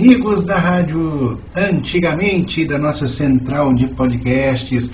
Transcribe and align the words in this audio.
Amigos 0.00 0.44
da 0.44 0.56
rádio 0.56 1.38
antigamente 1.54 2.64
da 2.64 2.78
nossa 2.78 3.06
central 3.06 3.74
de 3.74 3.86
podcasts, 3.86 4.90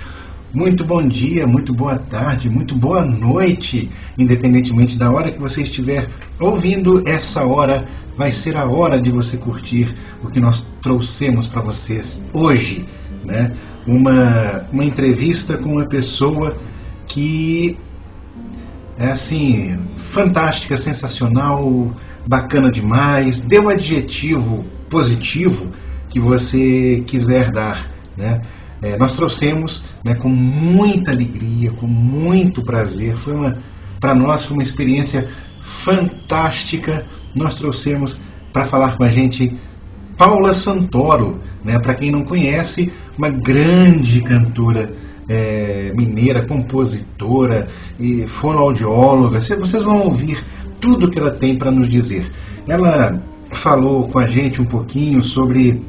muito 0.53 0.85
bom 0.85 1.07
dia, 1.07 1.47
muito 1.47 1.73
boa 1.73 1.97
tarde, 1.97 2.51
muito 2.51 2.75
boa 2.75 3.07
noite, 3.07 3.89
independentemente 4.19 4.99
da 4.99 5.09
hora 5.09 5.31
que 5.31 5.39
você 5.39 5.63
estiver 5.63 6.09
ouvindo, 6.41 7.01
essa 7.07 7.47
hora 7.47 7.87
vai 8.17 8.33
ser 8.33 8.57
a 8.57 8.67
hora 8.67 9.01
de 9.01 9.09
você 9.09 9.37
curtir 9.37 9.95
o 10.25 10.29
que 10.29 10.41
nós 10.41 10.61
trouxemos 10.83 11.47
para 11.47 11.63
vocês 11.63 12.21
hoje, 12.33 12.85
né? 13.25 13.53
Uma, 13.87 14.67
uma 14.73 14.85
entrevista 14.85 15.57
com 15.57 15.75
uma 15.75 15.87
pessoa 15.87 16.57
que 17.07 17.79
é 18.99 19.13
assim, 19.13 19.79
fantástica, 20.11 20.77
sensacional, 20.77 21.95
bacana 22.27 22.73
demais, 22.73 23.47
um 23.63 23.69
adjetivo 23.69 24.65
positivo 24.89 25.67
que 26.09 26.21
você 26.21 27.03
quiser 27.07 27.51
dar. 27.51 27.91
Né? 28.17 28.41
É, 28.83 28.97
nós 28.97 29.15
trouxemos 29.15 29.83
né, 30.05 30.15
com 30.15 30.29
muita 30.29 31.11
alegria, 31.11 31.71
com 31.73 31.87
muito 31.87 32.63
prazer, 32.63 33.17
foi 33.17 33.35
uma 33.35 33.59
para 34.01 34.15
nós 34.15 34.45
foi 34.45 34.57
uma 34.57 34.63
experiência 34.63 35.29
fantástica. 35.61 37.07
Nós 37.35 37.55
trouxemos 37.55 38.21
para 38.53 38.65
falar 38.65 38.97
com 38.97 39.05
a 39.05 39.09
gente 39.09 39.57
Paula 40.17 40.55
Santoro, 40.55 41.41
né? 41.65 41.79
para 41.79 41.95
quem 41.95 42.11
não 42.11 42.25
conhece, 42.25 42.93
uma 43.19 43.29
grande 43.29 44.21
cantora 44.23 44.93
é, 45.29 45.93
mineira, 45.95 46.47
compositora 46.47 47.69
e 47.99 48.27
fonoaudióloga. 48.27 49.41
Vocês 49.41 49.83
vão 49.83 50.03
ouvir 50.03 50.43
tudo 50.81 51.09
que 51.09 51.19
ela 51.19 51.33
tem 51.33 51.57
para 51.57 51.71
nos 51.71 51.89
dizer. 51.89 52.31
Ela 52.69 53.21
falou 53.57 54.09
com 54.09 54.19
a 54.19 54.27
gente 54.27 54.61
um 54.61 54.65
pouquinho 54.65 55.23
sobre 55.23 55.83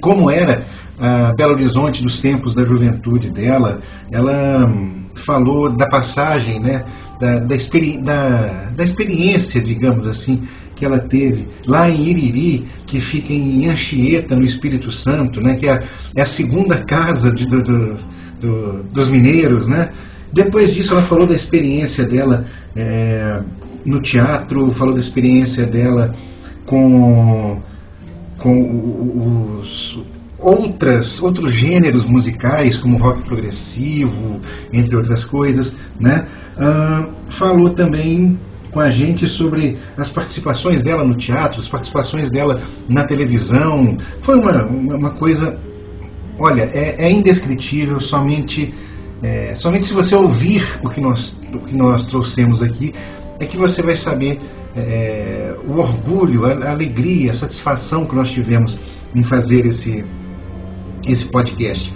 como 0.00 0.30
era 0.30 0.66
a 0.98 1.32
Belo 1.34 1.52
Horizonte 1.52 2.02
dos 2.02 2.20
tempos 2.20 2.54
da 2.54 2.62
juventude 2.62 3.30
dela. 3.30 3.80
Ela 4.10 4.66
hum, 4.66 5.04
falou 5.14 5.70
da 5.70 5.88
passagem, 5.88 6.60
né, 6.60 6.84
da, 7.20 7.38
da, 7.38 7.56
experi 7.56 7.98
da, 7.98 8.70
da 8.74 8.84
experiência, 8.84 9.60
digamos 9.60 10.06
assim, 10.06 10.42
que 10.74 10.84
ela 10.84 10.98
teve 10.98 11.46
lá 11.66 11.88
em 11.88 12.08
Iriri, 12.08 12.66
que 12.86 13.00
fica 13.00 13.32
em 13.32 13.68
Anchieta, 13.68 14.36
no 14.36 14.44
Espírito 14.44 14.90
Santo, 14.90 15.40
né, 15.40 15.54
que 15.54 15.66
é 15.66 15.72
a, 15.72 15.82
é 16.14 16.22
a 16.22 16.26
segunda 16.26 16.84
casa 16.84 17.32
de, 17.32 17.46
do, 17.46 17.62
do, 17.62 17.96
do, 18.40 18.82
dos 18.84 19.08
mineiros. 19.08 19.66
Né? 19.66 19.90
Depois 20.32 20.72
disso, 20.72 20.92
ela 20.92 21.02
falou 21.02 21.26
da 21.26 21.34
experiência 21.34 22.04
dela 22.04 22.44
é, 22.74 23.40
no 23.84 24.02
teatro, 24.02 24.70
falou 24.72 24.92
da 24.92 25.00
experiência 25.00 25.64
dela 25.64 26.14
com, 26.66 27.60
com 28.38 29.60
os 29.60 29.98
outras, 30.38 31.22
outros 31.22 31.54
gêneros 31.54 32.04
musicais, 32.04 32.76
como 32.76 32.98
rock 32.98 33.22
progressivo, 33.22 34.40
entre 34.72 34.96
outras 34.96 35.24
coisas. 35.24 35.72
Né? 35.98 36.26
Falou 37.28 37.70
também 37.70 38.38
com 38.72 38.80
a 38.80 38.90
gente 38.90 39.26
sobre 39.26 39.78
as 39.96 40.08
participações 40.08 40.82
dela 40.82 41.02
no 41.02 41.16
teatro, 41.16 41.60
as 41.60 41.68
participações 41.68 42.30
dela 42.30 42.60
na 42.88 43.04
televisão. 43.04 43.96
Foi 44.20 44.36
uma, 44.36 44.64
uma 44.64 45.10
coisa, 45.10 45.58
olha, 46.38 46.70
é, 46.74 46.94
é 46.98 47.10
indescritível, 47.10 47.98
somente, 48.00 48.74
é, 49.22 49.54
somente 49.54 49.86
se 49.86 49.94
você 49.94 50.14
ouvir 50.14 50.62
o 50.84 50.90
que, 50.90 51.00
nós, 51.00 51.34
o 51.54 51.58
que 51.60 51.74
nós 51.74 52.04
trouxemos 52.04 52.62
aqui, 52.62 52.92
é 53.40 53.46
que 53.46 53.56
você 53.56 53.82
vai 53.82 53.96
saber 53.96 54.40
é, 54.76 55.54
o 55.66 55.78
orgulho, 55.78 56.44
a, 56.44 56.70
alegria, 56.70 57.30
a 57.30 57.34
satisfação 57.34 58.04
que 58.04 58.14
nós 58.14 58.30
tivemos 58.30 58.78
em 59.14 59.22
fazer 59.22 59.66
esse, 59.66 60.04
esse 61.06 61.26
podcast. 61.26 61.92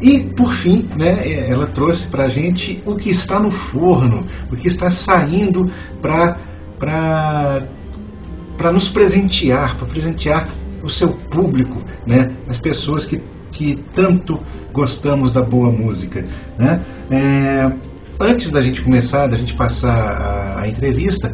E, 0.00 0.20
por 0.20 0.52
fim, 0.54 0.88
né, 0.96 1.48
ela 1.48 1.66
trouxe 1.66 2.08
para 2.08 2.24
a 2.24 2.28
gente 2.28 2.82
o 2.86 2.96
que 2.96 3.10
está 3.10 3.38
no 3.38 3.50
forno, 3.50 4.26
o 4.50 4.56
que 4.56 4.68
está 4.68 4.88
saindo 4.88 5.70
para 6.00 6.36
nos 8.72 8.88
presentear, 8.88 9.76
para 9.76 9.86
presentear 9.86 10.48
o 10.82 10.88
seu 10.88 11.08
público, 11.08 11.76
né, 12.06 12.34
as 12.48 12.58
pessoas 12.58 13.04
que, 13.04 13.20
que 13.52 13.76
tanto 13.94 14.40
gostamos 14.72 15.30
da 15.30 15.42
boa 15.42 15.70
música. 15.70 16.24
Né? 16.58 16.80
É, 17.10 17.70
antes 18.18 18.50
da 18.50 18.62
gente 18.62 18.80
começar, 18.80 19.26
da 19.26 19.36
gente 19.36 19.52
passar 19.52 19.98
a, 19.98 20.62
a 20.62 20.68
entrevista, 20.68 21.30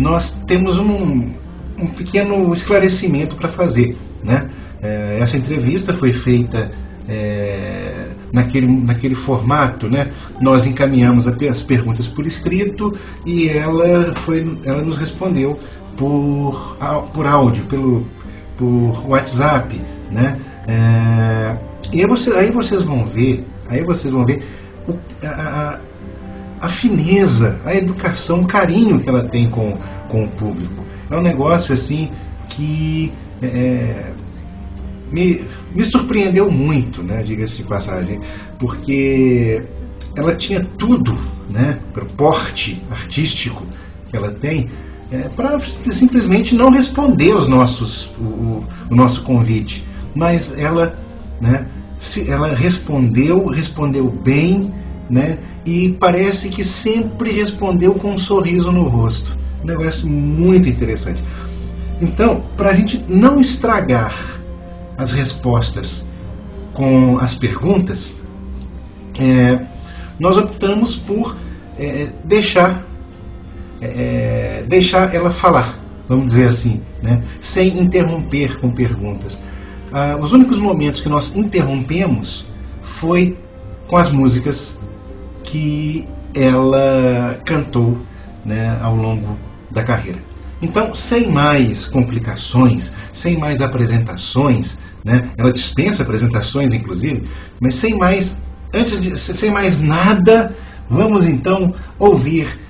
nós 0.00 0.32
temos 0.46 0.78
um, 0.78 1.34
um 1.78 1.86
pequeno 1.88 2.52
esclarecimento 2.54 3.36
para 3.36 3.50
fazer. 3.50 3.94
Né? 4.24 4.48
É, 4.82 5.18
essa 5.20 5.36
entrevista 5.36 5.92
foi 5.94 6.14
feita 6.14 6.70
é, 7.06 8.06
naquele, 8.32 8.66
naquele 8.66 9.14
formato, 9.14 9.88
né? 9.88 10.10
Nós 10.40 10.66
encaminhamos 10.66 11.26
as 11.26 11.62
perguntas 11.62 12.06
por 12.06 12.26
escrito 12.26 12.96
e 13.26 13.48
ela, 13.48 14.14
foi, 14.16 14.58
ela 14.64 14.82
nos 14.82 14.96
respondeu 14.96 15.58
por, 15.96 16.78
por 17.12 17.26
áudio, 17.26 17.64
pelo, 17.64 18.06
por 18.56 19.06
WhatsApp, 19.06 19.78
né? 20.10 20.38
É, 20.66 21.56
e 21.92 22.00
aí, 22.00 22.06
você, 22.06 22.30
aí 22.30 22.50
vocês 22.50 22.82
vão 22.82 23.04
ver, 23.04 23.44
aí 23.68 23.82
vocês 23.82 24.12
vão 24.12 24.24
ver 24.24 24.42
o, 24.88 24.94
a, 25.26 25.74
a 25.74 25.78
fineza, 26.68 27.60
a 27.64 27.74
educação, 27.74 28.40
o 28.40 28.46
carinho 28.46 29.00
que 29.00 29.08
ela 29.08 29.22
tem 29.22 29.48
com, 29.48 29.78
com 30.08 30.24
o 30.24 30.28
público. 30.28 30.84
É 31.10 31.16
um 31.16 31.22
negócio 31.22 31.72
assim 31.72 32.10
que 32.48 33.12
é, 33.42 34.12
me, 35.10 35.44
me 35.74 35.84
surpreendeu 35.84 36.50
muito, 36.50 37.02
né, 37.02 37.22
diga-se 37.22 37.56
de 37.56 37.64
passagem, 37.64 38.20
porque 38.58 39.62
ela 40.16 40.34
tinha 40.34 40.64
tudo, 40.78 41.16
né, 41.48 41.78
o 41.96 42.04
porte 42.14 42.82
artístico 42.90 43.64
que 44.08 44.16
ela 44.16 44.30
tem, 44.32 44.68
é, 45.10 45.28
para 45.28 45.58
simplesmente 45.90 46.54
não 46.54 46.70
responder 46.70 47.34
os 47.34 47.48
nossos, 47.48 48.10
o, 48.18 48.64
o 48.90 48.94
nosso 48.94 49.22
convite. 49.22 49.84
Mas 50.14 50.56
ela, 50.56 50.98
né, 51.40 51.66
se, 51.98 52.30
ela 52.30 52.54
respondeu, 52.54 53.46
respondeu 53.46 54.08
bem, 54.08 54.72
né, 55.10 55.38
e 55.66 55.90
parece 55.98 56.48
que 56.48 56.62
sempre 56.62 57.32
respondeu 57.32 57.94
com 57.94 58.12
um 58.12 58.18
sorriso 58.18 58.70
no 58.70 58.88
rosto. 58.88 59.36
Um 59.62 59.66
negócio 59.66 60.08
muito 60.08 60.68
interessante. 60.68 61.22
Então, 62.00 62.42
para 62.56 62.70
a 62.70 62.74
gente 62.74 63.04
não 63.08 63.40
estragar 63.40 64.14
as 64.96 65.12
respostas 65.12 66.06
com 66.72 67.18
as 67.18 67.34
perguntas, 67.34 68.14
é, 69.18 69.60
nós 70.18 70.36
optamos 70.36 70.94
por 70.94 71.36
é, 71.76 72.08
deixar, 72.24 72.86
é, 73.80 74.62
deixar 74.68 75.12
ela 75.12 75.30
falar, 75.30 75.78
vamos 76.08 76.26
dizer 76.26 76.48
assim, 76.48 76.80
né, 77.02 77.22
sem 77.40 77.80
interromper 77.80 78.58
com 78.58 78.70
perguntas. 78.70 79.38
Ah, 79.92 80.16
os 80.20 80.30
únicos 80.30 80.58
momentos 80.58 81.00
que 81.00 81.08
nós 81.08 81.34
interrompemos 81.34 82.46
foi 82.82 83.36
com 83.88 83.96
as 83.96 84.12
músicas 84.12 84.78
que 85.50 86.06
ela 86.32 87.40
cantou 87.44 87.98
né, 88.44 88.78
ao 88.80 88.94
longo 88.94 89.36
da 89.70 89.82
carreira. 89.82 90.20
Então, 90.62 90.94
sem 90.94 91.28
mais 91.28 91.86
complicações, 91.86 92.92
sem 93.12 93.36
mais 93.36 93.60
apresentações, 93.60 94.78
né? 95.04 95.30
Ela 95.36 95.52
dispensa 95.52 96.02
apresentações, 96.02 96.72
inclusive, 96.72 97.26
mas 97.58 97.74
sem 97.74 97.96
mais, 97.96 98.40
antes 98.72 99.00
de, 99.00 99.18
sem 99.18 99.50
mais 99.50 99.80
nada, 99.80 100.54
vamos 100.88 101.24
então 101.24 101.74
ouvir 101.98 102.60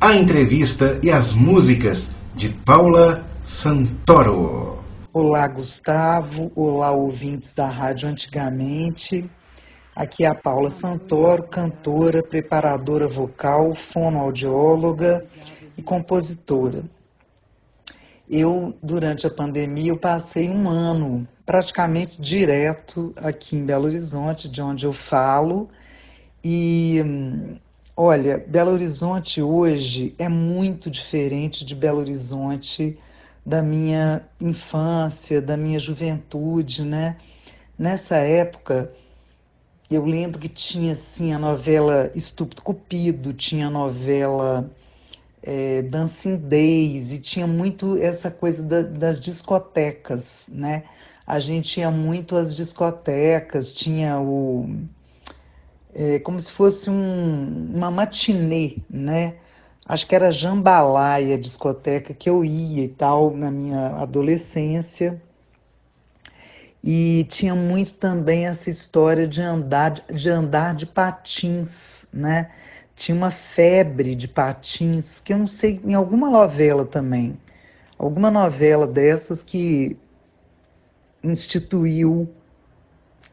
a 0.00 0.14
entrevista 0.14 0.98
e 1.02 1.10
as 1.10 1.32
músicas 1.32 2.10
de 2.34 2.48
Paula 2.48 3.24
Santoro. 3.44 4.80
Olá, 5.12 5.46
Gustavo. 5.46 6.50
Olá, 6.56 6.90
ouvintes 6.90 7.52
da 7.52 7.68
Rádio 7.68 8.08
Antigamente. 8.08 9.30
Aqui 9.94 10.24
é 10.24 10.26
a 10.26 10.34
Paula 10.34 10.72
Santoro, 10.72 11.44
cantora, 11.44 12.20
preparadora 12.20 13.06
vocal, 13.06 13.76
fonoaudióloga 13.76 15.24
e 15.78 15.82
compositora. 15.82 16.82
Eu, 18.28 18.76
durante 18.82 19.24
a 19.24 19.30
pandemia, 19.30 19.92
eu 19.92 19.96
passei 19.96 20.50
um 20.50 20.68
ano 20.68 21.28
praticamente 21.46 22.20
direto 22.20 23.12
aqui 23.16 23.54
em 23.54 23.64
Belo 23.64 23.84
Horizonte, 23.84 24.48
de 24.48 24.60
onde 24.60 24.84
eu 24.84 24.92
falo. 24.92 25.68
E 26.42 27.00
olha, 27.96 28.44
Belo 28.48 28.72
Horizonte 28.72 29.40
hoje 29.40 30.12
é 30.18 30.28
muito 30.28 30.90
diferente 30.90 31.64
de 31.64 31.72
Belo 31.72 32.00
Horizonte 32.00 32.98
da 33.46 33.62
minha 33.62 34.22
infância, 34.40 35.40
da 35.40 35.56
minha 35.56 35.78
juventude, 35.78 36.82
né? 36.82 37.16
Nessa 37.78 38.16
época, 38.16 38.90
eu 39.90 40.04
lembro 40.04 40.38
que 40.38 40.48
tinha 40.48 40.92
assim 40.92 41.32
a 41.32 41.38
novela 41.38 42.10
Estúpido 42.14 42.62
Cupido, 42.62 43.32
tinha 43.32 43.66
a 43.66 43.70
novela 43.70 44.70
é, 45.42 45.82
Dancing 45.82 46.36
Days, 46.36 47.12
e 47.12 47.18
tinha 47.18 47.46
muito 47.46 47.96
essa 47.98 48.30
coisa 48.30 48.62
da, 48.62 48.82
das 48.82 49.20
discotecas, 49.20 50.46
né? 50.48 50.84
A 51.26 51.38
gente 51.38 51.80
ia 51.80 51.90
muito 51.90 52.36
às 52.36 52.56
discotecas, 52.56 53.72
tinha 53.72 54.20
o. 54.20 54.68
É, 55.94 56.18
como 56.18 56.40
se 56.40 56.50
fosse 56.50 56.90
um, 56.90 57.70
uma 57.74 57.90
matinê, 57.90 58.78
né? 58.90 59.36
Acho 59.86 60.06
que 60.06 60.14
era 60.14 60.32
Jambalaya, 60.32 61.38
discoteca 61.38 62.14
que 62.14 62.28
eu 62.28 62.44
ia 62.44 62.84
e 62.84 62.88
tal 62.88 63.36
na 63.36 63.50
minha 63.50 63.88
adolescência. 63.96 65.22
E 66.86 67.24
tinha 67.30 67.54
muito 67.54 67.94
também 67.94 68.46
essa 68.46 68.68
história 68.68 69.26
de 69.26 69.40
andar 69.40 70.04
de, 70.12 70.28
andar 70.28 70.74
de 70.74 70.84
patins, 70.84 72.06
né? 72.12 72.50
Tinha 72.94 73.16
uma 73.16 73.30
febre 73.30 74.14
de 74.14 74.28
patins, 74.28 75.18
que 75.18 75.32
eu 75.32 75.38
não 75.38 75.46
sei, 75.46 75.80
em 75.82 75.94
alguma 75.94 76.28
novela 76.28 76.84
também. 76.84 77.38
Alguma 77.96 78.30
novela 78.30 78.86
dessas 78.86 79.42
que 79.42 79.96
instituiu 81.22 82.28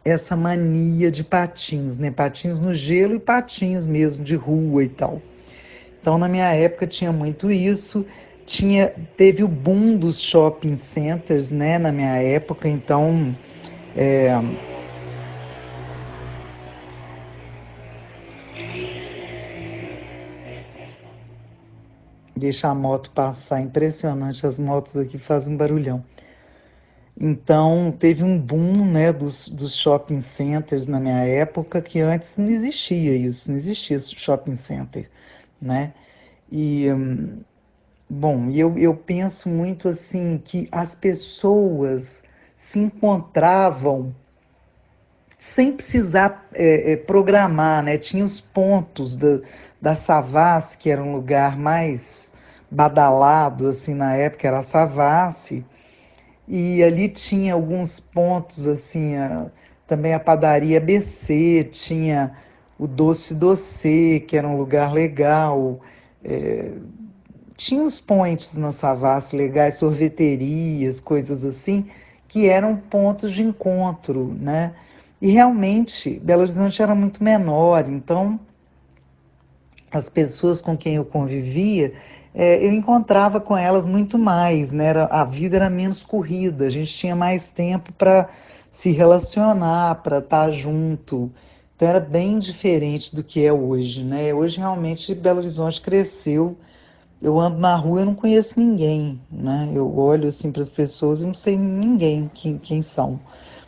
essa 0.06 0.34
mania 0.34 1.12
de 1.12 1.22
patins, 1.22 1.98
né? 1.98 2.10
Patins 2.10 2.58
no 2.58 2.74
gelo 2.74 3.16
e 3.16 3.20
patins 3.20 3.86
mesmo 3.86 4.24
de 4.24 4.36
rua 4.36 4.86
e 4.86 4.90
tal. 4.90 5.22
Então, 6.00 6.18
na 6.18 6.30
minha 6.30 6.54
época 6.54 6.88
tinha 6.88 7.12
muito 7.12 7.52
isso. 7.52 8.06
Tinha, 8.52 8.90
teve 9.16 9.46
o 9.46 9.48
boom 9.48 9.98
dos 9.98 10.20
shopping 10.20 10.76
centers, 10.76 11.50
né? 11.50 11.78
Na 11.78 11.90
minha 11.90 12.22
época, 12.22 12.68
então 12.68 13.34
é, 13.96 14.30
deixa 22.36 22.68
a 22.68 22.76
moto 22.76 23.10
passar. 23.12 23.62
Impressionante, 23.62 24.46
as 24.46 24.60
motos 24.60 24.98
aqui 24.98 25.18
fazem 25.18 25.54
um 25.54 25.58
barulhão. 25.58 26.04
Então, 27.18 27.96
teve 27.98 28.22
um 28.22 28.38
boom 28.38 28.86
né, 28.86 29.14
dos, 29.14 29.48
dos 29.48 29.74
shopping 29.78 30.20
centers 30.20 30.88
na 30.88 31.00
minha 31.00 31.24
época, 31.24 31.82
que 31.82 32.02
antes 32.02 32.36
não 32.36 32.50
existia 32.50 33.16
isso, 33.16 33.50
não 33.50 33.56
existia 33.56 33.98
shopping 33.98 34.58
center 34.58 35.10
né? 35.62 35.94
E, 36.52 36.88
bom, 38.12 38.50
eu, 38.52 38.78
eu 38.78 38.94
penso 38.94 39.48
muito 39.48 39.88
assim 39.88 40.42
que 40.44 40.68
as 40.70 40.94
pessoas 40.94 42.24
se 42.58 42.78
encontravam 42.78 44.14
sem 45.40 45.72
precisar 45.72 46.46
é, 46.54 46.92
é, 46.92 46.98
programar, 46.98 47.82
né? 47.82 47.98
Tinha 47.98 48.26
os 48.26 48.40
pontos 48.42 49.16
da, 49.16 49.40
da 49.82 49.96
Savassi, 49.96 50.78
que 50.78 50.90
era 50.90 51.02
um 51.02 51.14
lugar 51.14 51.58
mais 51.58 52.34
badalado, 52.70 53.70
assim, 53.70 53.94
na 53.96 54.14
época, 54.14 54.46
era 54.46 54.60
a 54.60 54.64
Savassi, 54.64 55.66
e 56.48 56.84
ali 56.84 57.08
tinha 57.08 57.54
alguns 57.54 58.00
pontos, 58.02 58.68
assim, 58.68 59.16
a, 59.16 59.50
também 59.88 60.14
a 60.14 60.20
padaria 60.20 60.82
BC, 60.82 61.70
tinha 61.72 62.36
o 62.78 62.88
Doce 62.88 63.34
Doce, 63.34 64.24
que 64.28 64.38
era 64.38 64.48
um 64.48 64.58
lugar 64.58 64.92
legal. 64.92 65.80
É, 66.24 66.72
tinha 67.62 67.84
os 67.84 68.02
points 68.02 68.58
na 68.58 68.72
Savassi 68.72 69.36
legais, 69.36 69.76
sorveterias, 69.76 71.00
coisas 71.00 71.46
assim, 71.46 71.86
que 72.28 72.50
eram 72.50 72.76
pontos 72.76 73.32
de 73.32 73.44
encontro, 73.44 74.34
né? 74.34 74.74
E 75.22 75.30
realmente, 75.30 76.20
Belo 76.24 76.42
Horizonte 76.42 76.82
era 76.82 76.96
muito 76.96 77.24
menor, 77.24 77.88
então 77.88 78.40
as 79.92 80.10
pessoas 80.10 80.60
com 80.60 80.76
quem 80.76 80.96
eu 80.96 81.06
convivia, 81.06 81.94
é, 82.34 82.66
eu 82.66 82.72
encontrava 82.72 83.40
com 83.40 83.56
elas 83.56 83.86
muito 83.86 84.18
mais, 84.18 84.72
né? 84.72 84.86
Era, 84.86 85.06
a 85.06 85.24
vida 85.24 85.58
era 85.58 85.70
menos 85.70 86.04
corrida, 86.04 86.66
a 86.66 86.70
gente 86.72 86.92
tinha 86.92 87.16
mais 87.16 87.52
tempo 87.52 87.94
para 87.94 88.28
se 88.72 88.90
relacionar, 88.90 90.02
para 90.02 90.18
estar 90.18 90.50
junto. 90.50 91.32
Então 91.76 91.88
era 91.88 92.00
bem 92.00 92.40
diferente 92.40 93.16
do 93.16 93.24
que 93.24 93.46
é 93.46 93.54
hoje, 93.54 94.04
né? 94.04 94.34
Hoje 94.34 94.58
realmente 94.58 95.14
Belo 95.14 95.40
Horizonte 95.40 95.80
cresceu. 95.80 96.58
Eu 97.22 97.40
ando 97.40 97.60
na 97.60 97.76
rua 97.76 98.02
e 98.02 98.06
não 98.06 98.16
conheço 98.16 98.60
ninguém, 98.60 99.22
né? 99.32 99.70
Eu 99.74 99.96
olho 99.98 100.28
assim 100.28 100.52
para 100.52 100.62
as 100.62 100.72
pessoas 100.72 101.22
e 101.22 101.26
não 101.26 101.34
sei 101.34 101.56
ninguém 101.56 102.30
quem, 102.34 102.58
quem 102.58 102.82
são. 102.82 103.20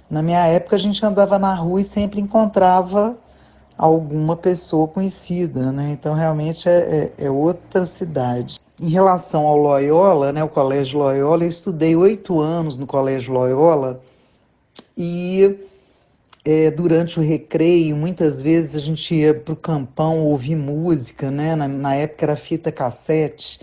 Na 0.10 0.22
minha 0.22 0.46
época 0.48 0.76
a 0.76 0.80
gente 0.80 1.06
andava 1.06 1.38
na 1.38 1.54
rua 1.54 1.82
e 1.82 1.84
sempre 1.84 2.20
encontrava 2.20 3.16
alguma 3.78 4.36
pessoa 4.36 4.88
conhecida, 4.88 5.72
né? 5.72 5.92
Então 5.92 6.14
realmente 6.14 6.68
é, 6.68 7.12
é, 7.18 7.26
é 7.26 7.32
outra 7.32 7.86
cidade. 7.86 8.60
Em 8.82 8.90
relação 8.90 9.46
ao 9.46 9.56
Loyola, 9.56 10.32
né, 10.32 10.44
o 10.44 10.50
Colégio 10.50 11.00
Loyola, 11.00 11.44
eu 11.44 11.50
estudei 11.50 11.96
oito 11.96 12.42
anos 12.42 12.78
no 12.78 12.88
Colégio 12.88 13.34
Loyola 13.34 14.02
e 14.98 15.58
é, 16.46 16.70
durante 16.70 17.20
o 17.20 17.24
recreio, 17.24 17.96
muitas 17.96 18.42
vezes 18.42 18.76
a 18.76 18.80
gente 18.80 19.16
ia 19.16 19.34
para 19.34 19.54
o 19.54 19.58
campão 19.58 20.26
ouvir 20.26 20.56
música, 20.56 21.32
né? 21.32 21.56
Na, 21.56 21.68
na, 21.68 21.96
época 21.96 22.26
era 22.26 22.36
fita 22.36 22.72
cassete, 22.72 23.62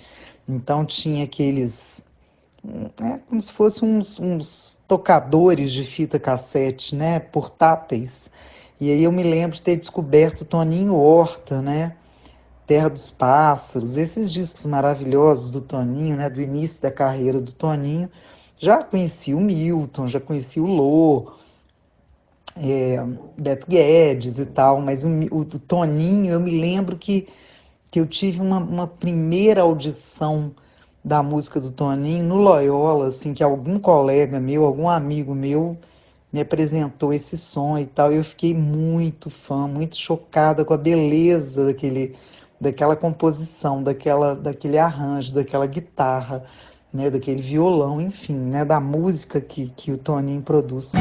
então 0.48 0.84
tinha 0.84 1.24
aqueles. 1.24 2.02
É, 3.02 3.18
como 3.28 3.40
se 3.40 3.52
fossem 3.52 3.88
uns, 3.88 4.18
uns 4.18 4.78
tocadores 4.88 5.72
de 5.72 5.84
fita 5.84 6.18
cassete, 6.18 6.96
né? 6.96 7.18
Portáteis. 7.20 8.30
E 8.80 8.90
aí 8.90 9.04
eu 9.04 9.12
me 9.12 9.22
lembro 9.22 9.56
de 9.56 9.62
ter 9.62 9.76
descoberto 9.76 10.44
Toninho 10.44 10.94
Horta, 10.94 11.60
né? 11.60 11.96
Terra 12.66 12.88
dos 12.88 13.10
Pássaros, 13.10 13.96
esses 13.96 14.32
discos 14.32 14.64
maravilhosos 14.64 15.50
do 15.50 15.60
Toninho, 15.60 16.16
né? 16.16 16.30
Do 16.30 16.40
início 16.40 16.80
da 16.80 16.90
carreira 16.90 17.40
do 17.40 17.52
Toninho. 17.52 18.08
Já 18.58 18.82
conheci 18.82 19.34
o 19.34 19.40
Milton, 19.40 20.08
já 20.08 20.20
conheci 20.20 20.60
o 20.60 20.66
Lô, 20.66 21.32
é, 22.56 23.02
Beto 23.38 23.66
Guedes 23.68 24.38
e 24.38 24.46
tal, 24.46 24.80
mas 24.80 25.04
o, 25.04 25.08
o, 25.30 25.44
Toninho, 25.44 26.32
eu 26.32 26.40
me 26.40 26.60
lembro 26.60 26.96
que, 26.96 27.28
que 27.90 28.00
eu 28.00 28.06
tive 28.06 28.40
uma, 28.40 28.58
uma 28.58 28.86
primeira 28.86 29.62
audição 29.62 30.52
da 31.04 31.22
música 31.22 31.60
do 31.60 31.70
Toninho 31.70 32.24
no 32.24 32.36
Loyola, 32.36 33.08
assim, 33.08 33.32
que 33.32 33.42
algum 33.42 33.78
colega 33.78 34.38
meu, 34.38 34.64
algum 34.64 34.88
amigo 34.88 35.34
meu 35.34 35.76
me 36.32 36.40
apresentou 36.40 37.12
esse 37.12 37.36
som 37.36 37.78
e 37.78 37.86
tal, 37.86 38.12
e 38.12 38.16
eu 38.16 38.24
fiquei 38.24 38.54
muito 38.54 39.30
fã, 39.30 39.66
muito 39.66 39.96
chocada 39.96 40.64
com 40.64 40.72
a 40.72 40.78
beleza 40.78 41.66
daquele, 41.66 42.16
daquela 42.60 42.94
composição, 42.94 43.82
daquela, 43.82 44.34
daquele 44.34 44.78
arranjo, 44.78 45.34
daquela 45.34 45.66
guitarra, 45.66 46.44
né, 46.92 47.10
daquele 47.10 47.40
violão, 47.40 48.00
enfim, 48.00 48.34
né, 48.34 48.64
da 48.64 48.78
música 48.78 49.40
que, 49.40 49.72
que 49.76 49.90
o 49.92 49.98
Toninho 49.98 50.42
produz. 50.42 50.92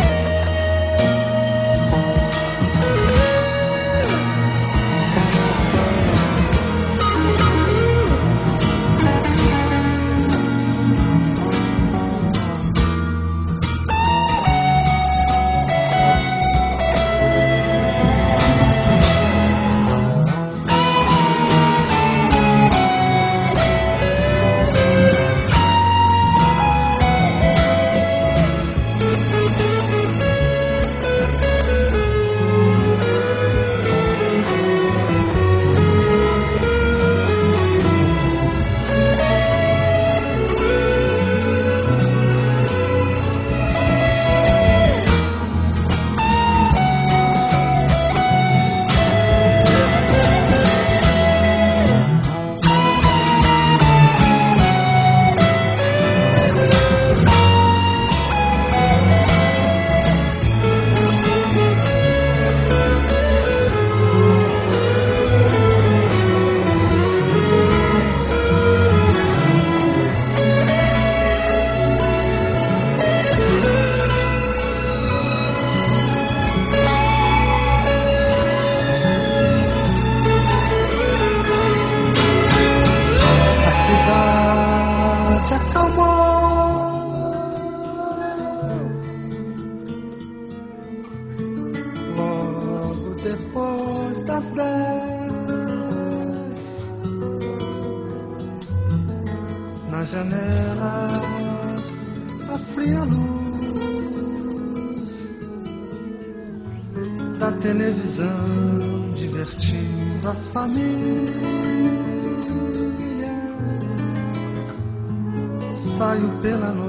Pela 116.41 116.71
noite 116.73 116.88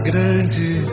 grande, 0.00 0.86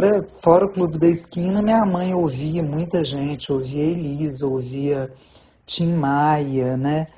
fora, 0.00 0.26
fora 0.42 0.64
o 0.64 0.68
Clube 0.68 0.98
da 0.98 1.06
Esquina, 1.06 1.60
minha 1.60 1.84
mãe 1.84 2.14
ouvia 2.14 2.62
muita 2.62 3.04
gente, 3.04 3.52
ouvia 3.52 3.82
Elisa, 3.82 4.46
ouvia 4.46 5.12
Tim 5.66 5.92
Maia, 5.92 6.74
né? 6.76 7.08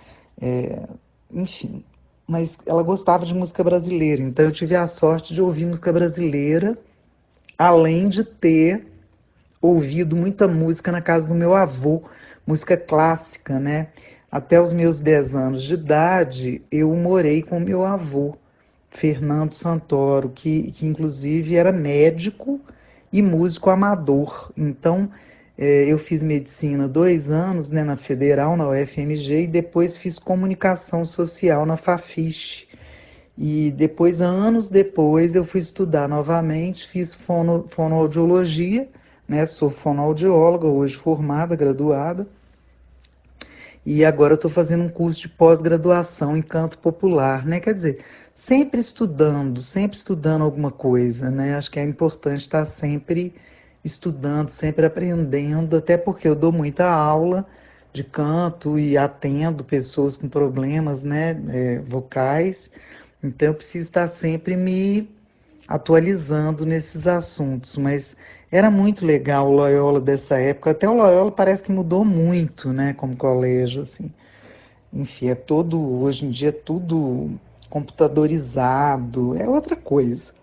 É, 0.41 0.89
enfim, 1.33 1.85
mas 2.27 2.59
ela 2.67 2.83
gostava 2.83 3.25
de 3.25 3.33
música 3.33 3.63
brasileira, 3.63 4.21
então 4.21 4.47
eu 4.47 4.51
tive 4.51 4.75
a 4.75 4.89
sorte 4.89 5.33
de 5.33 5.41
ouvir 5.41 5.67
música 5.67 5.93
brasileira, 5.93 6.77
além 7.57 8.09
de 8.09 8.25
ter 8.25 8.85
ouvido 9.61 10.17
muita 10.17 10.49
música 10.49 10.91
na 10.91 11.01
casa 11.01 11.29
do 11.29 11.35
meu 11.35 11.55
avô, 11.55 12.03
música 12.45 12.77
clássica, 12.77 13.61
né? 13.61 13.89
Até 14.29 14.61
os 14.61 14.73
meus 14.73 15.01
10 15.01 15.37
anos 15.37 15.63
de 15.63 15.75
idade, 15.75 16.63
eu 16.71 16.93
morei 16.97 17.43
com 17.43 17.61
meu 17.61 17.85
avô, 17.85 18.35
Fernando 18.93 19.55
Santoro, 19.55 20.29
que, 20.29 20.71
que 20.71 20.87
inclusive 20.87 21.57
era 21.57 21.73
médico 21.73 22.61
e 23.13 23.23
músico 23.23 23.71
amador. 23.71 24.53
Então, 24.57 25.11
é, 25.57 25.85
eu 25.91 25.99
fiz 25.99 26.23
medicina 26.23 26.87
dois 26.87 27.31
anos 27.31 27.71
né, 27.71 27.83
na 27.83 27.97
Federal, 27.97 28.57
na 28.57 28.69
UFMG, 28.69 29.45
e 29.45 29.47
depois 29.47 29.97
fiz 29.97 30.19
comunicação 30.19 31.05
social 31.05 31.67
na 31.67 31.77
Fafiche. 31.77 32.69
E 33.37 33.73
depois, 33.73 34.21
anos 34.21 34.69
depois, 34.69 35.35
eu 35.35 35.45
fui 35.45 35.61
estudar 35.61 36.07
novamente, 36.09 36.87
fiz 36.87 37.15
fono, 37.15 37.67
fonoaudiologia, 37.69 38.89
né, 39.27 39.47
sou 39.47 39.71
fonoaudióloga, 39.71 40.67
hoje 40.67 40.97
formada, 40.97 41.57
graduada, 41.57 42.27
e 43.85 44.05
agora 44.05 44.35
estou 44.35 44.51
fazendo 44.51 44.85
um 44.85 44.89
curso 44.89 45.23
de 45.23 45.29
pós-graduação 45.29 46.37
em 46.37 46.43
canto 46.43 46.79
popular, 46.79 47.45
né? 47.45 47.59
Quer 47.59 47.75
dizer, 47.75 48.05
sempre 48.43 48.81
estudando, 48.81 49.63
sempre 49.63 49.97
estudando 49.97 50.43
alguma 50.43 50.73
coisa, 50.73 51.31
né? 51.31 51.55
Acho 51.55 51.71
que 51.71 51.79
é 51.79 51.85
importante 51.85 52.41
estar 52.41 52.67
sempre 52.67 53.33
estudando, 53.85 54.49
sempre 54.49 54.85
aprendendo, 54.85 55.77
até 55.77 55.97
porque 55.97 56.27
eu 56.27 56.35
dou 56.35 56.51
muita 56.51 56.91
aula 56.91 57.47
de 57.93 58.03
canto 58.03 58.77
e 58.77 58.99
atendo 58.99 59.63
pessoas 59.63 60.17
com 60.17 60.29
problemas, 60.29 61.05
né, 61.05 61.41
é, 61.51 61.79
vocais. 61.87 62.73
Então 63.23 63.49
eu 63.49 63.55
preciso 63.55 63.85
estar 63.85 64.09
sempre 64.09 64.57
me 64.57 65.09
atualizando 65.69 66.67
nesses 66.67 67.07
assuntos, 67.07 67.77
mas 67.77 68.17
era 68.51 68.73
muito 68.73 69.07
legal 69.07 69.49
o 69.49 69.55
Loyola 69.55 70.01
dessa 70.01 70.37
época. 70.37 70.73
Até 70.73 70.89
o 70.89 70.95
Loyola 70.95 71.31
parece 71.31 71.63
que 71.63 71.71
mudou 71.71 72.05
muito, 72.05 72.73
né, 72.73 72.93
como 72.93 73.17
colégio, 73.17 73.83
assim. 73.83 74.11
Enfim, 74.93 75.29
é 75.29 75.37
todo 75.37 75.81
hoje 76.01 76.27
em 76.27 76.31
dia 76.31 76.49
é 76.49 76.53
tudo 76.53 77.39
computadorizado, 77.73 79.35
é 79.35 79.49
outra 79.49 79.75
coisa. 79.75 80.35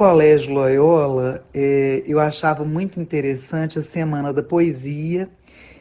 Colégio 0.00 0.54
Loyola, 0.54 1.44
eh, 1.52 2.02
eu 2.06 2.18
achava 2.18 2.64
muito 2.64 2.98
interessante 2.98 3.78
a 3.78 3.82
Semana 3.82 4.32
da 4.32 4.42
Poesia 4.42 5.28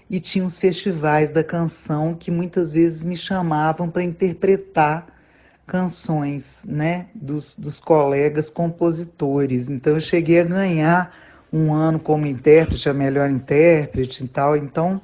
e 0.09 0.19
tinha 0.19 0.43
os 0.43 0.59
festivais 0.59 1.29
da 1.29 1.41
canção 1.41 2.13
que 2.13 2.29
muitas 2.29 2.73
vezes 2.73 3.05
me 3.05 3.15
chamavam 3.15 3.89
para 3.89 4.03
interpretar 4.03 5.07
canções 5.65 6.65
né, 6.67 7.05
dos, 7.15 7.55
dos 7.55 7.79
colegas 7.79 8.49
compositores. 8.49 9.69
Então 9.69 9.93
eu 9.93 10.01
cheguei 10.01 10.41
a 10.41 10.43
ganhar 10.43 11.15
um 11.53 11.73
ano 11.73 11.97
como 11.97 12.25
intérprete, 12.25 12.89
a 12.89 12.93
melhor 12.93 13.29
intérprete 13.29 14.25
e 14.25 14.27
tal. 14.27 14.57
Então, 14.57 14.99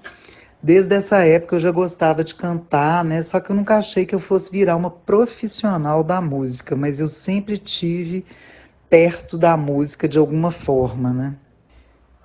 desde 0.62 0.94
essa 0.94 1.24
época 1.24 1.56
eu 1.56 1.62
já 1.62 1.72
gostava 1.72 2.22
de 2.22 2.36
cantar, 2.36 3.02
né? 3.06 3.24
Só 3.24 3.40
que 3.40 3.50
eu 3.50 3.56
nunca 3.56 3.78
achei 3.78 4.06
que 4.06 4.14
eu 4.14 4.20
fosse 4.20 4.52
virar 4.52 4.76
uma 4.76 4.92
profissional 4.92 6.04
da 6.04 6.20
música, 6.20 6.76
mas 6.76 7.00
eu 7.00 7.08
sempre 7.08 7.58
tive 7.58 8.26
perto 8.90 9.38
da 9.38 9.56
música 9.58 10.08
de 10.08 10.18
alguma 10.18 10.52
forma, 10.52 11.12
né? 11.12 11.36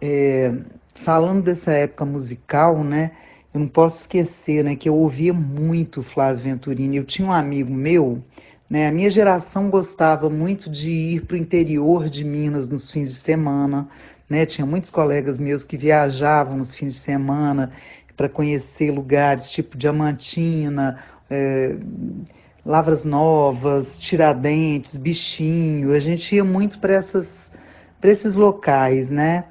É, 0.00 0.52
falando 0.94 1.42
dessa 1.42 1.72
época 1.72 2.04
musical, 2.04 2.82
né? 2.82 3.12
Eu 3.52 3.60
não 3.60 3.68
posso 3.68 4.02
esquecer, 4.02 4.62
né, 4.62 4.76
que 4.76 4.88
eu 4.88 4.94
ouvia 4.94 5.32
muito 5.32 6.04
Flávio 6.04 6.44
Venturini. 6.44 6.96
Eu 6.96 7.04
tinha 7.04 7.26
um 7.26 7.32
amigo 7.32 7.72
meu, 7.72 8.22
né? 8.68 8.86
A 8.86 8.92
minha 8.92 9.10
geração 9.10 9.68
gostava 9.68 10.30
muito 10.30 10.70
de 10.70 10.90
ir 10.90 11.26
para 11.26 11.34
o 11.34 11.38
interior 11.38 12.08
de 12.08 12.24
Minas 12.24 12.68
nos 12.68 12.90
fins 12.90 13.12
de 13.12 13.18
semana, 13.18 13.88
né? 14.28 14.46
Tinha 14.46 14.64
muitos 14.64 14.90
colegas 14.90 15.40
meus 15.40 15.64
que 15.64 15.76
viajavam 15.76 16.56
nos 16.56 16.74
fins 16.74 16.94
de 16.94 17.00
semana 17.00 17.72
para 18.16 18.28
conhecer 18.28 18.92
lugares 18.92 19.50
tipo 19.50 19.76
Diamantina, 19.76 20.98
é, 21.28 21.76
Lavras 22.64 23.04
Novas, 23.04 23.98
Tiradentes, 23.98 24.96
Bichinho. 24.96 25.92
A 25.92 26.00
gente 26.00 26.34
ia 26.34 26.44
muito 26.44 26.78
para 26.78 27.02
esses 28.02 28.34
locais, 28.34 29.10
né? 29.10 29.44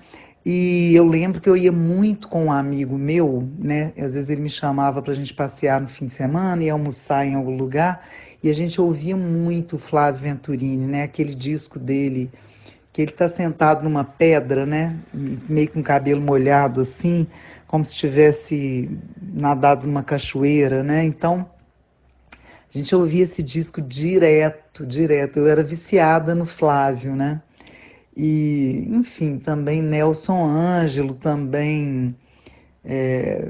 E 0.45 0.95
eu 0.95 1.05
lembro 1.05 1.41
que 1.41 1.49
eu 1.49 1.57
ia 1.57 1.71
muito 1.71 2.27
com 2.27 2.45
um 2.45 2.51
amigo 2.51 2.97
meu, 2.97 3.47
né? 3.57 3.91
Às 3.97 4.13
vezes 4.13 4.29
ele 4.29 4.41
me 4.41 4.49
chamava 4.49 5.01
para 5.01 5.11
a 5.11 5.15
gente 5.15 5.33
passear 5.33 5.81
no 5.81 5.87
fim 5.87 6.05
de 6.05 6.13
semana 6.13 6.63
e 6.63 6.69
almoçar 6.69 7.25
em 7.25 7.35
algum 7.35 7.55
lugar, 7.57 8.05
e 8.41 8.49
a 8.49 8.53
gente 8.55 8.79
ouvia 8.79 9.17
muito 9.17 9.77
Flávio 9.77 10.21
Venturini, 10.21 10.87
né? 10.87 11.03
Aquele 11.03 11.35
disco 11.35 11.77
dele, 11.77 12.31
que 12.93 13.01
ele 13.01 13.11
está 13.11 13.27
sentado 13.27 13.83
numa 13.83 14.03
pedra, 14.03 14.65
né? 14.65 14.97
Meio 15.13 15.69
com 15.71 15.81
o 15.81 15.83
cabelo 15.83 16.21
molhado 16.21 16.81
assim, 16.81 17.27
como 17.67 17.83
se 17.83 17.95
tivesse 17.95 18.89
nadado 19.21 19.85
numa 19.87 20.03
cachoeira, 20.03 20.81
né? 20.83 21.03
Então 21.03 21.49
a 22.73 22.77
gente 22.77 22.95
ouvia 22.95 23.23
esse 23.23 23.41
disco 23.41 23.81
direto, 23.81 24.85
direto. 24.85 25.39
Eu 25.39 25.47
era 25.47 25.63
viciada 25.63 26.35
no 26.35 26.45
Flávio, 26.45 27.15
né? 27.15 27.41
E, 28.15 28.87
enfim, 28.91 29.39
também 29.39 29.81
Nelson 29.81 30.45
Ângelo, 30.45 31.13
também 31.13 32.15
é, 32.85 33.49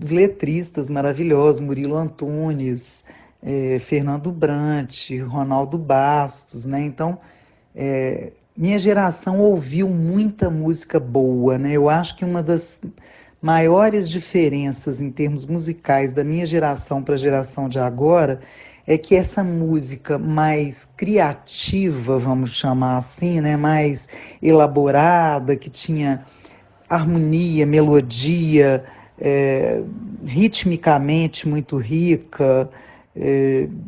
os 0.00 0.10
letristas 0.10 0.88
maravilhosos, 0.88 1.60
Murilo 1.60 1.96
Antunes, 1.96 3.04
é, 3.42 3.78
Fernando 3.78 4.32
Brant, 4.32 5.10
Ronaldo 5.26 5.76
Bastos, 5.76 6.64
né? 6.64 6.80
Então, 6.80 7.18
é, 7.74 8.32
minha 8.56 8.78
geração 8.78 9.40
ouviu 9.40 9.88
muita 9.88 10.48
música 10.50 10.98
boa, 10.98 11.58
né? 11.58 11.72
Eu 11.72 11.88
acho 11.88 12.16
que 12.16 12.24
uma 12.24 12.42
das 12.42 12.80
maiores 13.40 14.08
diferenças 14.08 15.00
em 15.00 15.10
termos 15.10 15.44
musicais 15.46 16.12
da 16.12 16.22
minha 16.22 16.44
geração 16.44 17.02
para 17.02 17.14
a 17.14 17.18
geração 17.18 17.68
de 17.68 17.78
agora 17.78 18.40
é 18.86 18.98
que 18.98 19.14
essa 19.14 19.44
música 19.44 20.18
mais 20.18 20.84
criativa, 20.96 22.18
vamos 22.18 22.54
chamar 22.54 22.98
assim, 22.98 23.40
né, 23.40 23.56
mais 23.56 24.08
elaborada, 24.42 25.54
que 25.54 25.70
tinha 25.70 26.24
harmonia, 26.88 27.64
melodia, 27.64 28.84
é, 29.18 29.82
ritmicamente 30.24 31.46
muito 31.46 31.76
rica, 31.76 32.68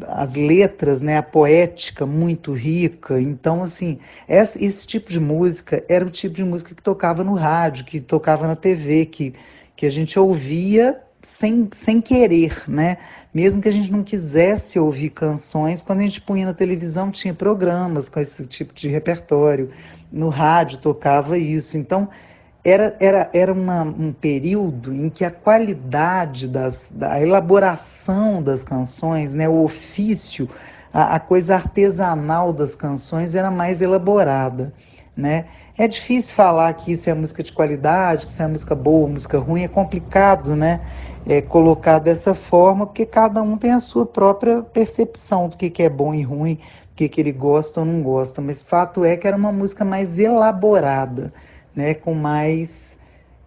as 0.08 0.34
letras, 0.34 1.00
né, 1.00 1.16
a 1.16 1.22
poética 1.22 2.04
muito 2.04 2.52
rica. 2.52 3.20
Então, 3.20 3.62
assim, 3.62 3.98
esse, 4.28 4.64
esse 4.64 4.86
tipo 4.86 5.10
de 5.10 5.20
música 5.20 5.84
era 5.88 6.04
o 6.04 6.10
tipo 6.10 6.34
de 6.34 6.44
música 6.44 6.74
que 6.74 6.82
tocava 6.82 7.22
no 7.22 7.34
rádio, 7.34 7.84
que 7.84 8.00
tocava 8.00 8.46
na 8.46 8.56
TV, 8.56 9.06
que, 9.06 9.34
que 9.76 9.86
a 9.86 9.90
gente 9.90 10.18
ouvia 10.18 11.00
sem, 11.22 11.68
sem 11.72 12.00
querer, 12.00 12.64
né? 12.68 12.98
Mesmo 13.32 13.62
que 13.62 13.68
a 13.68 13.72
gente 13.72 13.92
não 13.92 14.02
quisesse 14.02 14.78
ouvir 14.78 15.10
canções, 15.10 15.82
quando 15.82 16.00
a 16.00 16.02
gente 16.02 16.20
punha 16.20 16.44
na 16.44 16.52
televisão 16.52 17.10
tinha 17.10 17.32
programas 17.32 18.08
com 18.08 18.18
esse 18.18 18.44
tipo 18.46 18.74
de 18.74 18.88
repertório, 18.88 19.70
no 20.10 20.28
rádio 20.28 20.78
tocava 20.78 21.38
isso. 21.38 21.78
Então 21.78 22.08
era, 22.64 22.96
era, 23.00 23.30
era 23.32 23.52
uma, 23.52 23.82
um 23.82 24.12
período 24.12 24.94
em 24.94 25.10
que 25.10 25.24
a 25.24 25.30
qualidade 25.30 26.46
das, 26.46 26.92
da 26.94 27.20
elaboração 27.20 28.42
das 28.42 28.62
canções, 28.62 29.34
né, 29.34 29.48
o 29.48 29.64
ofício, 29.64 30.48
a, 30.92 31.16
a 31.16 31.20
coisa 31.20 31.54
artesanal 31.56 32.52
das 32.52 32.76
canções 32.76 33.34
era 33.34 33.50
mais 33.50 33.80
elaborada. 33.80 34.72
Né? 35.14 35.46
É 35.76 35.86
difícil 35.86 36.34
falar 36.34 36.72
que 36.74 36.92
isso 36.92 37.10
é 37.10 37.14
música 37.14 37.42
de 37.42 37.52
qualidade, 37.52 38.24
que 38.24 38.32
isso 38.32 38.42
é 38.42 38.46
música 38.46 38.74
boa, 38.74 39.08
música 39.08 39.38
ruim, 39.38 39.62
é 39.62 39.68
complicado, 39.68 40.56
né? 40.56 40.80
É, 41.26 41.40
colocar 41.42 41.98
dessa 41.98 42.34
forma, 42.34 42.86
porque 42.86 43.04
cada 43.04 43.42
um 43.42 43.58
tem 43.58 43.72
a 43.72 43.80
sua 43.80 44.06
própria 44.06 44.62
percepção 44.62 45.48
do 45.48 45.56
que, 45.56 45.68
que 45.68 45.82
é 45.82 45.88
bom 45.88 46.14
e 46.14 46.22
ruim, 46.22 46.54
do 46.54 46.94
que, 46.96 47.08
que 47.08 47.20
ele 47.20 47.30
gosta 47.30 47.80
ou 47.80 47.86
não 47.86 48.02
gosta. 48.02 48.40
Mas 48.40 48.62
fato 48.62 49.04
é 49.04 49.16
que 49.16 49.28
era 49.28 49.36
uma 49.36 49.52
música 49.52 49.84
mais 49.84 50.18
elaborada, 50.18 51.32
né? 51.74 51.94
Com 51.94 52.14
mais 52.14 52.98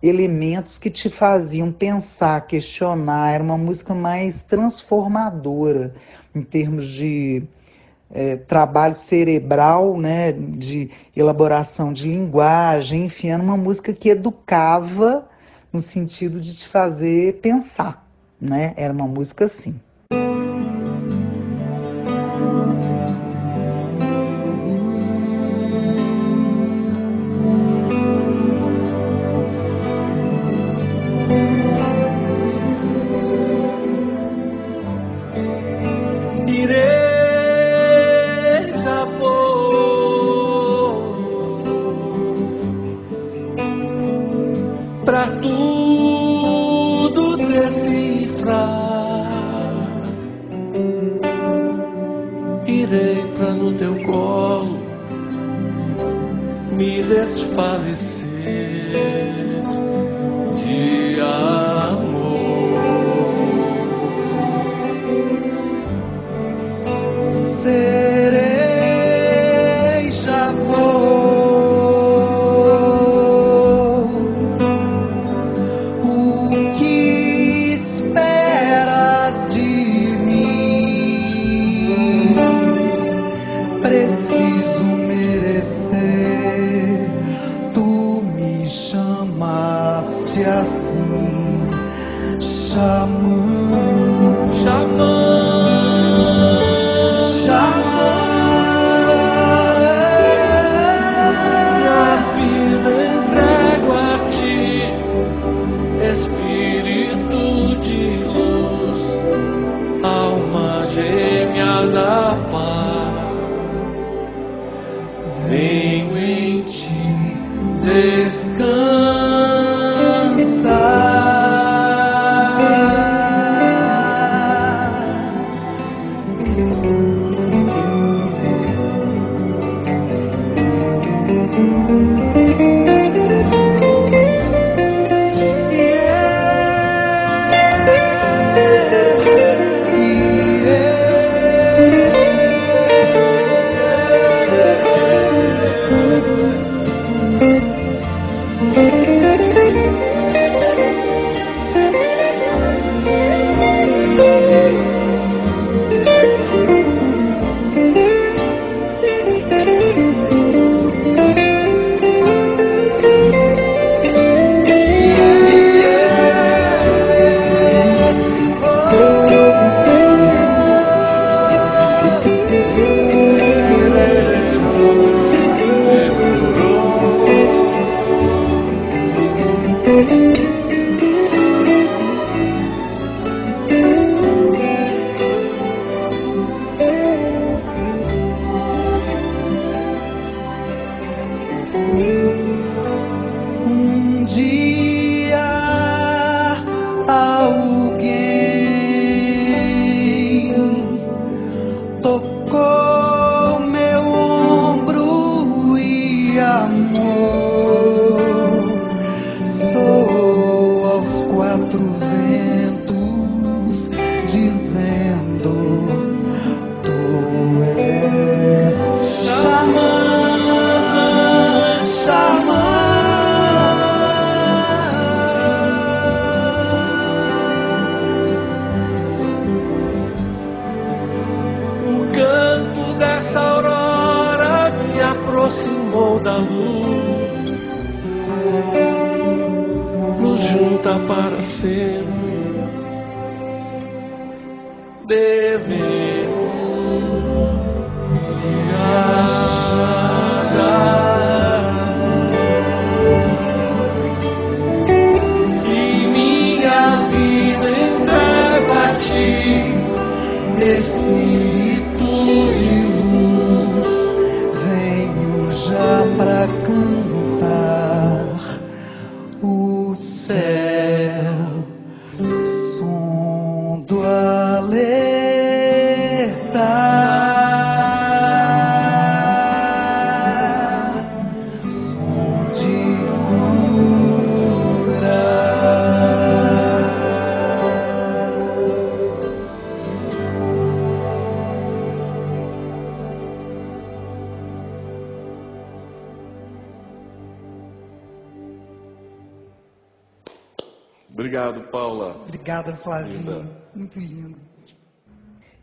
elementos 0.02 0.78
que 0.78 0.90
te 0.90 1.10
faziam 1.10 1.72
pensar, 1.72 2.46
questionar. 2.48 3.34
Era 3.34 3.44
uma 3.44 3.58
música 3.58 3.94
mais 3.94 4.44
transformadora 4.44 5.94
em 6.34 6.42
termos 6.42 6.88
de 6.88 7.44
é, 8.12 8.36
trabalho 8.36 8.94
cerebral, 8.94 9.98
né, 9.98 10.32
de 10.32 10.90
elaboração 11.16 11.92
de 11.92 12.08
linguagem, 12.08 13.06
enfim, 13.06 13.30
era 13.30 13.42
uma 13.42 13.58
música 13.58 13.94
que 13.94 14.10
educava 14.10 15.28
no 15.72 15.82
sentido 15.82 16.40
de 16.40 16.54
te 16.54 16.68
fazer 16.68 17.40
pensar, 17.42 18.08
né? 18.40 18.74
Era 18.78 18.94
uma 18.94 19.08
música 19.08 19.46
assim. 19.46 19.80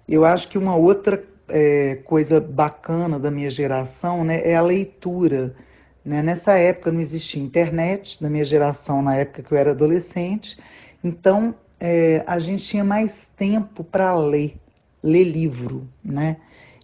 Eu 0.08 0.24
acho 0.24 0.48
que 0.48 0.58
uma 0.58 0.76
outra 0.76 1.22
é, 1.48 1.96
coisa 2.04 2.40
bacana 2.40 3.18
da 3.18 3.30
minha 3.30 3.50
geração 3.50 4.24
né, 4.24 4.40
é 4.44 4.56
a 4.56 4.62
leitura. 4.62 5.54
né? 6.04 6.22
Nessa 6.22 6.52
época 6.58 6.90
não 6.90 7.00
existia 7.00 7.42
internet, 7.42 8.22
na 8.22 8.28
minha 8.30 8.44
geração, 8.44 9.02
na 9.02 9.16
época 9.16 9.42
que 9.42 9.52
eu 9.52 9.58
era 9.58 9.70
adolescente, 9.72 10.58
então 11.04 11.54
é, 11.78 12.22
a 12.26 12.38
gente 12.38 12.64
tinha 12.66 12.84
mais 12.84 13.28
tempo 13.36 13.82
para 13.84 14.14
ler, 14.16 14.56
ler 15.02 15.24
livro, 15.24 15.88
né? 16.04 16.36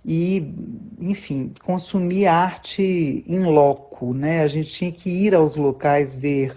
E, 0.04 0.54
enfim, 0.98 1.52
consumir 1.62 2.26
arte 2.26 3.24
em 3.26 3.44
loco, 3.44 4.14
né? 4.14 4.42
A 4.42 4.48
gente 4.48 4.70
tinha 4.72 4.90
que 4.90 5.10
ir 5.10 5.34
aos 5.34 5.54
locais 5.56 6.14
ver, 6.14 6.56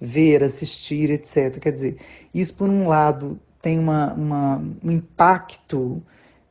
ver, 0.00 0.44
assistir, 0.44 1.10
etc. 1.10 1.58
Quer 1.58 1.72
dizer, 1.72 1.96
isso 2.34 2.54
por 2.54 2.68
um 2.68 2.86
lado 2.86 3.40
tem 3.62 3.78
uma, 3.78 4.14
uma- 4.14 4.62
um 4.82 4.90
impacto 4.90 6.02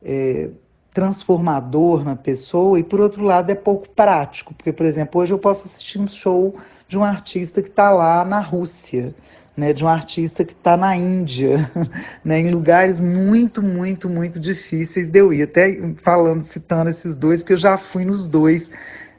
é, 0.02 0.50
transformador 0.92 2.04
na 2.04 2.16
pessoa 2.16 2.78
e 2.78 2.82
por 2.82 3.00
outro 3.00 3.22
lado 3.22 3.50
é 3.50 3.54
pouco 3.54 3.88
prático, 3.90 4.54
porque 4.54 4.72
por 4.72 4.84
exemplo 4.86 5.20
hoje 5.20 5.32
eu 5.32 5.38
posso 5.38 5.64
assistir 5.64 5.98
um 6.00 6.08
show 6.08 6.56
de 6.88 6.98
um 6.98 7.04
artista 7.04 7.62
que 7.62 7.68
está 7.68 7.90
lá 7.90 8.24
na 8.24 8.40
Rússia, 8.40 9.14
né, 9.56 9.72
de 9.72 9.84
um 9.84 9.88
artista 9.88 10.44
que 10.44 10.52
está 10.52 10.76
na 10.76 10.96
Índia, 10.96 11.70
né, 12.24 12.40
em 12.40 12.50
lugares 12.50 12.98
muito, 12.98 13.62
muito, 13.62 14.08
muito 14.08 14.40
difíceis 14.40 15.08
de 15.08 15.18
eu 15.20 15.32
ir. 15.32 15.42
Até 15.42 15.78
falando, 15.96 16.42
citando 16.42 16.90
esses 16.90 17.14
dois, 17.14 17.42
porque 17.42 17.52
eu 17.54 17.58
já 17.58 17.76
fui 17.76 18.04
nos 18.04 18.26
dois, 18.26 18.70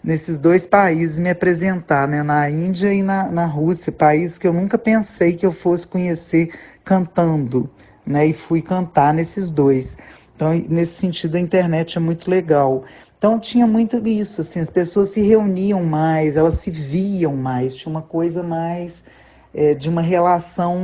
nesses 0.03 0.39
dois 0.39 0.65
países 0.65 1.19
me 1.19 1.29
apresentar, 1.29 2.07
né, 2.07 2.23
na 2.23 2.49
Índia 2.49 2.93
e 2.93 3.01
na, 3.03 3.31
na 3.31 3.45
Rússia, 3.45 3.91
países 3.91 4.37
que 4.37 4.47
eu 4.47 4.53
nunca 4.53 4.77
pensei 4.77 5.35
que 5.35 5.45
eu 5.45 5.51
fosse 5.51 5.87
conhecer 5.87 6.49
cantando, 6.83 7.69
né, 8.05 8.27
e 8.27 8.33
fui 8.33 8.61
cantar 8.61 9.13
nesses 9.13 9.51
dois. 9.51 9.97
Então, 10.35 10.53
nesse 10.69 10.95
sentido, 10.95 11.35
a 11.35 11.39
internet 11.39 11.97
é 11.97 12.01
muito 12.01 12.29
legal. 12.29 12.83
Então, 13.17 13.39
tinha 13.39 13.67
muito 13.67 14.01
isso, 14.07 14.41
assim, 14.41 14.59
as 14.59 14.69
pessoas 14.69 15.09
se 15.09 15.21
reuniam 15.21 15.83
mais, 15.83 16.35
elas 16.35 16.55
se 16.55 16.71
viam 16.71 17.35
mais, 17.35 17.75
tinha 17.75 17.91
uma 17.91 18.01
coisa 18.01 18.41
mais 18.41 19.03
é, 19.53 19.75
de 19.75 19.87
uma 19.89 20.01
relação 20.01 20.79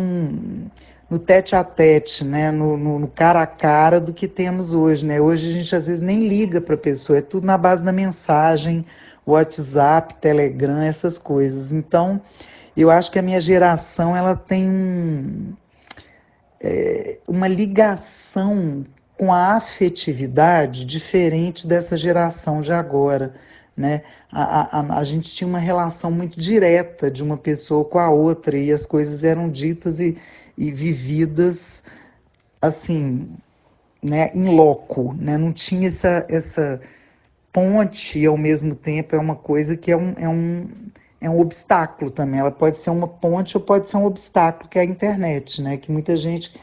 no 1.10 1.18
tete 1.18 1.56
a 1.56 1.64
tete, 1.64 2.24
né, 2.24 2.52
no, 2.52 2.78
no, 2.78 3.00
no, 3.00 3.08
cara 3.08 3.42
a 3.42 3.48
cara 3.48 4.00
do 4.00 4.14
que 4.14 4.28
temos 4.28 4.74
hoje, 4.74 5.06
né? 5.06 5.22
Hoje 5.22 5.50
a 5.50 5.54
gente 5.54 5.76
às 5.76 5.88
vezes 5.88 6.02
nem 6.02 6.28
liga 6.28 6.60
para 6.60 6.76
a 6.76 6.78
pessoa, 6.78 7.18
é 7.18 7.22
tudo 7.22 7.48
na 7.48 7.58
base 7.58 7.84
da 7.84 7.92
mensagem, 7.92 8.86
WhatsApp, 9.26 10.16
Telegram, 10.16 10.80
essas 10.80 11.18
coisas. 11.18 11.74
Então, 11.74 12.22
eu 12.76 12.92
acho 12.92 13.12
que 13.12 13.20
a 13.20 13.22
minha 13.22 13.42
geração 13.42 14.16
ela 14.16 14.36
tem 14.36 15.58
é, 16.62 17.20
uma 17.28 17.48
ligação 17.48 18.84
com 19.18 19.34
a 19.34 19.56
afetividade 19.56 20.86
diferente 20.86 21.68
dessa 21.68 21.98
geração 21.98 22.62
de 22.62 22.72
agora. 22.72 23.34
Né? 23.76 24.04
A, 24.32 24.80
a, 24.80 25.00
a, 25.00 25.04
gente 25.04 25.32
tinha 25.32 25.48
uma 25.48 25.60
relação 25.60 26.12
muito 26.12 26.40
direta 26.40 27.12
de 27.12 27.22
uma 27.22 27.38
pessoa 27.38 27.86
com 27.86 28.00
a 28.00 28.10
outra 28.10 28.58
e 28.58 28.72
as 28.72 28.86
coisas 28.86 29.24
eram 29.24 29.50
ditas 29.50 30.00
e, 30.00 30.18
e 30.58 30.72
vividas 30.72 31.84
assim, 32.62 33.30
né, 34.02 34.32
em 34.34 34.56
loco, 34.56 35.14
né? 35.14 35.38
não 35.38 35.54
tinha 35.54 35.88
essa, 35.88 36.26
essa 36.28 36.82
ponte 37.52 38.26
ao 38.26 38.38
mesmo 38.38 38.76
tempo, 38.76 39.16
é 39.16 39.20
uma 39.20 39.36
coisa 39.36 39.78
que 39.78 39.92
é 39.92 39.98
um, 39.98 40.14
é, 40.18 40.28
um, 40.28 40.68
é 41.20 41.30
um 41.30 41.40
obstáculo 41.40 42.12
também, 42.12 42.40
ela 42.40 42.52
pode 42.52 42.78
ser 42.78 42.90
uma 42.90 43.08
ponte 43.08 43.58
ou 43.58 43.64
pode 43.64 43.90
ser 43.90 43.98
um 43.98 44.06
obstáculo, 44.06 44.70
que 44.70 44.78
é 44.78 44.82
a 44.82 44.86
internet, 44.86 45.62
né? 45.62 45.78
que 45.78 45.92
muita 45.92 46.16
gente 46.16 46.54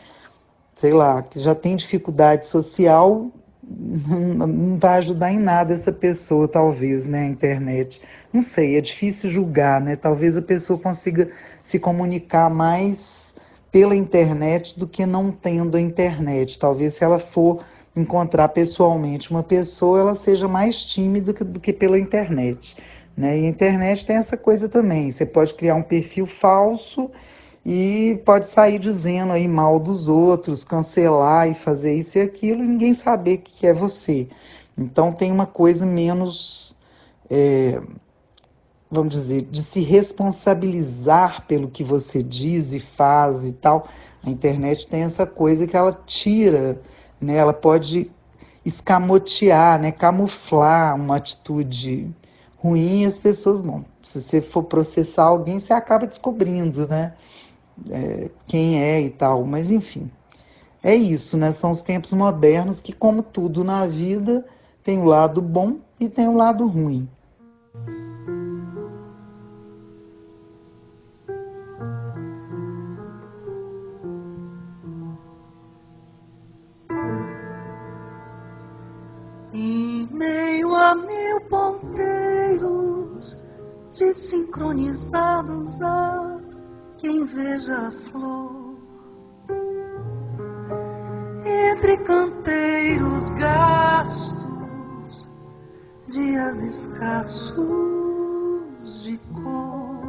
sei 0.76 0.92
lá, 0.92 1.22
que 1.22 1.38
já 1.38 1.54
tem 1.54 1.76
dificuldade 1.76 2.46
social, 2.46 3.30
não, 3.62 4.76
vai 4.78 4.98
ajudar 4.98 5.32
em 5.32 5.38
nada 5.38 5.72
essa 5.72 5.92
pessoa, 5.92 6.46
talvez, 6.46 7.06
né, 7.06 7.22
a 7.22 7.26
internet. 7.26 8.02
Não 8.32 8.42
sei, 8.42 8.76
é 8.76 8.80
difícil 8.80 9.30
julgar, 9.30 9.80
né? 9.80 9.96
Talvez 9.96 10.36
a 10.36 10.42
pessoa 10.42 10.78
consiga 10.78 11.30
se 11.62 11.78
comunicar 11.78 12.50
mais 12.50 13.34
pela 13.70 13.96
internet 13.96 14.78
do 14.78 14.86
que 14.86 15.06
não 15.06 15.30
tendo 15.30 15.76
a 15.76 15.80
internet. 15.80 16.58
Talvez 16.58 16.94
se 16.94 17.04
ela 17.04 17.18
for 17.18 17.64
encontrar 17.96 18.48
pessoalmente 18.48 19.30
uma 19.30 19.42
pessoa, 19.42 20.00
ela 20.00 20.14
seja 20.14 20.46
mais 20.48 20.84
tímida 20.84 21.32
do 21.32 21.60
que 21.60 21.72
pela 21.72 21.98
internet. 21.98 22.76
Né? 23.16 23.40
E 23.40 23.46
a 23.46 23.48
internet 23.48 24.04
tem 24.04 24.16
essa 24.16 24.36
coisa 24.36 24.68
também. 24.68 25.10
Você 25.10 25.24
pode 25.24 25.54
criar 25.54 25.74
um 25.74 25.82
perfil 25.82 26.26
falso 26.26 27.10
e 27.64 28.20
pode 28.24 28.46
sair 28.46 28.78
dizendo 28.78 29.32
aí 29.32 29.48
mal 29.48 29.80
dos 29.80 30.08
outros, 30.08 30.64
cancelar 30.64 31.48
e 31.48 31.54
fazer 31.54 31.94
isso 31.94 32.18
e 32.18 32.20
aquilo, 32.20 32.62
e 32.62 32.66
ninguém 32.66 32.92
saber 32.92 33.38
que 33.38 33.66
é 33.66 33.72
você. 33.72 34.28
Então 34.76 35.12
tem 35.12 35.32
uma 35.32 35.46
coisa 35.46 35.86
menos, 35.86 36.76
é, 37.30 37.80
vamos 38.90 39.14
dizer, 39.14 39.42
de 39.42 39.62
se 39.62 39.80
responsabilizar 39.80 41.46
pelo 41.46 41.70
que 41.70 41.84
você 41.84 42.22
diz 42.22 42.72
e 42.74 42.80
faz 42.80 43.44
e 43.44 43.52
tal. 43.52 43.88
A 44.22 44.28
internet 44.28 44.86
tem 44.86 45.02
essa 45.02 45.24
coisa 45.24 45.66
que 45.66 45.76
ela 45.76 45.98
tira, 46.04 46.80
né? 47.20 47.36
Ela 47.36 47.52
pode 47.52 48.10
escamotear, 48.64 49.80
né? 49.80 49.92
Camuflar 49.92 50.96
uma 50.96 51.16
atitude 51.16 52.10
ruim 52.64 53.04
as 53.04 53.18
pessoas, 53.18 53.60
bom, 53.60 53.84
se 54.02 54.22
você 54.22 54.40
for 54.40 54.62
processar 54.64 55.24
alguém, 55.24 55.60
você 55.60 55.72
acaba 55.72 56.06
descobrindo, 56.06 56.88
né? 56.88 57.12
é, 57.90 58.30
quem 58.46 58.80
é 58.80 59.00
e 59.00 59.10
tal, 59.10 59.44
mas 59.44 59.70
enfim. 59.70 60.10
É 60.82 60.94
isso, 60.94 61.36
né? 61.36 61.52
São 61.52 61.70
os 61.70 61.82
tempos 61.82 62.12
modernos 62.12 62.80
que, 62.80 62.92
como 62.92 63.22
tudo 63.22 63.64
na 63.64 63.86
vida, 63.86 64.44
tem 64.82 64.98
o 64.98 65.04
lado 65.04 65.40
bom 65.40 65.78
e 65.98 66.08
tem 66.08 66.28
o 66.28 66.36
lado 66.36 66.66
ruim. 66.66 67.08
Desincronizados 84.54 85.82
a 85.82 86.38
quem 86.98 87.24
veja 87.24 87.88
a 87.88 87.90
flor 87.90 88.78
entre 91.44 91.96
canteiros 91.98 93.30
gastos, 93.30 95.28
dias 96.08 96.62
escassos 96.62 97.64
de 99.02 99.18
cor. 99.42 100.04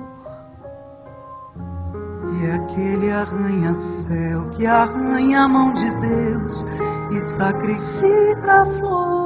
E 2.40 2.52
aquele 2.52 3.12
arranha-céu 3.12 4.50
que 4.52 4.68
arranha 4.68 5.42
a 5.42 5.48
mão 5.48 5.74
de 5.74 5.90
Deus 6.00 6.66
e 7.12 7.20
sacrifica 7.20 8.62
a 8.62 8.66
flor. 8.66 9.25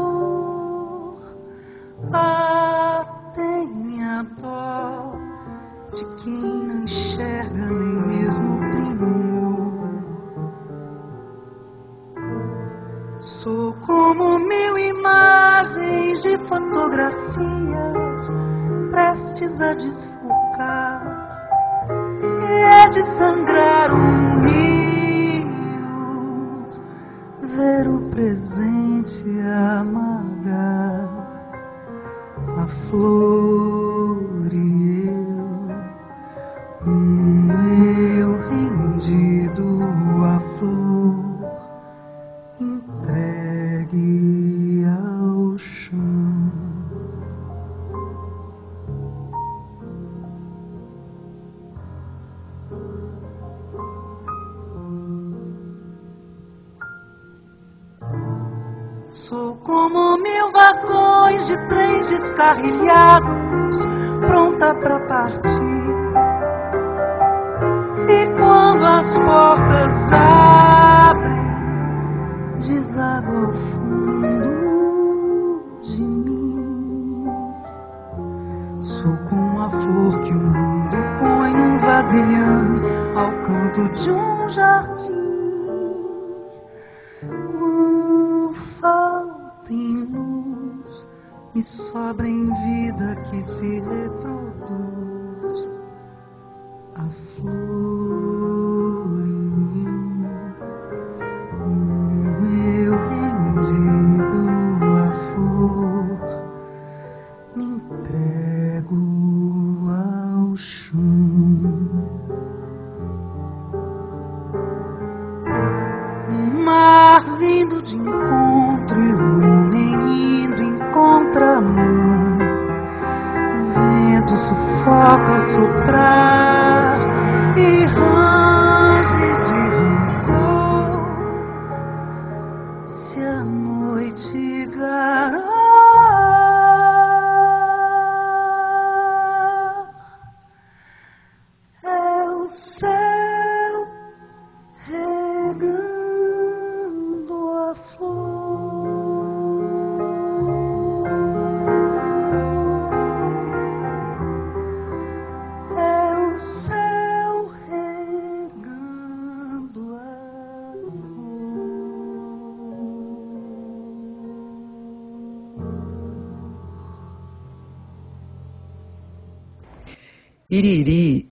Noite 134.10 134.66
garar, 134.76 135.44
é 135.44 135.59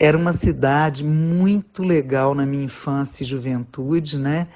era 0.07 0.17
uma 0.17 0.33
cidade 0.33 1.03
muito 1.03 1.83
legal 1.83 2.33
na 2.35 2.45
minha 2.45 2.63
infância 2.65 3.23
e 3.23 3.27
juventude, 3.27 4.17
né? 4.17 4.47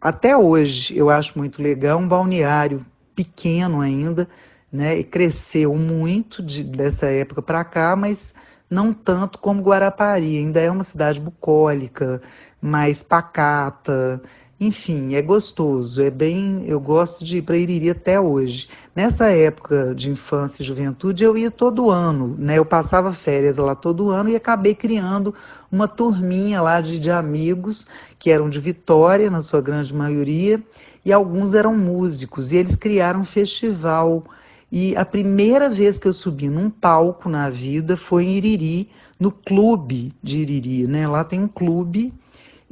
Até 0.00 0.36
hoje 0.36 0.96
eu 0.96 1.10
acho 1.10 1.38
muito 1.38 1.62
legal, 1.62 1.98
um 1.98 2.08
balneário 2.08 2.84
pequeno 3.14 3.80
ainda, 3.80 4.28
né? 4.72 4.98
E 4.98 5.04
cresceu 5.04 5.74
muito 5.76 6.42
de- 6.42 6.64
dessa 6.64 7.06
época 7.06 7.42
para 7.42 7.64
cá, 7.64 7.96
mas 7.96 8.34
não 8.70 8.92
tanto 8.92 9.38
como 9.38 9.62
Guarapari. 9.62 10.38
Ainda 10.38 10.60
é 10.60 10.70
uma 10.70 10.84
cidade 10.84 11.20
bucólica, 11.20 12.20
mais 12.60 13.02
pacata. 13.02 14.20
Enfim, 14.60 15.14
é 15.14 15.22
gostoso, 15.22 16.00
é 16.00 16.10
bem. 16.10 16.64
Eu 16.66 16.78
gosto 16.78 17.24
de 17.24 17.38
ir 17.38 17.42
para 17.42 17.56
Iriri 17.56 17.90
até 17.90 18.20
hoje. 18.20 18.68
Nessa 18.94 19.26
época 19.26 19.92
de 19.94 20.10
infância 20.10 20.62
e 20.62 20.66
juventude, 20.66 21.24
eu 21.24 21.36
ia 21.36 21.50
todo 21.50 21.90
ano, 21.90 22.36
né? 22.38 22.58
Eu 22.58 22.64
passava 22.64 23.12
férias 23.12 23.58
lá 23.58 23.74
todo 23.74 24.10
ano 24.10 24.30
e 24.30 24.36
acabei 24.36 24.74
criando 24.74 25.34
uma 25.72 25.88
turminha 25.88 26.62
lá 26.62 26.80
de, 26.80 27.00
de 27.00 27.10
amigos 27.10 27.86
que 28.16 28.30
eram 28.30 28.48
de 28.48 28.60
Vitória, 28.60 29.28
na 29.28 29.42
sua 29.42 29.60
grande 29.60 29.92
maioria, 29.92 30.62
e 31.04 31.12
alguns 31.12 31.52
eram 31.52 31.76
músicos, 31.76 32.52
e 32.52 32.56
eles 32.56 32.76
criaram 32.76 33.20
um 33.20 33.24
festival. 33.24 34.24
E 34.70 34.96
a 34.96 35.04
primeira 35.04 35.68
vez 35.68 35.98
que 35.98 36.06
eu 36.06 36.12
subi 36.12 36.48
num 36.48 36.70
palco 36.70 37.28
na 37.28 37.50
vida 37.50 37.96
foi 37.96 38.24
em 38.24 38.36
Iriri, 38.36 38.88
no 39.18 39.32
clube 39.32 40.12
de 40.22 40.38
Iriri, 40.38 40.86
né? 40.86 41.08
Lá 41.08 41.24
tem 41.24 41.40
um 41.40 41.48
clube 41.48 42.14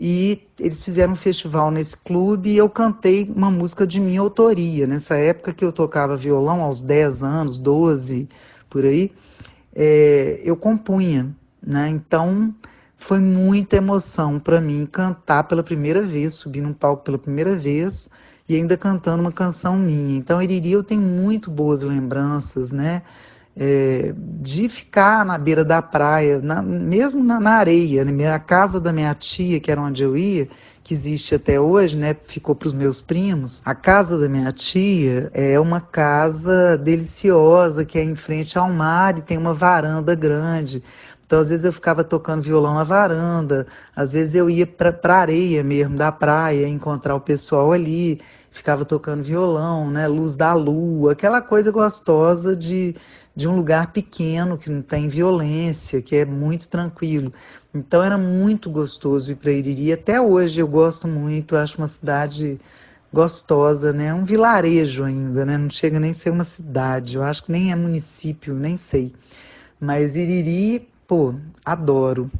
e 0.04 0.48
eles 0.58 0.84
fizeram 0.84 1.12
um 1.12 1.16
festival 1.16 1.70
nesse 1.70 1.96
clube 1.96 2.50
e 2.50 2.56
eu 2.56 2.68
cantei 2.68 3.32
uma 3.36 3.52
música 3.52 3.86
de 3.86 4.00
minha 4.00 4.20
autoria. 4.20 4.84
Nessa 4.84 5.14
época 5.14 5.52
que 5.52 5.64
eu 5.64 5.70
tocava 5.70 6.16
violão, 6.16 6.60
aos 6.60 6.82
10 6.82 7.22
anos, 7.22 7.56
12, 7.56 8.28
por 8.68 8.84
aí, 8.84 9.12
é, 9.72 10.40
eu 10.42 10.56
compunha, 10.56 11.32
né? 11.64 11.88
Então 11.88 12.52
foi 12.96 13.20
muita 13.20 13.76
emoção 13.76 14.40
para 14.40 14.60
mim 14.60 14.88
cantar 14.90 15.44
pela 15.44 15.62
primeira 15.62 16.02
vez, 16.02 16.34
subir 16.34 16.62
num 16.62 16.72
palco 16.72 17.04
pela 17.04 17.16
primeira 17.16 17.54
vez 17.54 18.10
e 18.48 18.56
ainda 18.56 18.76
cantando 18.76 19.20
uma 19.20 19.30
canção 19.30 19.78
minha. 19.78 20.18
Então, 20.18 20.42
Iriri 20.42 20.72
eu 20.72 20.82
tenho 20.82 21.00
muito 21.00 21.48
boas 21.48 21.82
lembranças, 21.82 22.72
né? 22.72 23.02
É, 23.54 24.14
de 24.16 24.66
ficar 24.68 25.26
na 25.26 25.36
beira 25.36 25.62
da 25.62 25.82
praia, 25.82 26.40
na- 26.40 26.62
mesmo 26.62 27.22
na, 27.22 27.38
na 27.38 27.50
areia, 27.52 28.02
né? 28.04 28.30
A 28.32 28.38
casa 28.38 28.80
da 28.80 28.92
minha 28.92 29.14
tia, 29.14 29.60
que 29.60 29.70
era 29.70 29.80
onde 29.80 30.02
eu 30.02 30.16
ia, 30.16 30.48
que 30.82 30.94
existe 30.94 31.34
até 31.34 31.60
hoje, 31.60 31.94
né? 31.96 32.14
Ficou 32.14 32.54
para 32.54 32.68
os 32.68 32.74
meus 32.74 33.02
primos. 33.02 33.60
A 33.64 33.74
casa 33.74 34.18
da 34.18 34.26
minha 34.28 34.52
tia 34.52 35.30
é 35.34 35.60
uma 35.60 35.80
casa 35.82 36.78
deliciosa 36.78 37.84
que 37.84 37.98
é 37.98 38.02
em 38.04 38.14
frente 38.16 38.56
ao 38.58 38.70
mar 38.70 39.18
e 39.18 39.22
tem 39.22 39.36
uma 39.36 39.52
varanda 39.52 40.14
grande. 40.14 40.82
Então, 41.26 41.40
às 41.40 41.48
vezes 41.48 41.64
eu 41.64 41.72
ficava 41.72 42.04
tocando 42.04 42.42
violão 42.42 42.74
na 42.74 42.84
varanda, 42.84 43.66
às 43.96 44.12
vezes 44.12 44.34
eu 44.34 44.50
ia 44.50 44.66
para 44.66 44.94
a 45.02 45.16
areia 45.16 45.62
mesmo 45.62 45.96
da 45.96 46.12
praia, 46.12 46.68
encontrar 46.68 47.14
o 47.14 47.20
pessoal 47.20 47.72
ali, 47.72 48.20
ficava 48.50 48.84
tocando 48.84 49.22
violão, 49.22 49.90
né? 49.90 50.06
Luz 50.06 50.36
da 50.36 50.52
lua, 50.52 51.12
aquela 51.12 51.40
coisa 51.40 51.70
gostosa 51.70 52.54
de, 52.54 52.94
de 53.34 53.48
um 53.48 53.56
lugar 53.56 53.92
pequeno 53.92 54.58
que 54.58 54.70
não 54.70 54.82
tem 54.82 55.08
violência, 55.08 56.02
que 56.02 56.16
é 56.16 56.24
muito 56.24 56.68
tranquilo. 56.68 57.32
Então 57.74 58.02
era 58.02 58.18
muito 58.18 58.70
gostoso 58.70 59.32
ir 59.32 59.36
para 59.36 59.52
Iriri. 59.52 59.92
Até 59.92 60.20
hoje 60.20 60.60
eu 60.60 60.68
gosto 60.68 61.08
muito, 61.08 61.56
acho 61.56 61.78
uma 61.78 61.88
cidade 61.88 62.60
gostosa, 63.12 63.92
né? 63.92 64.12
Um 64.12 64.24
vilarejo 64.24 65.04
ainda, 65.04 65.44
né? 65.44 65.56
Não 65.56 65.70
chega 65.70 65.98
nem 65.98 66.10
a 66.10 66.14
ser 66.14 66.30
uma 66.30 66.44
cidade. 66.44 67.16
Eu 67.16 67.22
acho 67.22 67.44
que 67.44 67.52
nem 67.52 67.72
é 67.72 67.74
município, 67.76 68.54
nem 68.54 68.76
sei. 68.76 69.14
Mas 69.80 70.14
Iriri, 70.14 70.88
pô, 71.06 71.34
adoro. 71.64 72.30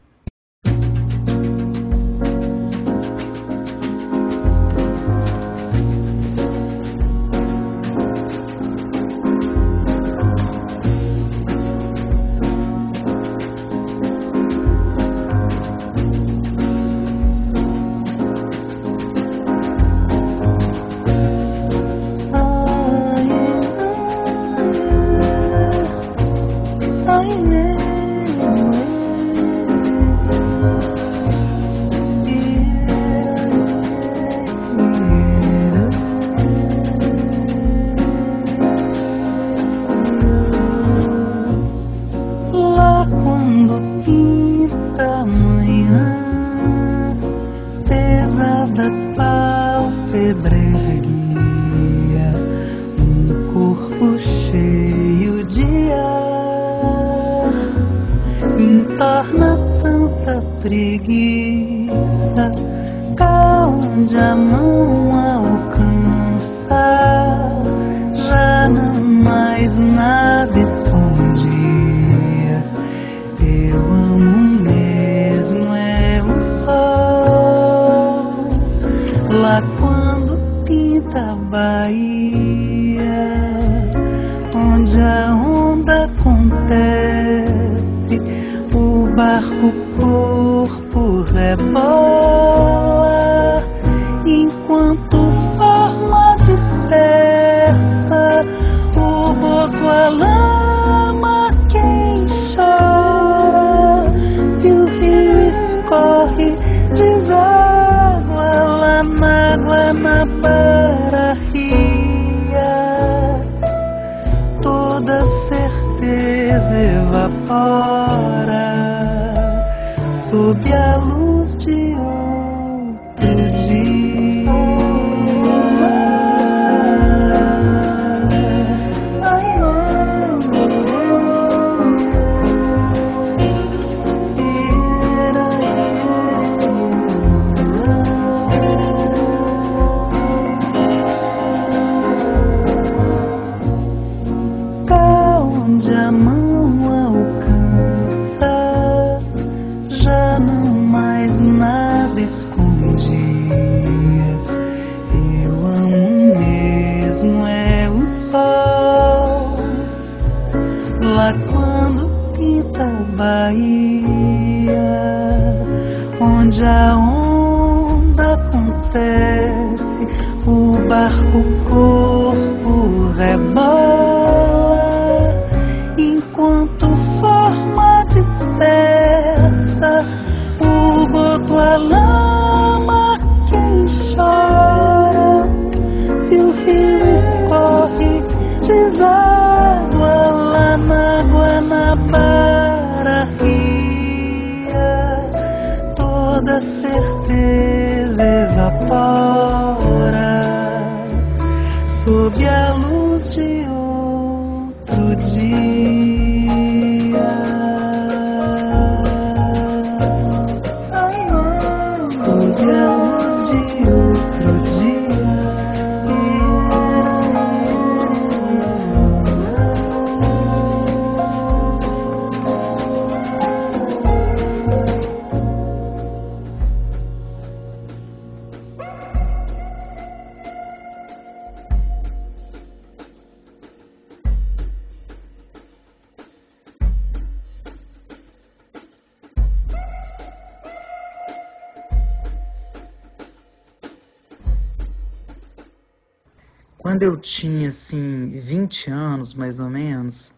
Tinha 247.23 247.68
assim 247.68 248.29
20 248.29 248.91
anos, 248.91 249.33
mais 249.33 249.61
ou 249.61 249.70
menos, 249.70 250.35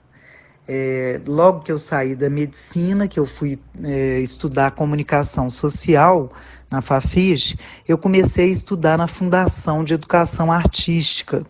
é, 0.68 1.20
logo 1.26 1.60
que 1.60 1.72
eu 1.72 1.78
saí 1.78 2.14
da 2.14 2.30
medicina, 2.30 3.08
que 3.08 3.18
eu 3.18 3.26
fui 3.26 3.58
é, 3.82 4.20
estudar 4.20 4.70
comunicação 4.70 5.50
social 5.50 6.32
na 6.70 6.80
Fafiche, 6.80 7.58
eu 7.86 7.98
comecei 7.98 8.46
a 8.48 8.52
estudar 8.52 8.98
na 8.98 9.06
Fundação 9.06 9.84
de 9.84 9.94
Educação 9.94 10.50
Artística, 10.50 11.44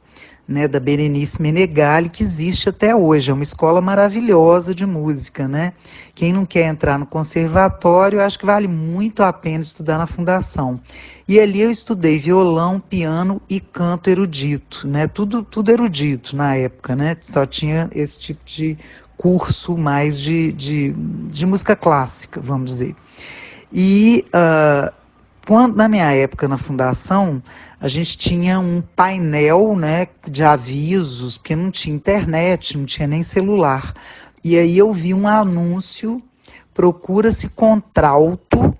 né, 0.46 0.68
da 0.68 0.78
Berenice 0.78 1.40
Menegali, 1.40 2.08
que 2.08 2.22
existe 2.22 2.68
até 2.68 2.94
hoje. 2.94 3.30
É 3.30 3.34
uma 3.34 3.42
escola 3.42 3.80
maravilhosa 3.80 4.74
de 4.74 4.84
música, 4.84 5.48
né? 5.48 5.72
Quem 6.14 6.32
não 6.32 6.44
quer 6.44 6.66
entrar 6.66 6.98
no 6.98 7.06
conservatório, 7.06 8.20
acho 8.20 8.38
que 8.38 8.46
vale 8.46 8.68
muito 8.68 9.22
a 9.22 9.32
pena 9.32 9.60
estudar 9.60 9.98
na 9.98 10.06
Fundação. 10.06 10.80
E 11.26 11.40
ali 11.40 11.60
eu 11.60 11.70
estudei 11.70 12.18
violão, 12.18 12.78
piano 12.78 13.40
e 13.48 13.58
canto 13.58 14.10
erudito, 14.10 14.86
né? 14.86 15.06
Tudo, 15.06 15.42
tudo 15.42 15.70
erudito 15.70 16.36
na 16.36 16.54
época, 16.56 16.94
né? 16.94 17.16
Só 17.22 17.46
tinha 17.46 17.88
esse 17.94 18.18
tipo 18.18 18.44
de 18.44 18.76
curso 19.16 19.76
mais 19.76 20.20
de, 20.20 20.52
de, 20.52 20.92
de 21.30 21.46
música 21.46 21.74
clássica, 21.74 22.40
vamos 22.40 22.72
dizer. 22.72 22.94
E 23.72 24.24
uh, 24.28 24.92
quando, 25.46 25.76
na 25.76 25.88
minha 25.88 26.10
época 26.12 26.48
na 26.48 26.56
fundação, 26.56 27.42
a 27.80 27.88
gente 27.88 28.16
tinha 28.16 28.58
um 28.58 28.80
painel 28.80 29.76
né, 29.76 30.08
de 30.26 30.42
avisos, 30.42 31.36
porque 31.36 31.54
não 31.54 31.70
tinha 31.70 31.94
internet, 31.94 32.78
não 32.78 32.84
tinha 32.84 33.06
nem 33.06 33.22
celular. 33.22 33.94
E 34.42 34.56
aí 34.56 34.76
eu 34.76 34.92
vi 34.92 35.12
um 35.12 35.28
anúncio, 35.28 36.22
procura-se 36.72 37.48
contralto 37.48 38.76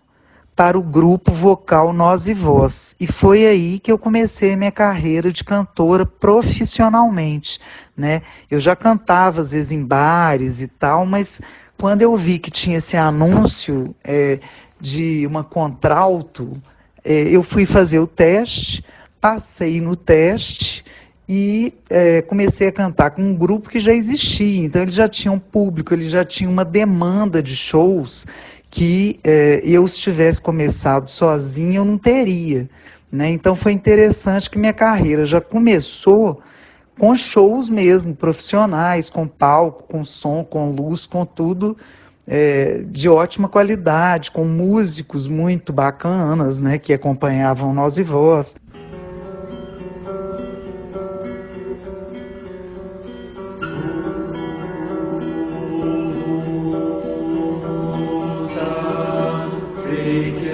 para 0.56 0.78
o 0.78 0.82
grupo 0.82 1.32
vocal 1.32 1.92
Nós 1.92 2.28
e 2.28 2.34
Voz. 2.34 2.94
E 3.00 3.06
foi 3.06 3.44
aí 3.44 3.78
que 3.80 3.90
eu 3.90 3.98
comecei 3.98 4.54
a 4.54 4.56
minha 4.56 4.72
carreira 4.72 5.32
de 5.32 5.42
cantora 5.42 6.06
profissionalmente. 6.06 7.60
Né? 7.96 8.22
Eu 8.50 8.60
já 8.60 8.76
cantava 8.76 9.42
às 9.42 9.50
vezes 9.50 9.72
em 9.72 9.84
bares 9.84 10.62
e 10.62 10.68
tal, 10.68 11.04
mas 11.04 11.40
quando 11.78 12.02
eu 12.02 12.16
vi 12.16 12.38
que 12.38 12.50
tinha 12.50 12.78
esse 12.78 12.96
anúncio 12.96 13.94
é, 14.04 14.38
de 14.84 15.26
uma 15.26 15.42
contralto, 15.42 16.52
é, 17.02 17.22
eu 17.22 17.42
fui 17.42 17.64
fazer 17.64 17.98
o 18.00 18.06
teste, 18.06 18.84
passei 19.18 19.80
no 19.80 19.96
teste 19.96 20.84
e 21.26 21.72
é, 21.88 22.20
comecei 22.20 22.68
a 22.68 22.72
cantar 22.72 23.12
com 23.12 23.22
um 23.22 23.34
grupo 23.34 23.70
que 23.70 23.80
já 23.80 23.94
existia. 23.94 24.62
Então 24.62 24.82
eles 24.82 24.92
já 24.92 25.08
tinham 25.08 25.38
público, 25.38 25.94
eles 25.94 26.10
já 26.10 26.22
tinham 26.22 26.52
uma 26.52 26.66
demanda 26.66 27.42
de 27.42 27.56
shows 27.56 28.26
que 28.70 29.18
é, 29.24 29.62
eu, 29.64 29.88
se 29.88 30.00
tivesse 30.00 30.42
começado 30.42 31.08
sozinha, 31.08 31.78
eu 31.78 31.84
não 31.84 31.96
teria. 31.96 32.68
Né? 33.10 33.30
Então 33.30 33.54
foi 33.54 33.72
interessante 33.72 34.50
que 34.50 34.58
minha 34.58 34.72
carreira 34.74 35.24
já 35.24 35.40
começou 35.40 36.42
com 36.98 37.14
shows 37.16 37.70
mesmo, 37.70 38.14
profissionais, 38.14 39.08
com 39.08 39.26
palco, 39.26 39.84
com 39.84 40.04
som, 40.04 40.44
com 40.44 40.70
luz, 40.70 41.06
com 41.06 41.24
tudo 41.24 41.74
é, 42.26 42.82
de 42.86 43.08
ótima 43.08 43.48
qualidade, 43.48 44.30
com 44.30 44.44
músicos 44.44 45.28
muito 45.28 45.72
bacanas, 45.72 46.60
né, 46.60 46.78
que 46.78 46.92
acompanhavam 46.92 47.74
nós 47.74 47.96
e 47.96 48.02
voz. 48.02 48.54
Sei 59.76 60.44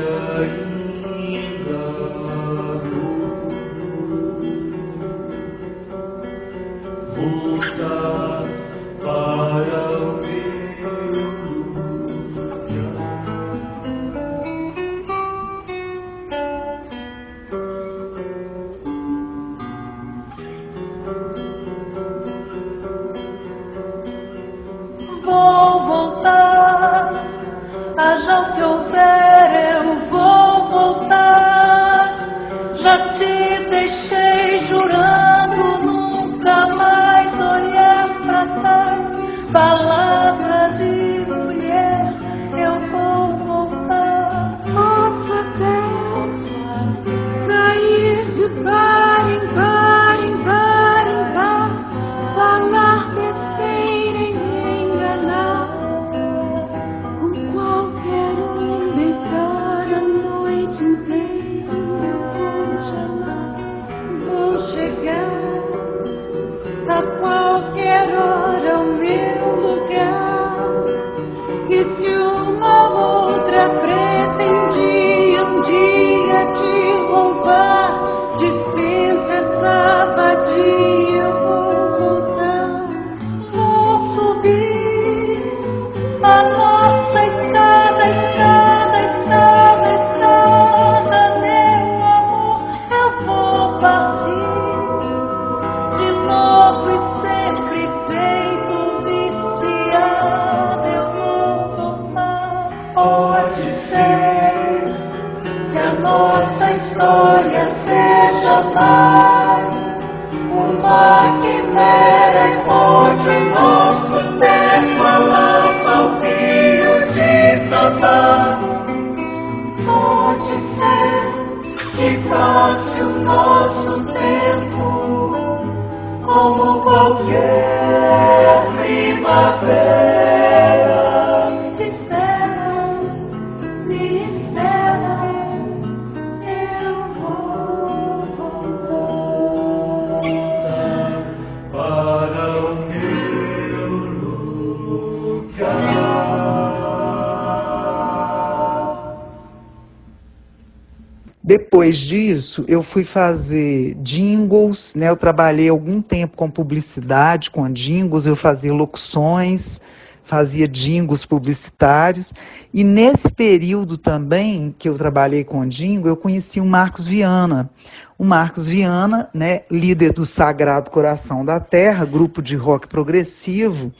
disso, 152.50 152.64
eu 152.66 152.82
fui 152.82 153.04
fazer 153.04 153.94
jingles, 154.02 154.94
né? 154.94 155.08
Eu 155.08 155.16
trabalhei 155.16 155.68
algum 155.68 156.02
tempo 156.02 156.36
com 156.36 156.50
publicidade, 156.50 157.50
com 157.50 157.70
jingles, 157.72 158.26
eu 158.26 158.34
fazia 158.34 158.72
locuções, 158.72 159.80
fazia 160.24 160.66
jingles 160.66 161.24
publicitários. 161.24 162.34
E 162.74 162.82
nesse 162.82 163.32
período 163.32 163.96
também 163.96 164.74
que 164.76 164.88
eu 164.88 164.94
trabalhei 164.96 165.44
com 165.44 165.66
jingle, 165.66 166.08
eu 166.08 166.16
conheci 166.16 166.60
o 166.60 166.66
Marcos 166.66 167.06
Viana. 167.06 167.70
O 168.18 168.24
Marcos 168.24 168.66
Viana, 168.66 169.30
né, 169.32 169.62
líder 169.70 170.12
do 170.12 170.26
Sagrado 170.26 170.90
Coração 170.90 171.44
da 171.44 171.60
Terra, 171.60 172.04
grupo 172.04 172.42
de 172.42 172.56
rock 172.56 172.88
progressivo, 172.88 173.92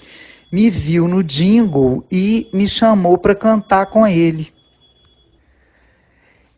me 0.52 0.68
viu 0.68 1.06
no 1.06 1.22
jingle 1.22 2.04
e 2.10 2.48
me 2.52 2.66
chamou 2.66 3.16
para 3.16 3.34
cantar 3.34 3.86
com 3.86 4.06
ele. 4.06 4.52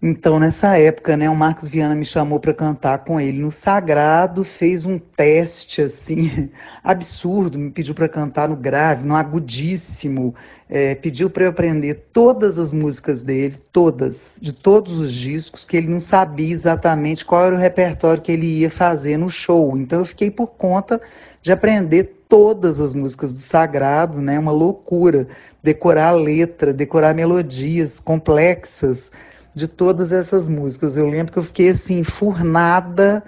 Então, 0.05 0.41
nessa 0.41 0.77
época, 0.77 1.17
né, 1.17 1.31
o 1.31 1.37
Marcos 1.37 1.69
Viana 1.69 1.95
me 1.95 2.05
chamou 2.05 2.41
para 2.41 2.53
cantar 2.53 3.05
com 3.05 3.21
ele 3.21 3.39
no 3.39 3.53
Sagrado, 3.53 4.43
fez 4.43 4.85
um 4.85 4.99
teste 4.99 5.81
assim 5.81 6.51
absurdo, 6.83 7.57
me 7.57 7.71
pediu 7.71 7.95
para 7.95 8.09
cantar 8.09 8.49
no 8.49 8.57
grave, 8.57 9.07
no 9.07 9.15
agudíssimo, 9.15 10.35
é, 10.69 10.97
pediu 10.97 11.31
para 11.31 11.45
eu 11.45 11.51
aprender 11.51 12.09
todas 12.13 12.59
as 12.59 12.73
músicas 12.73 13.23
dele, 13.23 13.59
todas, 13.71 14.41
de 14.43 14.53
todos 14.53 14.99
os 14.99 15.15
discos, 15.15 15.65
que 15.65 15.77
ele 15.77 15.87
não 15.87 16.01
sabia 16.01 16.53
exatamente 16.53 17.25
qual 17.25 17.47
era 17.47 17.55
o 17.55 17.59
repertório 17.59 18.21
que 18.21 18.33
ele 18.33 18.59
ia 18.59 18.71
fazer 18.71 19.17
no 19.17 19.31
show. 19.31 19.79
Então, 19.79 20.01
eu 20.01 20.05
fiquei 20.05 20.33
por 20.33 20.49
conta 20.49 21.01
de 21.41 21.53
aprender 21.53 22.25
todas 22.29 22.81
as 22.81 22.93
músicas 22.93 23.33
do 23.33 23.39
Sagrado, 23.39 24.21
né, 24.21 24.37
uma 24.37 24.51
loucura, 24.51 25.29
decorar 25.63 26.09
a 26.09 26.13
letra, 26.13 26.73
decorar 26.73 27.15
melodias 27.15 28.01
complexas 28.01 29.13
de 29.55 29.69
todas 29.69 30.13
essas 30.13 30.49
músicas. 30.49 30.97
Eu 30.97 31.09
lembro 31.09 31.33
que 31.33 31.39
eu 31.39 31.45
fiquei 31.45 31.71
assim, 31.71 32.03
furnada 32.03 33.23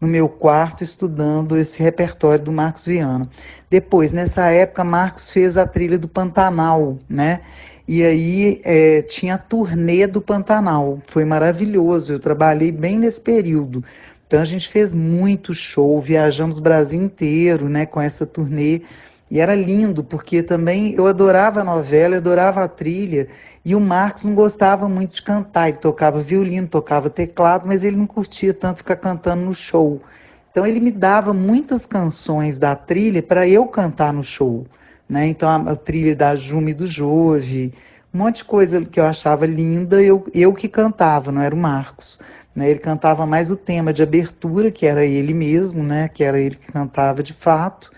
no 0.00 0.08
meu 0.08 0.28
quarto 0.28 0.82
estudando 0.82 1.56
esse 1.56 1.82
repertório 1.82 2.44
do 2.44 2.52
Marcos 2.52 2.86
Viana. 2.86 3.28
Depois, 3.68 4.12
nessa 4.12 4.48
época, 4.50 4.82
Marcos 4.82 5.30
fez 5.30 5.56
a 5.56 5.66
trilha 5.66 5.98
do 5.98 6.08
Pantanal, 6.08 6.98
né? 7.08 7.40
E 7.86 8.04
aí 8.04 8.60
é, 8.64 9.02
tinha 9.02 9.34
a 9.34 9.38
turnê 9.38 10.06
do 10.06 10.22
Pantanal. 10.22 11.00
Foi 11.06 11.24
maravilhoso. 11.24 12.12
Eu 12.12 12.20
trabalhei 12.20 12.70
bem 12.70 12.98
nesse 12.98 13.20
período. 13.20 13.84
Então 14.26 14.40
a 14.40 14.44
gente 14.44 14.68
fez 14.68 14.94
muito 14.94 15.52
show, 15.52 16.00
viajamos 16.00 16.58
o 16.58 16.62
Brasil 16.62 17.02
inteiro, 17.02 17.68
né, 17.68 17.84
com 17.84 18.00
essa 18.00 18.24
turnê. 18.24 18.82
E 19.30 19.38
era 19.38 19.54
lindo, 19.54 20.02
porque 20.02 20.42
também 20.42 20.94
eu 20.94 21.06
adorava 21.06 21.60
a 21.60 21.64
novela, 21.64 22.14
eu 22.14 22.18
adorava 22.18 22.64
a 22.64 22.68
trilha, 22.68 23.28
e 23.64 23.74
o 23.76 23.80
Marcos 23.80 24.24
não 24.24 24.34
gostava 24.34 24.88
muito 24.88 25.14
de 25.14 25.22
cantar, 25.22 25.68
ele 25.68 25.78
tocava 25.78 26.20
violino, 26.20 26.66
tocava 26.66 27.08
teclado, 27.08 27.66
mas 27.66 27.84
ele 27.84 27.96
não 27.96 28.06
curtia 28.06 28.52
tanto 28.52 28.78
ficar 28.78 28.96
cantando 28.96 29.42
no 29.44 29.54
show. 29.54 30.02
Então 30.50 30.66
ele 30.66 30.80
me 30.80 30.90
dava 30.90 31.32
muitas 31.32 31.86
canções 31.86 32.58
da 32.58 32.74
trilha 32.74 33.22
para 33.22 33.46
eu 33.46 33.66
cantar 33.66 34.12
no 34.12 34.22
show. 34.22 34.66
Né? 35.08 35.26
Então 35.28 35.48
a, 35.48 35.72
a, 35.72 35.76
trilha 35.76 36.16
da 36.16 36.34
Jume 36.34 36.74
do 36.74 36.86
Jove, 36.86 37.72
um 38.12 38.18
monte 38.18 38.38
de 38.38 38.44
coisa 38.44 38.84
que 38.84 38.98
eu 38.98 39.06
achava 39.06 39.46
linda, 39.46 40.02
eu, 40.02 40.26
eu 40.34 40.52
que 40.52 40.68
cantava, 40.68 41.30
não 41.30 41.40
era 41.40 41.54
o 41.54 41.58
Marcos. 41.58 42.18
Né? 42.54 42.70
Ele 42.70 42.80
cantava 42.80 43.24
mais 43.26 43.48
o 43.50 43.56
tema 43.56 43.92
de 43.92 44.02
abertura, 44.02 44.72
que 44.72 44.86
era 44.86 45.04
ele 45.04 45.32
mesmo, 45.32 45.84
né? 45.84 46.08
que 46.08 46.24
era 46.24 46.40
ele 46.40 46.56
que 46.56 46.72
cantava 46.72 47.22
de 47.22 47.32
fato, 47.32 47.92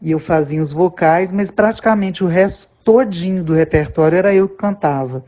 e 0.00 0.10
eu 0.10 0.18
fazia 0.18 0.60
os 0.60 0.72
vocais, 0.72 1.30
mas 1.30 1.50
praticamente 1.50 2.24
o 2.24 2.26
resto 2.26 2.68
todinho 2.84 3.44
do 3.44 3.52
repertório 3.52 4.16
era 4.16 4.34
eu 4.34 4.48
que 4.48 4.56
cantava. 4.56 5.24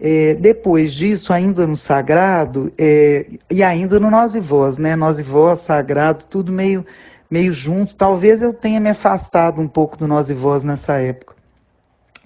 É, 0.00 0.34
depois 0.34 0.92
disso, 0.92 1.32
ainda 1.32 1.66
no 1.66 1.76
Sagrado, 1.76 2.72
é, 2.76 3.26
e 3.50 3.62
ainda 3.62 3.98
no 4.00 4.10
Nós 4.10 4.34
e 4.34 4.40
Voz, 4.40 4.76
né? 4.76 4.96
Nós 4.96 5.18
e 5.18 5.22
Voz, 5.22 5.60
Sagrado, 5.60 6.24
tudo 6.28 6.52
meio, 6.52 6.84
meio 7.30 7.54
junto. 7.54 7.94
Talvez 7.94 8.42
eu 8.42 8.52
tenha 8.52 8.80
me 8.80 8.90
afastado 8.90 9.60
um 9.60 9.68
pouco 9.68 9.96
do 9.96 10.06
Nós 10.06 10.30
e 10.30 10.34
Voz 10.34 10.64
nessa 10.64 10.94
época. 10.94 11.34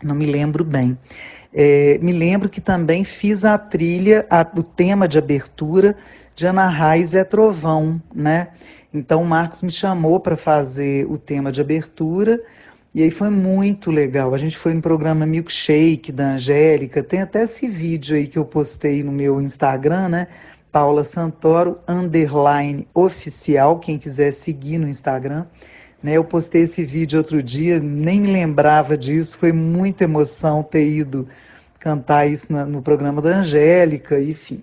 Não 0.03 0.15
me 0.15 0.27
lembro 0.27 0.65
bem. 0.65 0.99
É, 1.53 1.99
me 2.01 2.13
lembro 2.13 2.49
que 2.49 2.61
também 2.61 3.05
fiz 3.05 3.45
a 3.45 3.59
trilha, 3.59 4.27
a, 4.31 4.47
o 4.57 4.63
tema 4.63 5.07
de 5.07 5.19
abertura 5.19 5.97
de 6.35 6.47
Ana 6.47 6.69
Raiz 6.69 7.15
é 7.15 7.25
Trovão, 7.25 8.01
né? 8.15 8.49
Então 8.93 9.23
o 9.23 9.27
Marcos 9.27 9.63
me 9.63 9.71
chamou 9.71 10.19
para 10.19 10.37
fazer 10.37 11.07
o 11.11 11.19
tema 11.19 11.53
de 11.53 11.61
abertura 11.61 12.43
e 12.95 13.03
aí 13.03 13.11
foi 13.11 13.29
muito 13.29 13.91
legal. 13.91 14.35
A 14.35 14.39
gente 14.39 14.57
foi 14.57 14.73
no 14.73 14.81
programa 14.81 15.27
Milkshake 15.27 16.11
da 16.11 16.33
Angélica. 16.33 17.03
Tem 17.03 17.21
até 17.21 17.43
esse 17.43 17.69
vídeo 17.69 18.17
aí 18.17 18.27
que 18.27 18.39
eu 18.39 18.45
postei 18.45 19.03
no 19.03 19.13
meu 19.13 19.41
Instagram, 19.41 20.09
né? 20.09 20.27
Paula 20.73 21.05
Santoro, 21.05 21.79
underline 21.87 22.87
oficial, 22.95 23.79
quem 23.79 23.99
quiser 23.99 24.33
seguir 24.33 24.79
no 24.79 24.89
Instagram. 24.89 25.47
Né, 26.03 26.13
eu 26.13 26.25
postei 26.25 26.63
esse 26.63 26.85
vídeo 26.85 27.19
outro 27.19 27.43
dia, 27.43 27.81
nem 27.81 28.21
me 28.21 28.31
lembrava 28.31 28.97
disso, 28.97 29.37
foi 29.37 29.51
muita 29.51 30.05
emoção 30.05 30.63
ter 30.63 30.89
ido 30.89 31.27
cantar 31.81 32.27
isso 32.27 32.53
no, 32.53 32.65
no 32.67 32.83
programa 32.83 33.21
da 33.21 33.39
Angélica, 33.39 34.21
enfim. 34.21 34.63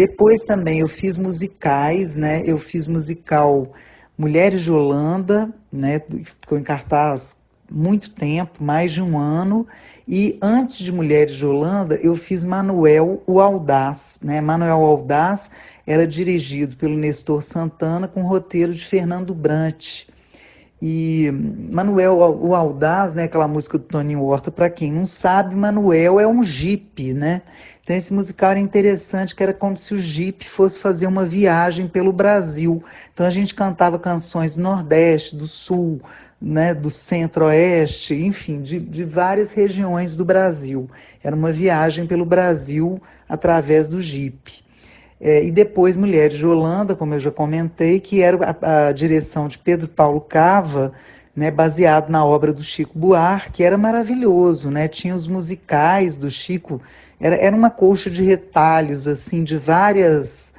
depois 0.00 0.42
também 0.42 0.80
eu 0.80 0.88
fiz 0.88 1.18
musicais, 1.18 2.16
né? 2.16 2.42
Eu 2.46 2.56
fiz 2.56 2.88
musical 2.88 3.70
Mulheres 4.16 4.62
de 4.62 4.72
Holanda, 4.72 5.52
né? 5.70 6.00
Ficou 6.40 6.56
em 6.56 6.62
cartaz 6.62 7.36
muito 7.70 8.10
tempo, 8.14 8.64
mais 8.64 8.92
de 8.92 9.02
um 9.02 9.18
ano. 9.18 9.66
E 10.08 10.38
antes 10.40 10.78
de 10.78 10.90
Mulheres 10.90 11.36
de 11.36 11.44
Holanda, 11.44 11.96
eu 11.96 12.16
fiz 12.16 12.46
Manuel 12.46 13.22
o 13.26 13.42
Audaz, 13.42 14.18
né? 14.22 14.40
Manuel 14.40 14.78
Audaz 14.78 15.50
era 15.86 16.06
dirigido 16.06 16.78
pelo 16.78 16.96
Nestor 16.96 17.42
Santana 17.42 18.08
com 18.08 18.22
roteiro 18.22 18.72
de 18.72 18.86
Fernando 18.86 19.34
Brant. 19.34 20.06
E 20.80 21.30
Manuel 21.70 22.16
o 22.16 22.54
Audaz, 22.54 23.12
né, 23.12 23.24
aquela 23.24 23.46
música 23.46 23.76
do 23.76 23.84
Toninho 23.84 24.22
Horta, 24.22 24.50
para 24.50 24.70
quem 24.70 24.90
não 24.90 25.04
sabe, 25.04 25.54
Manuel 25.54 26.18
é 26.18 26.26
um 26.26 26.42
jipe, 26.42 27.12
né? 27.12 27.42
Então 27.82 27.96
esse 27.96 28.12
musical 28.12 28.50
era 28.50 28.60
interessante, 28.60 29.34
que 29.34 29.42
era 29.42 29.52
como 29.52 29.76
se 29.76 29.94
o 29.94 29.98
jipe 29.98 30.48
fosse 30.48 30.78
fazer 30.78 31.06
uma 31.06 31.24
viagem 31.24 31.88
pelo 31.88 32.12
Brasil. 32.12 32.82
Então 33.12 33.26
a 33.26 33.30
gente 33.30 33.54
cantava 33.54 33.98
canções 33.98 34.54
do 34.56 34.62
Nordeste, 34.62 35.36
do 35.36 35.46
Sul, 35.46 36.00
né, 36.40 36.72
do 36.72 36.88
Centro-Oeste, 36.88 38.14
enfim, 38.14 38.62
de, 38.62 38.78
de 38.78 39.04
várias 39.04 39.52
regiões 39.52 40.16
do 40.16 40.24
Brasil. 40.24 40.88
Era 41.22 41.36
uma 41.36 41.52
viagem 41.52 42.06
pelo 42.06 42.24
Brasil 42.24 43.00
através 43.28 43.88
do 43.88 44.00
jipe. 44.00 44.62
É, 45.20 45.44
e 45.44 45.50
depois 45.50 45.96
Mulheres 45.96 46.38
de 46.38 46.46
Holanda, 46.46 46.96
como 46.96 47.12
eu 47.12 47.20
já 47.20 47.30
comentei, 47.30 48.00
que 48.00 48.22
era 48.22 48.38
a, 48.62 48.88
a 48.88 48.92
direção 48.92 49.48
de 49.48 49.58
Pedro 49.58 49.86
Paulo 49.86 50.18
Cava, 50.18 50.92
né, 51.36 51.50
baseado 51.50 52.08
na 52.08 52.24
obra 52.24 52.52
do 52.54 52.64
Chico 52.64 52.98
Buarque, 52.98 53.52
que 53.52 53.62
era 53.62 53.76
maravilhoso, 53.76 54.70
né? 54.70 54.88
Tinha 54.88 55.14
os 55.14 55.26
musicais 55.26 56.16
do 56.16 56.30
Chico, 56.30 56.80
era, 57.20 57.36
era 57.36 57.54
uma 57.54 57.70
colcha 57.70 58.10
de 58.10 58.24
retalhos 58.24 59.06
assim 59.06 59.44
de 59.44 59.56
várias 59.58 60.50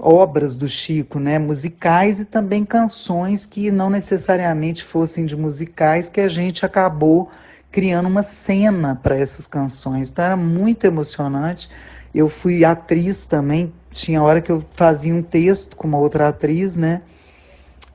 obras 0.00 0.56
do 0.56 0.68
Chico, 0.68 1.20
né, 1.20 1.38
musicais 1.38 2.18
e 2.18 2.24
também 2.24 2.64
canções 2.64 3.46
que 3.46 3.70
não 3.70 3.88
necessariamente 3.88 4.82
fossem 4.82 5.24
de 5.24 5.36
musicais, 5.36 6.08
que 6.08 6.20
a 6.20 6.28
gente 6.28 6.66
acabou 6.66 7.30
criando 7.70 8.06
uma 8.06 8.22
cena 8.22 8.98
para 9.00 9.16
essas 9.16 9.46
canções. 9.46 10.10
Então 10.10 10.24
era 10.24 10.36
muito 10.36 10.84
emocionante. 10.84 11.68
Eu 12.14 12.28
fui 12.28 12.64
atriz 12.64 13.26
também, 13.26 13.72
tinha 13.90 14.22
hora 14.22 14.40
que 14.40 14.50
eu 14.50 14.64
fazia 14.72 15.14
um 15.14 15.22
texto 15.22 15.76
com 15.76 15.88
uma 15.88 15.98
outra 15.98 16.28
atriz, 16.28 16.76
né? 16.76 17.02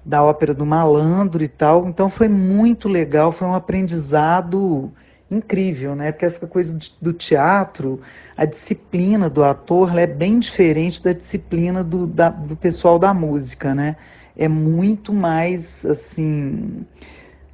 Da 0.05 0.23
ópera 0.23 0.53
do 0.53 0.65
Malandro 0.65 1.43
e 1.43 1.47
tal. 1.47 1.87
Então 1.87 2.09
foi 2.09 2.27
muito 2.27 2.89
legal, 2.89 3.31
foi 3.31 3.47
um 3.47 3.53
aprendizado 3.53 4.91
incrível, 5.29 5.95
né? 5.95 6.11
Porque 6.11 6.25
essa 6.25 6.45
coisa 6.47 6.77
do 7.01 7.13
teatro, 7.13 8.01
a 8.35 8.45
disciplina 8.45 9.29
do 9.29 9.43
ator 9.43 9.97
é 9.97 10.07
bem 10.07 10.39
diferente 10.39 11.03
da 11.03 11.13
disciplina 11.13 11.83
do, 11.83 12.07
da, 12.07 12.29
do 12.29 12.55
pessoal 12.55 12.97
da 12.97 13.13
música, 13.13 13.75
né? 13.75 13.95
É 14.35 14.47
muito 14.47 15.13
mais 15.13 15.85
assim 15.85 16.85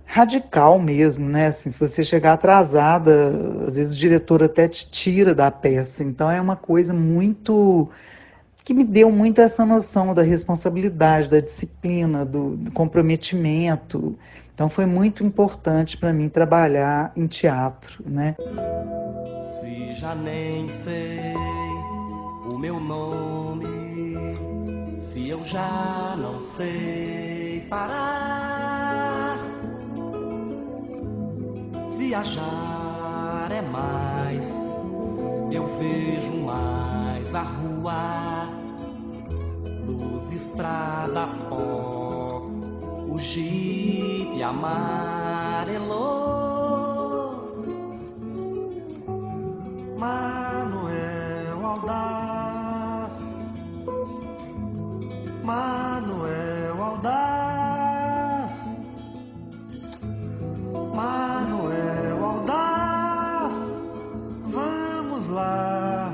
radical 0.05 0.79
mesmo, 0.79 1.27
né? 1.27 1.47
Assim, 1.47 1.69
se 1.69 1.77
você 1.77 2.03
chegar 2.03 2.33
atrasada, 2.33 3.65
às 3.67 3.75
vezes 3.75 3.93
o 3.93 3.97
diretor 3.97 4.41
até 4.43 4.67
te 4.67 4.89
tira 4.89 5.35
da 5.35 5.51
peça. 5.51 6.03
Então 6.03 6.31
é 6.31 6.39
uma 6.39 6.55
coisa 6.55 6.93
muito 6.93 7.89
que 8.63 8.73
me 8.73 8.83
deu 8.83 9.11
muito 9.11 9.41
essa 9.41 9.63
noção 9.63 10.13
da 10.15 10.23
responsabilidade, 10.23 11.29
da 11.29 11.39
disciplina, 11.39 12.25
do, 12.25 12.55
do 12.55 12.71
comprometimento. 12.71 14.17
Então 14.55 14.69
foi 14.69 14.85
muito 14.85 15.21
importante 15.21 15.97
para 15.97 16.13
mim 16.13 16.29
trabalhar 16.29 17.11
em 17.13 17.27
teatro, 17.27 18.01
né? 18.07 18.37
Se 19.59 19.93
já 19.95 20.15
nem 20.15 20.69
sei 20.69 21.33
o 22.49 22.57
meu 22.57 22.79
nome, 22.79 23.67
se 25.01 25.27
eu 25.27 25.43
já 25.43 26.15
não 26.17 26.39
sei 26.39 27.67
parar, 27.69 29.39
viajar 31.97 33.51
é 33.51 33.61
mais, 33.61 34.55
eu 35.51 35.67
vejo 35.77 36.31
mais 36.45 37.35
a 37.35 37.41
rua, 37.41 38.49
luz, 39.85 40.31
estrada, 40.31 41.27
pó, 41.49 42.04
o 43.15 43.19
jipe 43.19 44.43
amarelou. 44.43 45.95
Manuel 49.97 51.65
Aldaz, 51.65 53.15
Manuel 55.43 56.83
Aldaz, 56.83 58.53
Manuel 60.93 62.25
Aldaz, 62.31 63.55
vamos 64.57 65.29
lá 65.29 66.11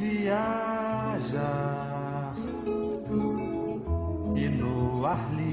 viajar. 0.00 1.52
E 4.34 4.48
no 4.48 5.04
ar 5.04 5.30
livre, 5.34 5.51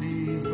name. 0.00 0.49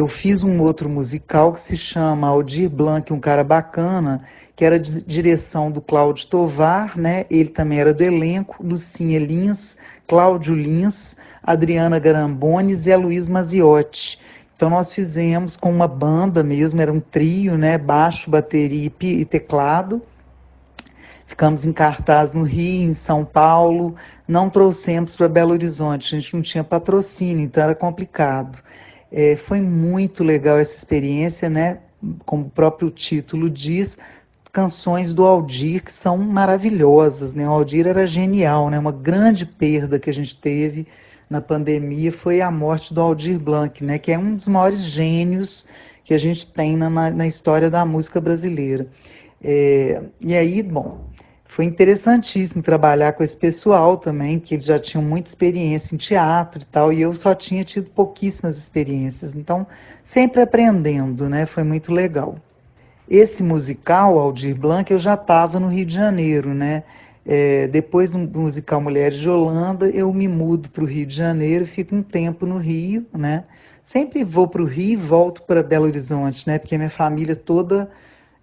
Eu 0.00 0.08
fiz 0.08 0.42
um 0.42 0.62
outro 0.62 0.88
musical 0.88 1.52
que 1.52 1.60
se 1.60 1.76
chama 1.76 2.26
Aldir 2.26 2.70
Blanc, 2.70 3.12
um 3.12 3.20
cara 3.20 3.44
bacana, 3.44 4.22
que 4.56 4.64
era 4.64 4.78
de 4.78 5.02
direção 5.02 5.70
do 5.70 5.82
Cláudio 5.82 6.26
Tovar, 6.26 6.96
né? 6.96 7.26
Ele 7.28 7.50
também 7.50 7.80
era 7.80 7.92
do 7.92 8.02
elenco, 8.02 8.64
Lucinha 8.64 9.18
Lins, 9.18 9.76
Cláudio 10.08 10.54
Lins, 10.54 11.18
Adriana 11.42 11.98
Garambones 11.98 12.86
e 12.86 12.96
Luiz 12.96 13.28
Maziotti. 13.28 14.18
Então 14.56 14.70
nós 14.70 14.90
fizemos 14.90 15.54
com 15.54 15.70
uma 15.70 15.86
banda 15.86 16.42
mesmo, 16.42 16.80
era 16.80 16.90
um 16.90 16.98
trio, 16.98 17.58
né? 17.58 17.76
Baixo, 17.76 18.30
bateria 18.30 18.90
e 19.02 19.24
teclado. 19.26 20.00
Ficamos 21.26 21.66
em 21.66 21.74
cartaz 21.74 22.32
no 22.32 22.42
Rio, 22.42 22.88
em 22.88 22.94
São 22.94 23.22
Paulo, 23.22 23.94
não 24.26 24.48
trouxemos 24.48 25.14
para 25.14 25.28
Belo 25.28 25.52
Horizonte, 25.52 26.16
a 26.16 26.18
gente 26.18 26.34
não 26.34 26.42
tinha 26.42 26.64
patrocínio, 26.64 27.44
então 27.44 27.62
era 27.62 27.74
complicado. 27.74 28.62
É, 29.12 29.36
foi 29.36 29.60
muito 29.60 30.22
legal 30.22 30.58
essa 30.58 30.76
experiência, 30.76 31.48
né? 31.48 31.80
Como 32.24 32.46
o 32.46 32.50
próprio 32.50 32.90
título 32.90 33.50
diz, 33.50 33.98
canções 34.52 35.12
do 35.12 35.24
Aldir 35.24 35.82
que 35.82 35.92
são 35.92 36.16
maravilhosas, 36.16 37.34
né? 37.34 37.48
O 37.48 37.52
Aldir 37.52 37.86
era 37.86 38.06
genial, 38.06 38.70
né? 38.70 38.78
Uma 38.78 38.92
grande 38.92 39.44
perda 39.44 39.98
que 39.98 40.10
a 40.10 40.14
gente 40.14 40.36
teve 40.36 40.86
na 41.28 41.40
pandemia 41.40 42.10
foi 42.10 42.40
a 42.40 42.50
morte 42.50 42.92
do 42.92 43.00
Aldir 43.00 43.38
Blanc, 43.38 43.84
né? 43.84 43.98
Que 43.98 44.12
é 44.12 44.18
um 44.18 44.34
dos 44.34 44.48
maiores 44.48 44.80
gênios 44.80 45.66
que 46.04 46.14
a 46.14 46.18
gente 46.18 46.46
tem 46.46 46.76
na, 46.76 46.90
na 46.90 47.26
história 47.26 47.70
da 47.70 47.84
música 47.84 48.20
brasileira. 48.20 48.88
É, 49.42 50.02
e 50.20 50.34
aí, 50.34 50.62
bom, 50.62 51.09
foi 51.50 51.64
interessantíssimo 51.64 52.62
trabalhar 52.62 53.12
com 53.12 53.24
esse 53.24 53.36
pessoal 53.36 53.96
também, 53.96 54.38
que 54.38 54.54
eles 54.54 54.64
já 54.64 54.78
tinham 54.78 55.02
muita 55.02 55.28
experiência 55.28 55.96
em 55.96 55.98
teatro 55.98 56.62
e 56.62 56.64
tal, 56.64 56.92
e 56.92 57.00
eu 57.00 57.12
só 57.12 57.34
tinha 57.34 57.64
tido 57.64 57.90
pouquíssimas 57.90 58.56
experiências, 58.56 59.34
então 59.34 59.66
sempre 60.04 60.40
aprendendo, 60.40 61.28
né? 61.28 61.46
Foi 61.46 61.64
muito 61.64 61.92
legal. 61.92 62.36
Esse 63.08 63.42
musical, 63.42 64.16
Aldir 64.16 64.54
Blanc, 64.54 64.92
eu 64.92 64.98
já 65.00 65.14
estava 65.14 65.58
no 65.58 65.66
Rio 65.66 65.84
de 65.84 65.92
Janeiro, 65.92 66.54
né? 66.54 66.84
É, 67.26 67.66
depois 67.66 68.12
do 68.12 68.18
musical 68.18 68.80
Mulheres 68.80 69.18
de 69.18 69.28
Holanda, 69.28 69.88
eu 69.90 70.14
me 70.14 70.28
mudo 70.28 70.70
para 70.70 70.84
o 70.84 70.86
Rio 70.86 71.04
de 71.04 71.16
Janeiro, 71.16 71.66
fico 71.66 71.96
um 71.96 72.02
tempo 72.02 72.46
no 72.46 72.58
Rio, 72.58 73.04
né? 73.12 73.42
Sempre 73.82 74.22
vou 74.22 74.46
para 74.46 74.62
o 74.62 74.66
Rio 74.66 74.92
e 74.92 74.96
volto 74.96 75.42
para 75.42 75.64
Belo 75.64 75.86
Horizonte, 75.86 76.46
né? 76.46 76.60
Porque 76.60 76.78
minha 76.78 76.88
família 76.88 77.34
toda 77.34 77.90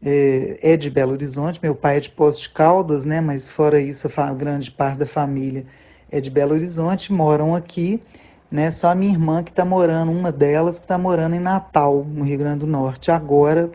é, 0.02 0.60
é, 0.62 0.78
de 0.78 0.90
Belo 0.90 1.14
Horizonte, 1.14 1.60
meu 1.62 1.76
pai 1.76 1.98
é 1.98 2.00
de 2.00 2.10
Poços 2.10 2.42
de 2.42 2.50
Caldas, 2.50 3.06
né? 3.06 3.22
Mas 3.22 3.50
fora 3.50 3.80
isso, 3.80 4.08
a 4.16 4.34
grande 4.34 4.72
parte 4.72 5.00
da 5.00 5.06
família 5.06 5.66
é 6.12 6.22
de 6.22 6.30
Belo 6.30 6.54
Horizonte, 6.54 7.12
moram 7.12 7.56
aqui, 7.56 8.02
né? 8.50 8.72
Só 8.72 8.90
a 8.90 8.96
minha 8.96 9.12
irmã 9.12 9.44
que 9.44 9.50
está 9.52 9.66
morando, 9.66 10.12
uma 10.12 10.32
delas 10.32 10.76
que 10.76 10.86
está 10.86 10.98
morando 10.98 11.36
em 11.36 11.40
Natal, 11.40 12.06
no 12.06 12.24
Rio 12.24 12.38
Grande 12.38 12.60
do 12.60 12.68
Norte, 12.68 13.12
agora 13.12 13.72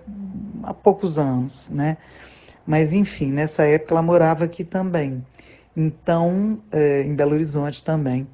há 0.63 0.73
poucos 0.73 1.19
anos, 1.19 1.69
né? 1.71 1.97
Mas 2.67 2.93
enfim, 2.93 3.33
nessa 3.33 3.65
época 3.65 3.95
ela 3.95 4.03
morava 4.03 4.45
aqui 4.45 4.65
também. 4.65 5.25
Então, 5.77 6.61
é, 6.71 7.03
em 7.03 7.15
Belo 7.15 7.33
Horizonte 7.33 7.83
também. 7.83 8.27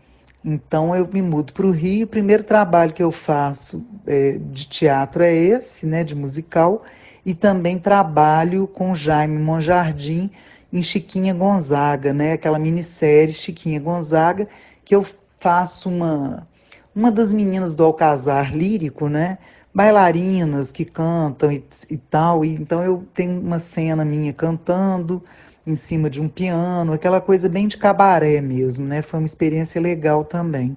Então 0.44 0.94
eu 0.94 1.08
me 1.12 1.20
mudo 1.20 1.52
para 1.52 1.66
o 1.66 1.70
Rio. 1.70 2.06
O 2.06 2.08
primeiro 2.08 2.44
trabalho 2.44 2.92
que 2.92 3.02
eu 3.02 3.10
faço 3.10 3.84
é, 4.06 4.38
de 4.38 4.66
teatro 4.66 5.22
é 5.22 5.32
esse, 5.32 5.86
né, 5.86 6.04
de 6.04 6.14
musical, 6.14 6.84
e 7.28 7.34
também 7.34 7.78
trabalho 7.78 8.66
com 8.66 8.94
Jaime 8.94 9.38
Monjardim 9.38 10.30
em 10.72 10.80
Chiquinha 10.80 11.34
Gonzaga, 11.34 12.10
né, 12.10 12.32
aquela 12.32 12.58
minissérie 12.58 13.34
Chiquinha 13.34 13.78
Gonzaga, 13.78 14.48
que 14.82 14.96
eu 14.96 15.04
faço 15.36 15.90
uma 15.90 16.48
uma 16.96 17.12
das 17.12 17.30
meninas 17.30 17.74
do 17.74 17.84
Alcazar 17.84 18.56
lírico, 18.56 19.10
né, 19.10 19.36
bailarinas 19.74 20.72
que 20.72 20.86
cantam 20.86 21.52
e, 21.52 21.62
e 21.90 21.98
tal. 21.98 22.42
E, 22.46 22.54
então 22.54 22.82
eu 22.82 23.06
tenho 23.12 23.38
uma 23.38 23.58
cena 23.58 24.06
minha 24.06 24.32
cantando 24.32 25.22
em 25.66 25.76
cima 25.76 26.08
de 26.08 26.22
um 26.22 26.30
piano, 26.30 26.94
aquela 26.94 27.20
coisa 27.20 27.46
bem 27.46 27.68
de 27.68 27.76
cabaré 27.76 28.40
mesmo, 28.40 28.86
né? 28.86 29.02
Foi 29.02 29.20
uma 29.20 29.26
experiência 29.26 29.78
legal 29.78 30.24
também. 30.24 30.74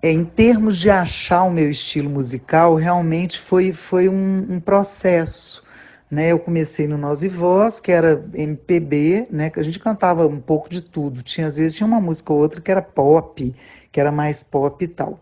É, 0.00 0.12
em 0.12 0.24
termos 0.24 0.78
de 0.78 0.90
achar 0.90 1.42
o 1.42 1.50
meu 1.50 1.70
estilo 1.70 2.08
musical, 2.08 2.76
realmente 2.76 3.38
foi, 3.38 3.72
foi 3.72 4.08
um, 4.08 4.46
um 4.48 4.60
processo. 4.60 5.64
Né? 6.10 6.32
Eu 6.32 6.38
comecei 6.38 6.86
no 6.86 6.96
Nós 6.96 7.22
e 7.22 7.28
Voz, 7.28 7.80
que 7.80 7.90
era 7.90 8.24
MPB, 8.32 9.26
né? 9.30 9.50
que 9.50 9.58
a 9.58 9.62
gente 9.62 9.78
cantava 9.80 10.26
um 10.26 10.40
pouco 10.40 10.68
de 10.68 10.80
tudo. 10.82 11.22
Tinha, 11.22 11.48
às 11.48 11.56
vezes 11.56 11.76
tinha 11.76 11.86
uma 11.86 12.00
música 12.00 12.32
ou 12.32 12.38
outra 12.38 12.60
que 12.60 12.70
era 12.70 12.80
pop, 12.80 13.54
que 13.90 14.00
era 14.00 14.12
mais 14.12 14.42
pop 14.42 14.84
e 14.84 14.88
tal. 14.88 15.20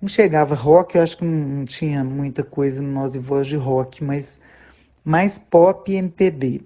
Não 0.00 0.08
chegava 0.08 0.54
rock, 0.54 0.96
eu 0.96 1.02
acho 1.02 1.16
que 1.16 1.24
não 1.24 1.64
tinha 1.64 2.04
muita 2.04 2.42
coisa 2.44 2.82
no 2.82 2.92
Nós 2.92 3.14
e 3.14 3.18
Voz 3.18 3.46
de 3.46 3.56
rock, 3.56 4.04
mas 4.04 4.40
mais 5.04 5.38
pop 5.38 5.90
e 5.90 5.96
MPB. 5.96 6.62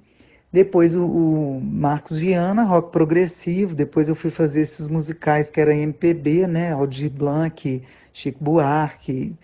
Depois 0.54 0.94
o, 0.94 1.04
o, 1.04 1.60
Marcos 1.60 2.16
Viana, 2.16 2.62
rock 2.62 2.92
progressivo. 2.92 3.74
Depois 3.74 4.08
eu 4.08 4.14
fui 4.14 4.30
fazer 4.30 4.60
esses 4.60 4.88
musicais 4.88 5.50
que 5.50 5.60
era 5.60 5.74
MPB, 5.74 6.46
né? 6.46 6.70
Aldir 6.70 7.10
Blanc, 7.10 7.82
Chico 8.12 8.44
Buarque, 8.44 9.34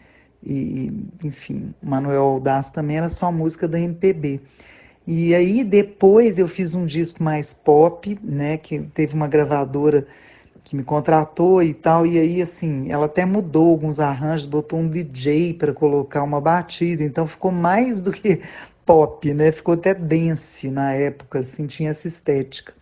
e, 0.41 0.93
enfim, 1.25 1.75
Manuel 1.83 2.23
Aldaz 2.23 2.71
também 2.71 2.99
era 2.99 3.09
só 3.09 3.33
música 3.33 3.67
da 3.67 3.81
MPB. 3.81 4.41
E 5.05 5.35
aí 5.35 5.65
depois 5.65 6.39
eu 6.39 6.47
fiz 6.47 6.77
um 6.77 6.87
disco 6.87 7.21
mais 7.21 7.53
pop, 7.53 8.17
né? 8.23 8.57
Que 8.57 8.79
teve 8.79 9.13
uma 9.17 9.27
gravadora 9.27 10.07
que 10.63 10.77
me 10.77 10.85
contratou 10.85 11.61
e 11.61 11.75
tal, 11.75 12.07
e 12.07 12.21
aí 12.21 12.41
assim, 12.41 12.93
ela 12.93 13.07
até 13.07 13.27
mudou 13.27 13.71
alguns 13.71 13.99
arranjos, 13.99 14.47
botou 14.47 14.79
um 14.79 14.89
DJ 14.89 15.55
para 15.55 15.73
colocar 15.73 16.23
uma 16.23 16.41
batida, 16.41 17.03
então 17.03 17.27
ficou 17.27 17.51
mais 17.51 18.01
do 18.01 18.13
que 18.13 18.41
pop, 18.91 19.33
né? 19.33 19.53
Ficou 19.53 19.75
até 19.75 19.95
dance 19.95 20.69
na 20.69 20.93
época, 20.93 21.39
assim, 21.39 21.69
tinha 21.69 21.91
essa 21.91 22.09
estética. 22.09 22.75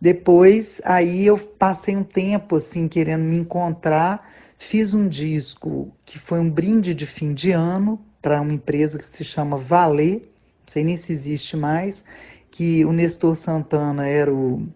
Depois, 0.00 0.80
aí 0.82 1.26
eu 1.26 1.36
passei 1.36 1.94
um 1.94 2.02
tempo 2.02 2.56
assim 2.56 2.88
querendo 2.88 3.24
me 3.24 3.36
encontrar, 3.36 4.26
fiz 4.58 4.94
um 4.94 5.06
disco 5.06 5.94
que 6.06 6.18
foi 6.18 6.40
um 6.40 6.48
brinde 6.48 6.94
de 6.94 7.04
fim 7.04 7.34
de 7.34 7.52
ano 7.52 8.02
para 8.22 8.40
uma 8.40 8.54
empresa 8.54 8.98
que 8.98 9.06
se 9.06 9.22
chama 9.22 9.58
Valer, 9.58 10.14
não 10.14 10.66
sei 10.66 10.82
nem 10.82 10.96
se 10.96 11.12
existe 11.12 11.58
mais, 11.58 12.02
que 12.50 12.82
o 12.86 12.92
Nestor 12.92 13.36
Santana 13.36 14.08
era 14.08 14.32
o 14.32 14.66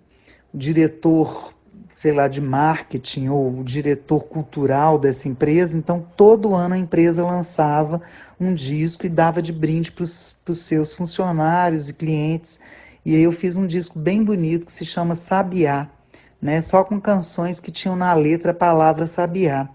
diretor 0.52 1.54
sei 1.98 2.12
lá, 2.12 2.28
de 2.28 2.40
marketing 2.40 3.26
ou 3.26 3.64
diretor 3.64 4.20
cultural 4.20 5.00
dessa 5.00 5.26
empresa. 5.26 5.76
Então, 5.76 6.06
todo 6.16 6.54
ano 6.54 6.76
a 6.76 6.78
empresa 6.78 7.24
lançava 7.24 8.00
um 8.38 8.54
disco 8.54 9.04
e 9.04 9.08
dava 9.08 9.42
de 9.42 9.52
brinde 9.52 9.90
para 9.90 10.04
os 10.04 10.36
seus 10.58 10.94
funcionários 10.94 11.88
e 11.88 11.92
clientes. 11.92 12.60
E 13.04 13.16
aí 13.16 13.22
eu 13.22 13.32
fiz 13.32 13.56
um 13.56 13.66
disco 13.66 13.98
bem 13.98 14.22
bonito 14.22 14.66
que 14.66 14.70
se 14.70 14.84
chama 14.84 15.16
Sabiá, 15.16 15.90
né? 16.40 16.60
Só 16.60 16.84
com 16.84 17.00
canções 17.00 17.58
que 17.58 17.72
tinham 17.72 17.96
na 17.96 18.14
letra 18.14 18.52
a 18.52 18.54
palavra 18.54 19.08
Sabiá. 19.08 19.68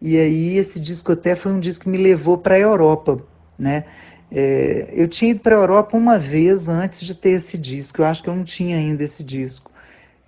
E 0.00 0.16
aí 0.16 0.56
esse 0.56 0.78
disco 0.78 1.10
até 1.10 1.34
foi 1.34 1.50
um 1.50 1.58
disco 1.58 1.82
que 1.82 1.90
me 1.90 1.98
levou 1.98 2.38
para 2.38 2.54
a 2.54 2.60
Europa, 2.60 3.18
né? 3.58 3.86
É, 4.30 4.88
eu 4.92 5.08
tinha 5.08 5.32
ido 5.32 5.40
para 5.40 5.56
a 5.56 5.58
Europa 5.58 5.96
uma 5.96 6.16
vez 6.16 6.68
antes 6.68 7.00
de 7.00 7.12
ter 7.16 7.30
esse 7.30 7.58
disco. 7.58 8.02
Eu 8.02 8.06
acho 8.06 8.22
que 8.22 8.28
eu 8.28 8.36
não 8.36 8.44
tinha 8.44 8.76
ainda 8.76 9.02
esse 9.02 9.24
disco 9.24 9.72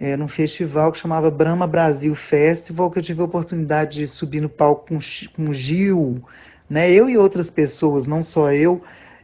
é, 0.01 0.17
num 0.17 0.29
festival 0.29 0.93
que 0.93 0.99
chamava 0.99 1.31
Brahma 1.31 1.67
Brasil 1.67 2.15
Festival, 2.15 2.91
que 2.91 2.99
eu 2.99 3.03
tive 3.03 3.21
a 3.21 3.25
oportunidade 3.25 3.99
de 3.99 4.09
subir 4.09 4.41
no 4.41 4.49
palco 4.49 4.89
com, 4.89 4.99
com 5.35 5.53
Gil, 5.53 6.23
né? 6.71 6.91
eu 6.91 7.09
e 7.11 7.19
outras 7.19 7.51
pessoas, 7.51 8.07
não 8.07 8.23
só 8.23 8.53
eu, 8.53 8.83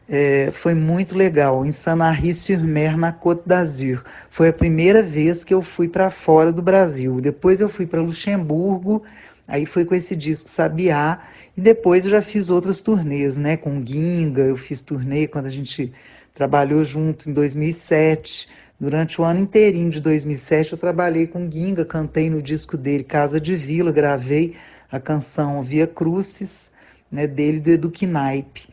é, 0.08 0.50
foi 0.52 0.74
muito 0.74 1.16
legal, 1.16 1.64
em 1.64 1.72
Sanary-sur-Mer, 1.72 2.96
na 2.96 3.12
Côte 3.12 3.42
d'Azur. 3.46 4.02
Foi 4.28 4.48
a 4.48 4.52
primeira 4.52 5.02
vez 5.02 5.44
que 5.44 5.54
eu 5.54 5.62
fui 5.62 5.88
para 5.88 6.10
fora 6.10 6.52
do 6.52 6.60
Brasil. 6.60 7.20
Depois 7.20 7.60
eu 7.60 7.68
fui 7.68 7.86
para 7.86 8.02
Luxemburgo, 8.02 9.02
aí 9.48 9.64
foi 9.64 9.84
com 9.84 9.94
esse 9.94 10.14
disco 10.14 10.50
Sabiá, 10.50 11.20
e 11.56 11.60
depois 11.60 12.04
eu 12.04 12.10
já 12.10 12.20
fiz 12.20 12.50
outras 12.50 12.80
turnês, 12.80 13.38
né? 13.38 13.56
Com 13.56 13.82
Ginga, 13.84 14.42
eu 14.42 14.56
fiz 14.56 14.82
turnê 14.82 15.26
quando 15.26 15.46
a 15.46 15.50
gente 15.50 15.92
trabalhou 16.34 16.84
junto 16.84 17.30
em 17.30 17.32
2007. 17.32 18.48
Durante 18.78 19.20
o 19.20 19.24
ano 19.24 19.40
inteirinho 19.40 19.88
de 19.88 20.00
2007 20.00 20.72
eu 20.72 20.78
trabalhei 20.78 21.28
com 21.28 21.48
Ginga, 21.50 21.84
cantei 21.84 22.28
no 22.28 22.42
disco 22.42 22.76
dele 22.76 23.04
Casa 23.04 23.40
de 23.40 23.54
Vila, 23.54 23.92
gravei 23.92 24.56
a 24.90 24.98
canção 24.98 25.62
Via 25.62 25.86
Crucis, 25.86 26.72
né, 27.10 27.26
dele 27.26 27.60
do 27.60 27.70
Edu 27.70 27.90
Knaip. 27.90 28.68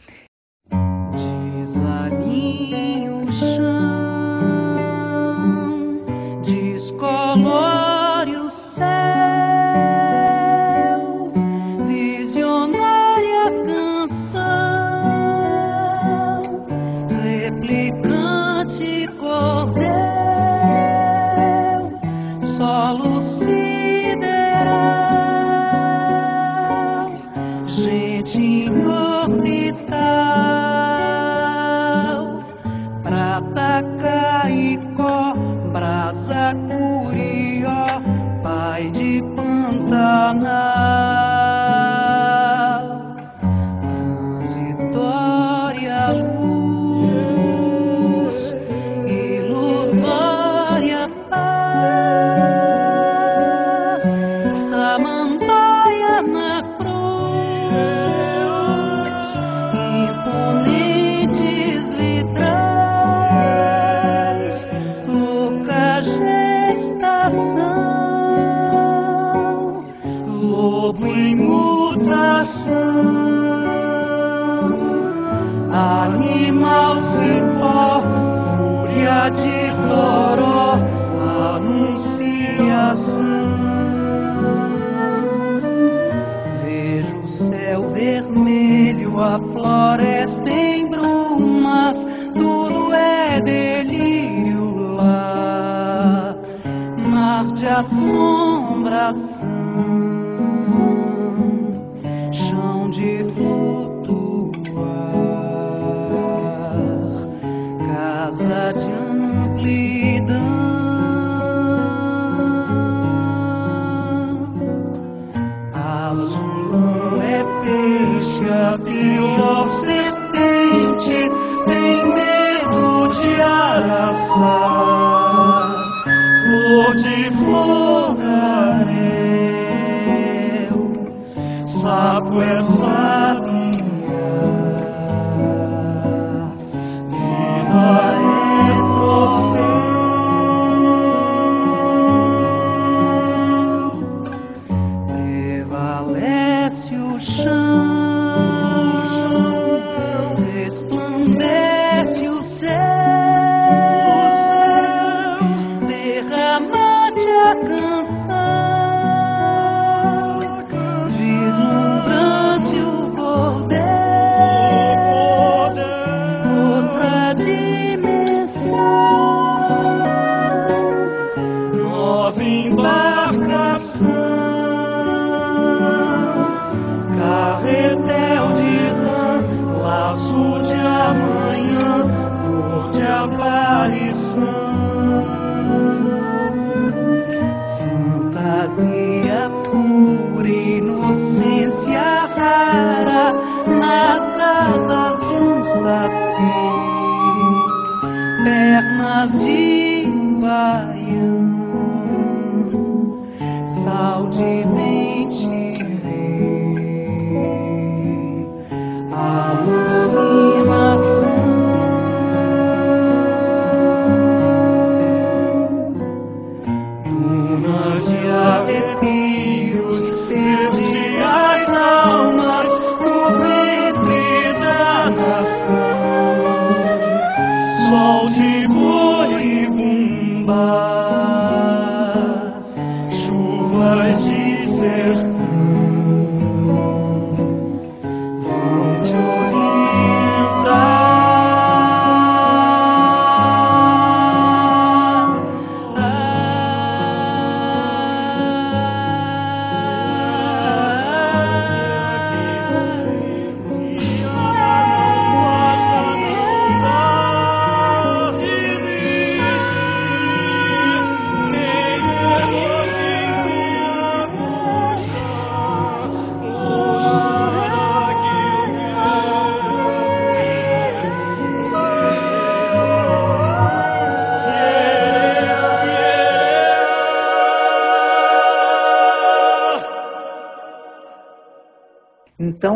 Sapo 132.22 132.42
é 132.42 132.62
sabia, 132.62 133.21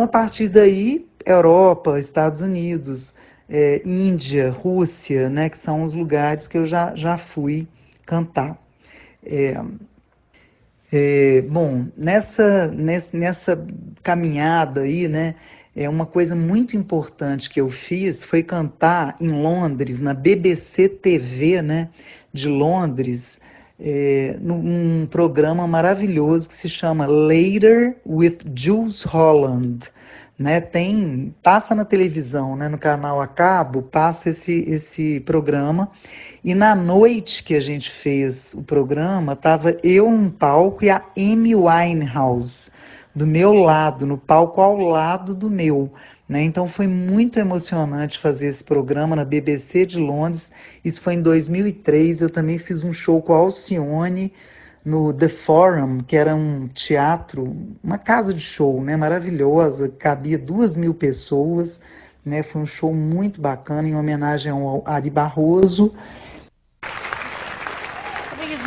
a 0.06 0.08
partir 0.08 0.50
daí, 0.50 1.08
Europa, 1.26 2.00
Estados 2.00 2.42
Unidos, 2.42 3.16
eh, 3.50 3.82
Índia, 3.86 4.52
Rússia, 4.52 5.30
né, 5.30 5.50
que 5.50 5.58
são 5.58 5.84
os 5.84 5.94
lugares 5.94 6.48
que 6.48 6.58
eu 6.58 6.66
já, 6.66 6.96
já 6.96 7.18
fui 7.18 7.68
cantar. 8.06 8.58
É, 9.26 9.56
é, 10.92 11.42
bom, 11.42 11.86
nessa, 11.98 12.68
ness- 12.68 13.12
nessa 13.12 13.66
caminhada 14.04 14.82
aí, 14.82 15.08
né, 15.08 15.36
é 15.76 15.90
uma 15.90 16.06
coisa 16.06 16.36
muito 16.36 16.78
importante 16.78 17.50
que 17.50 17.60
eu 17.60 17.70
fiz 17.70 18.24
foi 18.24 18.42
cantar 18.44 19.16
em 19.20 19.30
Londres, 19.30 20.00
na 20.00 20.14
BBC 20.14 20.88
TV, 20.88 21.62
né, 21.62 21.90
de 22.32 22.48
Londres, 22.48 23.42
é, 23.80 24.38
num 24.42 25.06
programa 25.06 25.68
maravilhoso 25.68 26.48
que 26.50 26.56
se 26.56 26.70
chama 26.70 27.06
Later 27.06 27.98
with 28.06 28.40
Jules 28.56 29.04
Holland, 29.04 29.90
né? 30.38 30.60
Tem, 30.62 31.34
passa 31.42 31.74
na 31.74 31.86
televisão, 31.86 32.56
né, 32.56 32.68
no 32.68 32.78
canal 32.78 33.22
a 33.22 33.28
cabo, 33.28 33.82
passa 33.82 34.30
esse 34.30 34.66
esse 34.68 35.20
programa. 35.22 35.90
E 36.44 36.54
na 36.54 36.76
noite 36.76 37.44
que 37.44 37.56
a 37.56 37.60
gente 37.60 37.90
fez 37.90 38.54
o 38.54 38.64
programa, 38.64 39.36
tava 39.36 39.78
eu 39.84 40.10
num 40.10 40.30
palco 40.30 40.84
e 40.84 40.90
a 40.90 41.04
Amy 41.18 41.56
Winehouse 41.56 42.72
do 43.16 43.26
meu 43.26 43.54
lado, 43.54 44.06
no 44.06 44.18
palco 44.18 44.60
ao 44.62 44.78
lado 44.78 45.34
do 45.34 45.50
meu. 45.50 45.92
Né? 46.28 46.42
Então 46.42 46.68
foi 46.68 46.88
muito 46.88 47.40
emocionante 47.40 48.18
fazer 48.18 48.48
esse 48.48 48.64
programa 48.64 49.16
na 49.16 49.24
BBC 49.24 49.86
de 49.86 50.00
Londres. 50.00 50.52
Isso 50.84 51.00
foi 51.00 51.14
em 51.14 51.22
2003. 51.22 52.22
Eu 52.22 52.30
também 52.30 52.58
fiz 52.58 52.84
um 52.84 52.92
show 52.92 53.22
com 53.22 53.34
a 53.34 53.38
Alcione 53.38 54.34
no 54.84 55.14
The 55.14 55.30
Forum, 55.30 56.00
que 56.00 56.16
era 56.16 56.36
um 56.36 56.68
teatro, 56.68 57.56
uma 57.84 57.98
casa 57.98 58.34
de 58.34 58.40
show, 58.40 58.84
né? 58.84 58.96
Maravilhosa, 58.96 59.90
cabia 59.90 60.38
duas 60.38 60.76
mil 60.76 60.94
pessoas. 60.94 61.80
Né? 62.24 62.42
Foi 62.42 62.62
um 62.62 62.66
show 62.66 62.92
muito 62.94 63.40
bacana 63.40 63.88
em 63.88 63.96
homenagem 63.96 64.52
ao 64.52 64.84
Ari 64.86 65.12
Barroso. 65.12 65.94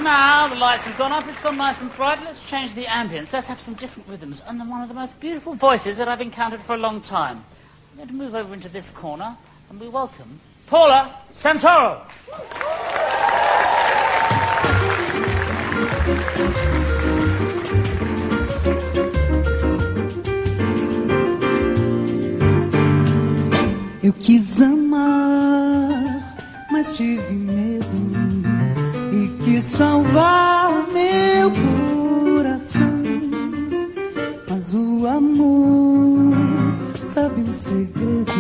Now, 0.03 0.49
the 0.49 0.55
lights 0.55 0.85
have 0.85 0.97
gone 0.97 1.13
up, 1.13 1.27
it's 1.29 1.39
gone 1.41 1.57
nice 1.57 1.81
and 1.81 1.95
bright. 1.95 2.23
Let's 2.23 2.49
change 2.49 2.75
the 2.75 2.85
ambience. 2.85 3.33
Let's 3.33 3.49
have 3.49 3.59
some 3.59 3.75
different 3.75 4.09
rhythms. 4.09 4.41
And 4.47 4.61
then 4.61 4.69
one 4.69 4.83
of 4.83 4.89
the 4.89 4.95
most 4.95 5.19
beautiful 5.19 5.55
voices 5.55 5.97
that 5.99 6.09
I've 6.09 6.21
encountered 6.21 6.61
for 6.61 6.75
a 6.75 6.79
long 6.79 7.01
time. 7.01 7.45
I'm 7.91 7.97
going 7.97 8.09
to 8.09 8.15
move 8.15 8.35
over 8.35 8.55
into 8.55 8.69
this 8.69 8.91
corner 8.91 9.37
and 9.71 9.81
we 9.81 9.89
welcome 9.89 10.41
Paula 10.69 11.15
Santoro. 11.33 12.03
Eu 24.03 24.13
quis 24.13 24.63
amar, 24.63 26.03
mas 26.71 26.97
tive 26.97 27.33
medo 27.33 27.88
de 29.59 29.65
salvar 29.65 30.87
meu 30.93 31.51
coração. 31.51 33.03
Mas 34.49 34.73
o 34.73 35.05
amor 35.05 36.33
sabe 37.09 37.41
o 37.41 37.53
segredo. 37.53 38.33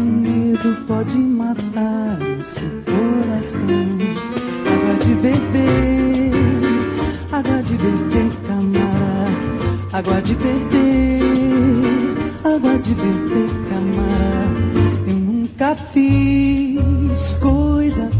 O 0.00 0.02
medo 0.02 0.74
pode 0.86 1.18
matar 1.18 2.18
o 2.22 2.42
seu 2.42 2.70
coração. 2.86 3.98
Água 4.72 4.94
de 5.04 5.14
beber, 5.16 6.32
água 7.30 7.62
de 7.62 7.76
beber, 7.76 8.30
camarada. 8.46 9.92
Água 9.92 10.22
de 10.22 10.34
beber, 10.36 12.16
água 12.44 12.78
de 12.78 12.94
beber, 12.94 13.50
camarada. 13.68 15.06
Eu 15.06 15.16
nunca 15.16 15.74
fiz 15.74 17.34
coisa 17.34 18.17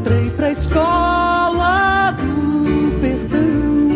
Entrei 0.00 0.30
pra 0.30 0.50
escola 0.50 2.12
do 2.12 3.00
perdão. 3.00 3.88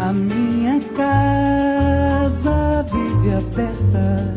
A 0.00 0.12
minha 0.12 0.80
casa 0.96 2.84
vive 2.90 3.34
aberta. 3.34 4.32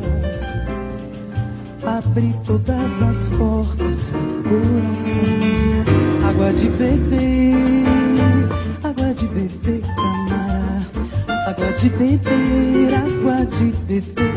Abri 1.85 2.35
todas 2.45 3.01
as 3.01 3.29
portas 3.29 4.11
do 4.11 4.43
coração. 4.49 6.29
Água 6.29 6.51
de 6.53 6.69
beber, 6.69 7.85
água 8.83 9.13
de 9.13 9.27
beber, 9.27 9.81
camarada. 9.95 10.85
Água 11.47 11.71
de 11.73 11.89
beber, 11.89 12.93
água 12.95 13.45
de 13.45 13.65
beber, 13.87 14.35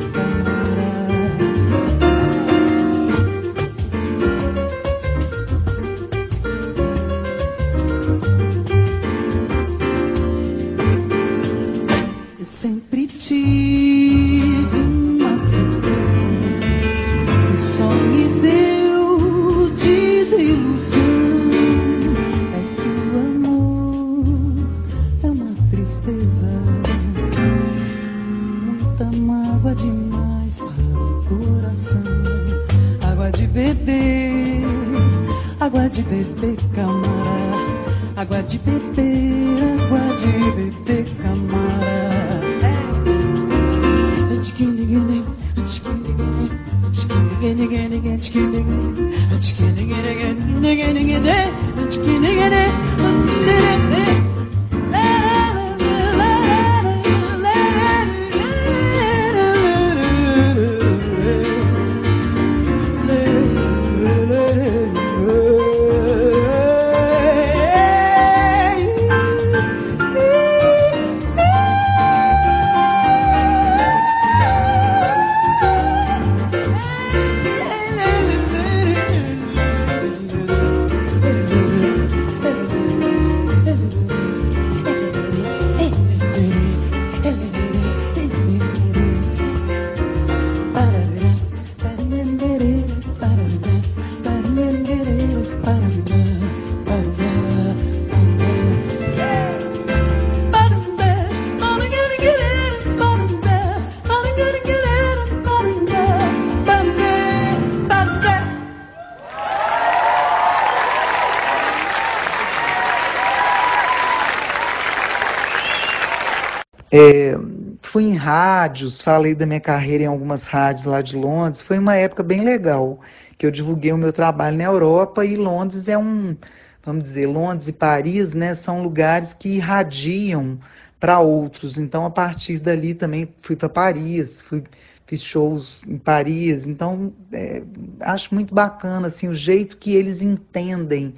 rádios, 118.29 119.01
falei 119.01 119.35
da 119.35 119.47
minha 119.47 119.59
carreira 119.59 120.05
em 120.05 120.07
algumas 120.07 120.45
rádios 120.45 120.85
lá 120.85 121.01
de 121.01 121.17
Londres. 121.17 121.63
Foi 121.63 121.79
uma 121.79 121.97
época 121.97 122.23
bem 122.23 122.45
legal, 122.45 123.01
que 123.39 123.47
eu 123.47 123.51
divulguei 123.51 123.91
o 123.91 123.97
meu 123.97 124.13
trabalho 124.13 124.59
na 124.59 124.65
Europa 124.65 125.25
e 125.25 125.35
Londres 125.35 125.89
é 125.89 125.97
um, 125.97 126.37
vamos 126.85 127.05
dizer, 127.05 127.27
Londres 127.27 127.69
e 127.69 127.73
Paris, 127.73 128.35
né, 128.35 128.55
são 128.55 128.83
lugares 128.83 129.33
que 129.33 129.49
irradiam 129.57 130.59
para 131.01 131.21
outros. 131.21 131.79
Então, 131.79 132.05
a 132.05 132.11
partir 132.11 132.59
dali 132.59 132.93
também 132.93 133.35
fui 133.41 133.57
para 133.57 133.69
Paris, 133.71 134.43
fui, 134.43 134.63
fiz 135.07 135.23
shows 135.23 135.83
em 135.89 135.97
Paris. 135.97 136.67
Então, 136.67 137.15
é, 137.33 137.63
acho 138.01 138.35
muito 138.35 138.55
bacana 138.55 139.07
assim 139.07 139.29
o 139.29 139.35
jeito 139.35 139.79
que 139.79 139.97
eles 139.97 140.21
entendem 140.21 141.15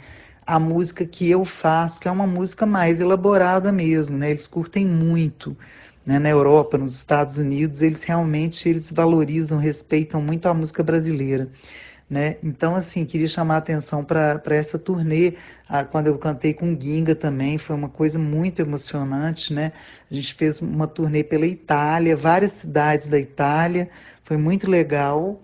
a 0.47 0.61
música 0.61 1.05
que 1.05 1.29
eu 1.29 1.45
faço, 1.45 2.01
que 2.01 2.07
é 2.07 2.11
uma 2.11 2.27
música 2.27 2.67
mais 2.67 3.01
elaborada 3.01 3.73
mesmo, 3.73 4.17
né? 4.17 4.31
Eles 4.31 4.47
curtem 4.47 4.87
muito, 4.87 5.57
né? 6.05 6.19
Na 6.19 6.29
Europa, 6.29 6.79
nos 6.79 6.95
Estados 6.95 7.39
Unidos, 7.39 7.83
eles 7.83 8.03
realmente 8.03 8.69
eles 8.69 8.91
valorizam, 8.91 9.59
respeitam 9.59 10.21
muito 10.23 10.49
a 10.49 10.55
música 10.55 10.83
brasileira, 10.83 11.49
né? 12.09 12.37
Então, 12.43 12.75
assim, 12.75 13.05
queria 13.05 13.29
chamar 13.29 13.57
a 13.57 13.59
atenção 13.59 14.05
para 14.05 14.43
essa 14.49 14.79
turnê, 14.79 15.35
quando 15.91 16.09
eu 16.09 16.19
cantei 16.19 16.53
com 16.53 16.77
Ginga 16.79 17.15
também, 17.15 17.59
foi 17.59 17.77
uma 17.77 17.89
coisa 17.89 18.19
muito 18.19 18.61
emocionante, 18.61 19.53
né? 19.53 19.73
A 20.11 20.15
gente 20.15 20.35
fez 20.35 20.61
uma 20.61 20.87
turnê 20.87 21.23
pela 21.23 21.47
Itália, 21.47 22.17
várias 22.17 22.53
cidades 22.53 23.09
da 23.09 23.19
Itália, 23.19 23.89
foi 24.25 24.37
muito 24.37 24.69
legal. 24.69 25.41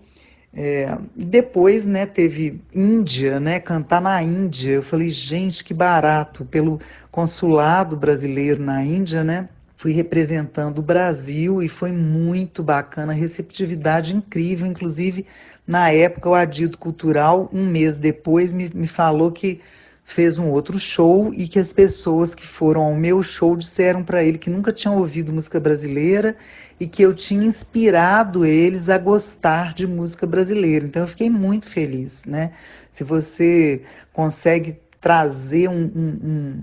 É, 0.53 0.97
depois, 1.15 1.85
né, 1.85 2.05
teve 2.05 2.61
Índia, 2.73 3.39
né, 3.39 3.59
cantar 3.59 4.01
na 4.01 4.23
Índia. 4.23 4.71
Eu 4.71 4.81
falei, 4.83 5.09
gente, 5.11 5.63
que 5.63 5.73
barato, 5.73 6.43
pelo 6.45 6.79
consulado 7.11 7.95
brasileiro 7.95 8.61
na 8.63 8.83
Índia, 8.83 9.23
né? 9.23 9.49
Fui 9.87 9.93
representando 9.93 10.79
o 10.79 10.81
Brasil 10.81 11.63
e 11.63 11.69
foi 11.69 11.93
muito 11.93 12.61
bacana, 12.61 13.13
receptividade 13.13 14.13
incrível. 14.13 14.67
Inclusive, 14.67 15.25
na 15.65 15.89
época, 15.89 16.27
o 16.27 16.33
Adido 16.33 16.77
Cultural, 16.77 17.49
um 17.53 17.65
mês 17.65 17.97
depois, 17.97 18.51
me, 18.51 18.69
me 18.75 18.85
falou 18.85 19.31
que 19.31 19.61
fez 20.03 20.37
um 20.37 20.49
outro 20.49 20.77
show 20.77 21.33
e 21.33 21.47
que 21.47 21.57
as 21.57 21.71
pessoas 21.71 22.35
que 22.35 22.45
foram 22.45 22.81
ao 22.81 22.95
meu 22.95 23.23
show 23.23 23.55
disseram 23.55 24.03
para 24.03 24.21
ele 24.21 24.37
que 24.37 24.49
nunca 24.49 24.73
tinham 24.73 24.97
ouvido 24.97 25.31
música 25.31 25.57
brasileira 25.57 26.35
e 26.77 26.85
que 26.85 27.01
eu 27.01 27.13
tinha 27.13 27.45
inspirado 27.45 28.43
eles 28.43 28.89
a 28.89 28.97
gostar 28.97 29.73
de 29.73 29.87
música 29.87 30.27
brasileira. 30.27 30.85
Então 30.85 31.03
eu 31.03 31.07
fiquei 31.07 31.29
muito 31.29 31.69
feliz, 31.69 32.25
né? 32.25 32.51
Se 32.91 33.05
você 33.05 33.83
consegue 34.11 34.81
trazer 34.99 35.69
um, 35.69 35.91
um, 35.95 36.19
um, 36.23 36.61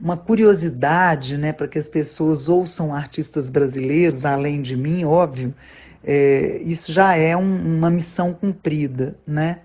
uma 0.00 0.16
curiosidade, 0.16 1.36
né, 1.36 1.52
para 1.52 1.68
que 1.68 1.78
as 1.78 1.88
pessoas 1.88 2.48
ouçam 2.48 2.94
artistas 2.94 3.48
brasileiros, 3.48 4.24
além 4.24 4.60
de 4.60 4.76
mim, 4.76 5.04
óbvio, 5.04 5.54
é, 6.02 6.60
isso 6.64 6.92
já 6.92 7.16
é 7.16 7.34
uma 7.36 7.90
missão 7.90 8.32
cumprida, 8.34 9.16
né? 9.26 9.60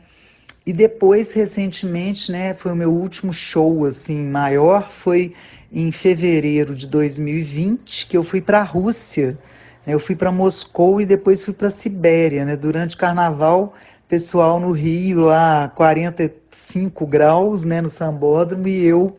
E 0.65 0.71
depois, 0.71 1.33
recentemente, 1.33 2.31
né, 2.31 2.53
foi 2.53 2.71
o 2.71 2.75
meu 2.75 2.93
último 2.93 3.33
show 3.33 3.85
assim 3.85 4.17
maior, 4.27 4.91
foi 4.91 5.33
em 5.71 5.91
fevereiro 5.91 6.75
de 6.75 6.87
2020, 6.87 8.07
que 8.07 8.15
eu 8.15 8.23
fui 8.23 8.39
para 8.39 8.59
a 8.59 8.63
Rússia. 8.63 9.37
Né, 9.85 9.93
eu 9.93 9.99
fui 9.99 10.15
para 10.15 10.31
Moscou 10.31 11.01
e 11.01 11.05
depois 11.05 11.43
fui 11.43 11.53
para 11.53 11.67
a 11.69 11.71
Sibéria, 11.71 12.45
né? 12.45 12.55
Durante 12.55 12.95
o 12.95 12.99
carnaval, 12.99 13.73
pessoal 14.07 14.59
no 14.59 14.71
Rio 14.71 15.21
lá 15.21 15.71
45 15.75 17.05
graus, 17.05 17.63
né, 17.63 17.81
no 17.81 17.89
Sambódromo 17.89 18.67
e 18.67 18.85
eu 18.85 19.17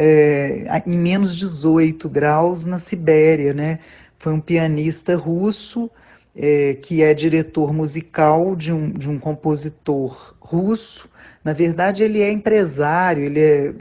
é, 0.00 0.80
em 0.86 0.96
menos 0.96 1.34
18 1.34 2.08
graus 2.08 2.64
na 2.64 2.78
Sibéria, 2.78 3.52
né? 3.52 3.80
Foi 4.16 4.32
um 4.32 4.40
pianista 4.40 5.16
russo 5.16 5.90
é, 6.36 6.74
que 6.74 7.02
é 7.02 7.12
diretor 7.12 7.72
musical 7.72 8.54
de 8.54 8.72
um, 8.72 8.92
de 8.92 9.10
um 9.10 9.18
compositor 9.18 10.36
russo. 10.38 11.08
Na 11.42 11.52
verdade, 11.52 12.04
ele 12.04 12.22
é 12.22 12.30
empresário, 12.30 13.24
ele 13.24 13.40
é 13.40 13.74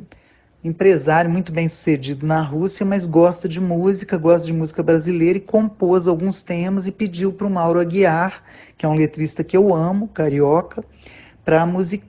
empresário 0.64 1.30
muito 1.30 1.52
bem 1.52 1.68
sucedido 1.68 2.26
na 2.26 2.41
Rússia, 2.41 2.84
mas 2.84 3.06
gosta 3.06 3.48
de 3.48 3.61
música, 3.61 4.18
gosta 4.18 4.48
de 4.48 4.53
música 4.53 4.81
brasileira 4.81 5.38
e 5.38 5.41
compôs 5.41 6.07
alguns 6.07 6.41
temas 6.41 6.88
e 6.88 6.91
pediu 6.91 7.31
para 7.31 7.45
o 7.45 7.49
Mauro 7.49 7.80
Aguiar, 7.80 8.41
que 8.76 8.88
é 8.88 8.89
um 8.89 8.95
letrista 8.95 9.44
que 9.44 9.56
eu 9.56 9.72
amo, 9.72 10.07
carioca, 10.07 10.84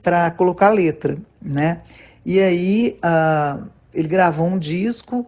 para 0.01 0.31
colocar 0.31 0.71
letra, 0.71 1.15
né? 1.39 1.83
E 2.25 2.39
aí 2.39 2.99
uh, 3.03 3.69
ele 3.93 4.07
gravou 4.07 4.45
um 4.47 4.59
disco 4.59 5.27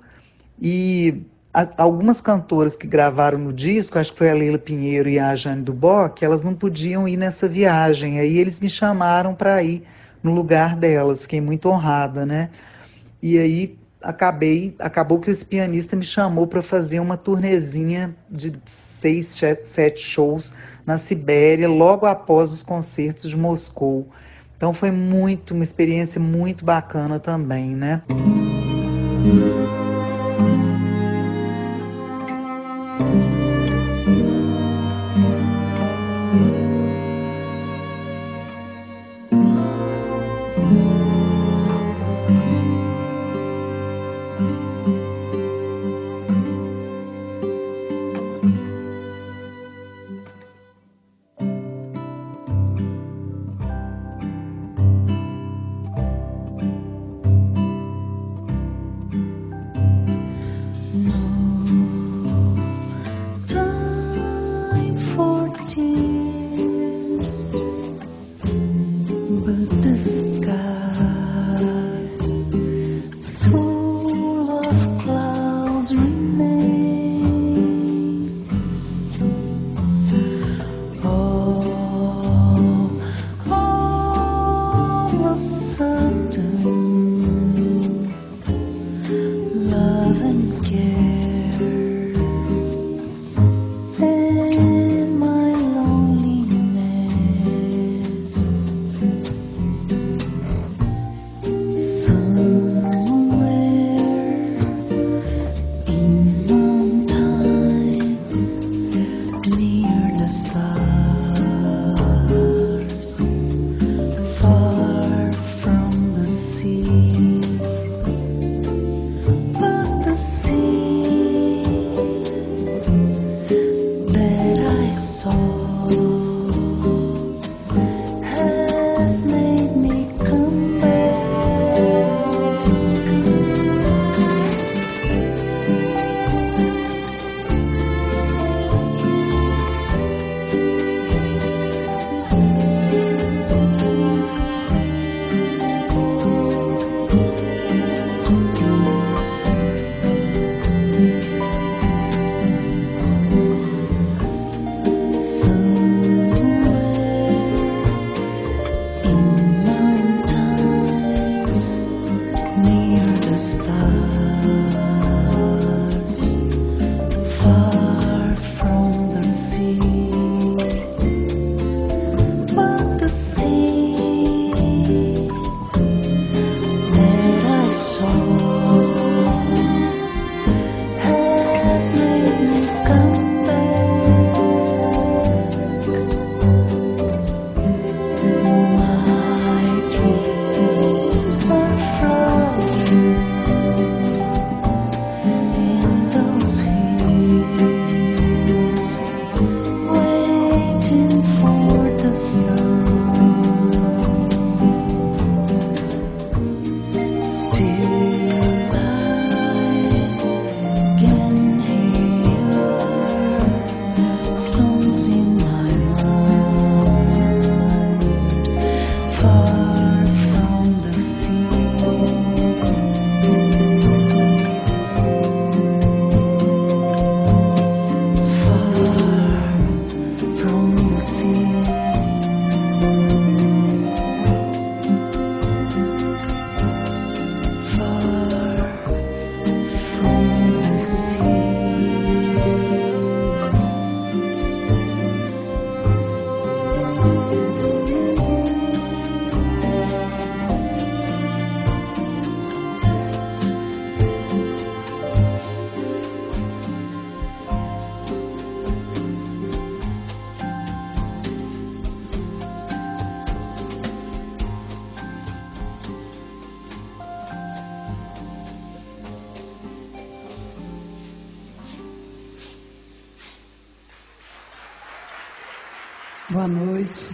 E 0.62 1.24
algumas 1.78 2.22
cantoras 2.22 2.78
que 2.78 2.88
gravaram 2.88 3.38
no 3.38 3.52
disco, 3.52 4.00
acho 4.00 4.14
que 4.14 4.20
foi 4.20 4.30
a 4.30 4.34
Leila 4.34 4.58
Pinheiro 4.58 5.10
e 5.10 5.20
a 5.20 5.36
Jane 5.36 5.62
Duboc, 5.62 6.24
elas 6.24 6.44
não 6.44 6.54
podiam 6.54 7.08
ir 7.08 7.18
nessa 7.18 7.48
viagem. 7.48 8.20
Aí 8.20 8.38
eles 8.38 8.60
me 8.62 8.70
chamaram 8.70 9.36
para 9.36 9.62
ir 9.62 9.84
no 10.24 10.34
lugar 10.34 10.76
delas. 10.76 11.24
Fiquei 11.24 11.42
muito 11.42 11.70
honrada, 11.70 12.26
né? 12.26 12.50
E 13.22 13.38
aí 13.38 13.78
acabei, 14.02 14.76
acabou 14.80 15.20
que 15.20 15.30
esse 15.30 15.46
pianista 15.46 15.96
me 15.96 16.06
chamou 16.06 16.48
para 16.48 16.62
fazer 16.62 17.00
uma 17.00 17.18
turnezinha 17.18 18.16
de 18.30 18.54
seis, 18.66 19.28
sete 19.64 20.00
shows 20.00 20.54
na 20.86 20.98
Sibéria, 20.98 21.68
logo 21.68 22.06
após 22.06 22.52
os 22.52 22.64
concertos 22.64 23.30
de 23.30 23.38
Moscou. 23.38 24.08
Então 24.62 24.76
foi 24.76 24.92
muito, 24.92 25.56
uma 25.56 25.64
experiência 25.64 26.22
muito 26.22 26.64
bacana 26.64 27.20
também, 27.20 27.76
né? 27.76 28.04
Boa 28.08 29.81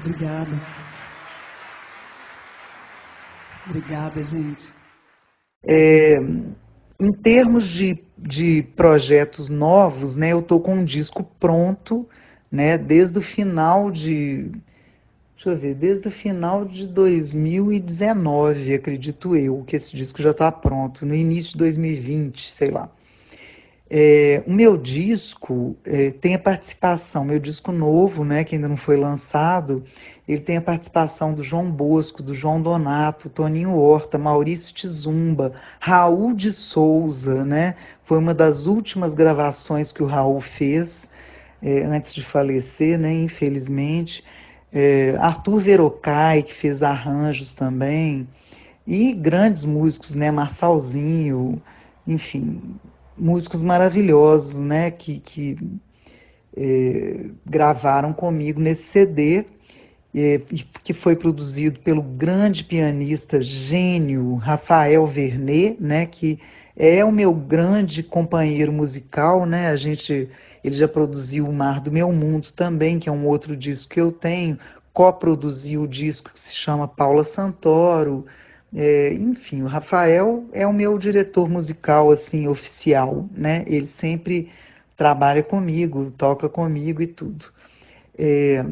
obrigada. 0.08 0.52
Obrigada, 3.68 4.24
gente. 4.24 4.74
É, 5.64 6.16
em 7.00 7.12
termos 7.12 7.68
de, 7.68 8.00
de 8.18 8.64
projetos 8.76 9.50
novos, 9.50 10.16
né, 10.16 10.32
eu 10.32 10.40
estou 10.40 10.60
com 10.62 10.76
um 10.76 10.86
disco 10.86 11.24
pronto, 11.40 12.08
né, 12.52 12.78
desde 12.78 13.20
o 13.20 13.22
final 13.22 13.92
de. 13.92 14.52
Deixa 15.36 15.52
eu 15.52 15.58
ver, 15.58 15.76
desde 15.76 16.08
o 16.08 16.12
final 16.12 16.66
de 16.66 16.88
2019, 16.88 18.74
acredito 18.74 19.36
eu, 19.36 19.64
que 19.68 19.76
esse 19.76 19.96
disco 19.96 20.20
já 20.20 20.32
está 20.32 20.52
pronto, 20.52 21.06
no 21.06 21.14
início 21.14 21.52
de 21.52 21.60
2020, 21.60 22.52
sei 22.52 22.72
lá. 22.72 22.90
É, 23.90 24.44
o 24.46 24.52
meu 24.52 24.76
disco 24.76 25.78
é, 25.86 26.12
tem 26.12 26.36
a 26.36 26.40
participação, 26.40 27.24
meu 27.24 27.40
disco 27.40 27.72
novo, 27.72 28.26
né, 28.26 28.44
que 28.44 28.56
ainda 28.56 28.68
não 28.68 28.76
foi 28.76 28.98
lançado, 28.98 29.82
ele 30.28 30.42
tem 30.42 30.58
a 30.58 30.62
participação 30.62 31.34
do 31.34 31.42
João 31.42 31.72
Bosco, 31.72 32.22
do 32.22 32.34
João 32.34 32.62
Donato, 32.62 33.30
Toninho 33.30 33.74
Horta, 33.78 34.18
Maurício 34.18 34.74
Tizumba, 34.74 35.54
Raul 35.80 36.34
de 36.34 36.52
Souza, 36.52 37.46
né? 37.46 37.76
Foi 38.04 38.18
uma 38.18 38.34
das 38.34 38.66
últimas 38.66 39.14
gravações 39.14 39.94
que 39.94 40.04
o 40.04 40.06
Raul 40.06 40.42
fez 40.42 41.10
é, 41.62 41.84
antes 41.84 42.14
de 42.14 42.22
falecer, 42.22 43.00
né? 43.00 43.14
Infelizmente. 43.14 44.22
É, 44.74 45.16
Arthur 45.18 45.60
Verocai, 45.60 46.44
que 46.44 46.54
fez 46.54 46.84
arranjos 46.84 47.54
também, 47.54 48.28
e 48.86 49.14
grandes 49.14 49.64
músicos, 49.64 50.14
né? 50.14 50.30
Marçalzinho, 50.30 51.62
enfim, 52.06 52.62
músicos 53.18 53.62
maravilhosos, 53.62 54.58
né? 54.58 54.92
Que, 54.92 55.20
que 55.20 55.58
é, 56.56 57.26
gravaram 57.46 58.14
comigo 58.14 58.60
nesse 58.60 58.84
CD 58.84 59.46
que 60.84 60.94
foi 60.94 61.16
produzido 61.16 61.80
pelo 61.80 62.02
grande 62.02 62.64
pianista 62.64 63.42
gênio 63.42 64.36
Rafael 64.36 65.06
Vernet, 65.06 65.78
né, 65.80 66.06
que 66.06 66.40
é 66.76 67.04
o 67.04 67.12
meu 67.12 67.34
grande 67.34 68.04
companheiro 68.04 68.72
musical, 68.72 69.46
né? 69.46 69.70
A 69.70 69.76
gente, 69.76 70.30
ele 70.64 70.76
já 70.76 70.88
produziu 70.88 71.48
O 71.48 71.54
Mar 71.54 71.82
do 71.82 71.92
Meu 71.92 72.12
Mundo 72.12 72.52
também, 72.52 73.00
que 73.00 73.10
é 73.10 73.12
um 73.12 73.26
outro 73.26 73.58
disco 73.58 73.94
que 73.94 74.00
eu 74.00 74.12
tenho, 74.12 74.60
coproduziu 74.94 75.84
o 75.84 75.88
disco 75.88 76.32
que 76.32 76.40
se 76.40 76.56
chama 76.56 76.88
Paula 76.88 77.24
Santoro. 77.24 78.26
É, 78.80 79.12
enfim, 79.12 79.64
o 79.64 79.66
Rafael 79.66 80.46
é 80.54 80.68
o 80.68 80.72
meu 80.72 81.00
diretor 81.00 81.50
musical 81.50 82.12
assim 82.12 82.48
oficial, 82.48 83.28
né? 83.34 83.64
Ele 83.66 83.88
sempre 83.88 84.52
trabalha 84.96 85.42
comigo, 85.42 86.14
toca 86.16 86.48
comigo 86.48 87.02
e 87.02 87.08
tudo. 87.08 87.46
É, 88.16 88.64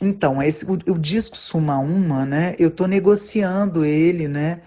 então, 0.00 0.40
esse, 0.40 0.64
o, 0.64 0.74
o 0.74 0.96
disco 0.96 1.36
Suma 1.36 1.76
Uma, 1.80 2.24
né? 2.24 2.54
Eu 2.56 2.68
estou 2.68 2.86
negociando 2.86 3.84
ele, 3.84 4.28
né? 4.28 4.60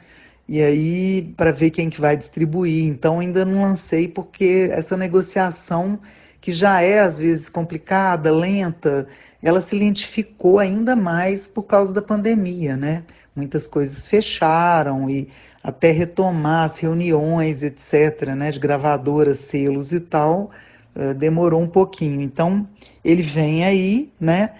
E 0.46 0.62
aí, 0.62 1.34
para 1.38 1.52
ver 1.52 1.72
quem 1.72 1.90
que 1.90 2.02
vai 2.02 2.18
distribuir. 2.18 2.86
Então, 2.90 3.22
ainda 3.22 3.46
não 3.46 3.62
lancei, 3.62 4.10
porque 4.10 4.68
essa 4.74 4.98
negociação, 4.98 5.98
que 6.42 6.52
já 6.52 6.82
é 6.82 7.00
às 7.00 7.18
vezes 7.18 7.48
complicada, 7.48 8.30
lenta, 8.30 9.08
ela 9.42 9.62
se 9.62 9.74
lentificou 9.78 10.60
ainda 10.60 10.98
mais 10.98 11.48
por 11.48 11.64
causa 11.64 11.94
da 11.94 12.02
pandemia, 12.02 12.76
né? 12.76 13.04
Muitas 13.36 13.68
coisas 13.68 14.08
fecharam 14.08 15.10
e 15.10 15.30
até 15.64 15.92
retomar 15.92 16.66
as 16.66 16.78
reuniões, 16.78 17.64
etc., 17.64 18.30
né? 18.36 18.52
De 18.52 18.60
gravadoras, 18.60 19.40
selos 19.40 19.92
e 19.92 20.00
tal, 20.00 20.52
uh, 20.96 21.14
demorou 21.14 21.60
um 21.60 21.68
pouquinho. 21.68 22.22
Então, 22.22 22.68
ele 23.04 23.24
vem 23.24 23.66
aí, 23.66 24.14
né? 24.20 24.52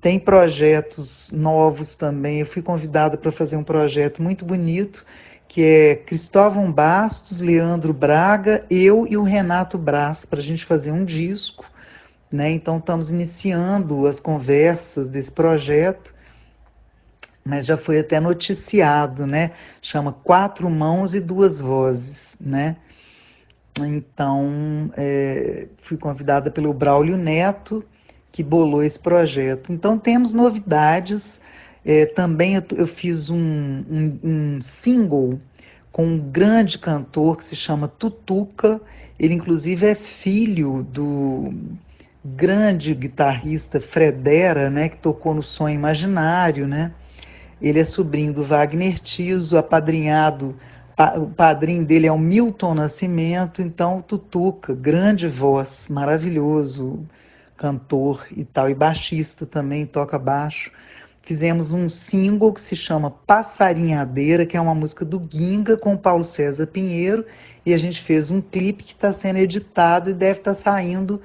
Tem 0.00 0.18
projetos 0.18 1.30
novos 1.32 1.96
também. 1.96 2.40
Eu 2.40 2.46
fui 2.46 2.62
convidada 2.62 3.16
para 3.16 3.32
fazer 3.32 3.56
um 3.56 3.64
projeto 3.64 4.22
muito 4.22 4.44
bonito, 4.44 5.04
que 5.46 5.62
é 5.62 5.96
Cristóvão 5.96 6.70
Bastos, 6.70 7.40
Leandro 7.40 7.92
Braga, 7.92 8.64
eu 8.70 9.06
e 9.06 9.16
o 9.16 9.22
Renato 9.22 9.76
Brás, 9.76 10.24
para 10.24 10.38
a 10.38 10.42
gente 10.42 10.64
fazer 10.64 10.92
um 10.92 11.04
disco. 11.04 11.70
Né? 12.30 12.50
Então, 12.50 12.78
estamos 12.78 13.10
iniciando 13.10 14.06
as 14.06 14.20
conversas 14.20 15.08
desse 15.08 15.32
projeto, 15.32 16.14
mas 17.44 17.66
já 17.66 17.76
foi 17.76 17.98
até 17.98 18.20
noticiado, 18.20 19.26
né? 19.26 19.52
Chama 19.80 20.12
Quatro 20.12 20.68
Mãos 20.68 21.14
e 21.14 21.20
Duas 21.20 21.58
Vozes, 21.58 22.36
né? 22.40 22.76
Então, 23.78 24.92
é, 24.96 25.68
fui 25.78 25.96
convidada 25.96 26.50
pelo 26.50 26.72
Braulio 26.72 27.16
Neto, 27.16 27.84
que 28.32 28.42
bolou 28.42 28.82
esse 28.82 28.98
projeto. 28.98 29.72
Então 29.72 29.98
temos 29.98 30.32
novidades. 30.32 31.40
É, 31.84 32.06
também 32.06 32.54
eu, 32.56 32.62
eu 32.76 32.86
fiz 32.86 33.30
um, 33.30 33.36
um, 33.36 34.18
um, 34.22 34.60
single 34.60 35.38
com 35.90 36.04
um 36.04 36.18
grande 36.18 36.78
cantor 36.78 37.36
que 37.36 37.44
se 37.44 37.56
chama 37.56 37.88
Tutuca. 37.88 38.80
Ele 39.18 39.34
inclusive 39.34 39.86
é 39.86 39.94
filho 39.94 40.82
do 40.82 41.52
grande 42.24 42.94
guitarrista 42.94 43.80
Fredera, 43.80 44.68
né, 44.68 44.90
que 44.90 44.98
tocou 44.98 45.34
no 45.34 45.42
Sonho 45.42 45.74
Imaginário, 45.74 46.68
né? 46.68 46.92
Ele 47.60 47.78
é 47.78 47.84
sobrinho 47.84 48.32
do 48.32 48.44
Wagner 48.44 48.98
Tiso, 48.98 49.56
apadrinhado, 49.56 50.56
o 51.16 51.26
padrinho 51.28 51.84
dele 51.84 52.06
é 52.06 52.12
o 52.12 52.18
Milton 52.18 52.74
Nascimento, 52.74 53.62
então 53.62 54.02
Tutuca, 54.02 54.74
grande 54.74 55.28
voz, 55.28 55.88
maravilhoso, 55.88 57.06
cantor 57.56 58.26
e 58.34 58.44
tal, 58.44 58.68
e 58.68 58.74
baixista 58.74 59.46
também, 59.46 59.86
toca 59.86 60.18
baixo. 60.18 60.70
Fizemos 61.22 61.70
um 61.70 61.88
single 61.88 62.52
que 62.52 62.60
se 62.60 62.74
chama 62.74 63.10
Passarinhadeira, 63.10 64.44
que 64.44 64.56
é 64.56 64.60
uma 64.60 64.74
música 64.74 65.04
do 65.04 65.26
Ginga 65.30 65.76
com 65.76 65.96
Paulo 65.96 66.24
César 66.24 66.66
Pinheiro, 66.66 67.24
e 67.64 67.72
a 67.72 67.78
gente 67.78 68.02
fez 68.02 68.30
um 68.30 68.40
clipe 68.40 68.82
que 68.82 68.92
está 68.92 69.12
sendo 69.12 69.38
editado 69.38 70.10
e 70.10 70.14
deve 70.14 70.40
estar 70.40 70.54
tá 70.54 70.60
saindo 70.60 71.20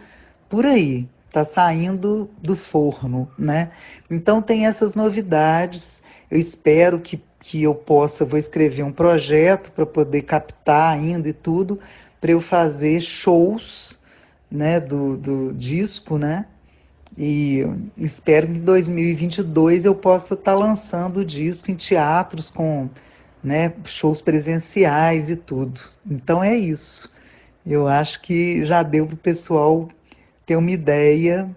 por 0.50 0.66
aí, 0.66 1.08
está 1.28 1.44
saindo 1.44 2.30
do 2.42 2.56
forno, 2.56 3.30
né? 3.38 3.72
Então 4.10 4.42
tem 4.42 4.68
essas 4.68 4.96
novidades. 4.96 6.04
Eu 6.30 6.40
espero 6.40 7.00
que, 7.00 7.22
que 7.40 7.64
eu 7.64 7.76
possa, 7.76 8.26
vou 8.26 8.40
escrever 8.40 8.84
um 8.84 8.92
projeto 8.92 9.72
para 9.72 9.86
poder 9.86 10.24
captar 10.24 10.94
ainda 10.94 11.30
e 11.30 11.34
tudo, 11.34 11.80
para 12.20 12.32
eu 12.32 12.42
fazer 12.42 13.02
shows 13.02 14.00
né, 14.50 14.80
do, 14.80 15.18
do 15.18 15.54
disco, 15.54 16.18
né? 16.18 16.46
E 17.18 17.66
espero 17.98 18.48
que 18.48 18.54
em 18.54 18.62
2022 18.62 19.86
eu 19.86 19.96
possa 19.96 20.34
estar 20.34 20.52
tá 20.52 20.58
lançando 20.58 21.18
o 21.18 21.26
disco 21.26 21.72
em 21.72 21.76
teatros 21.76 22.50
com 22.50 22.90
né, 23.42 23.74
shows 23.86 24.22
presenciais 24.22 25.30
e 25.30 25.36
tudo. 25.36 25.80
Então 26.06 26.44
é 26.44 26.56
isso. 26.56 27.10
Eu 27.66 27.88
acho 27.88 28.22
que 28.22 28.66
já 28.66 28.84
deu 28.84 29.06
para 29.06 29.16
o 29.16 29.18
pessoal 29.18 29.88
ter 30.46 30.56
uma 30.56 30.72
ideia 30.72 31.50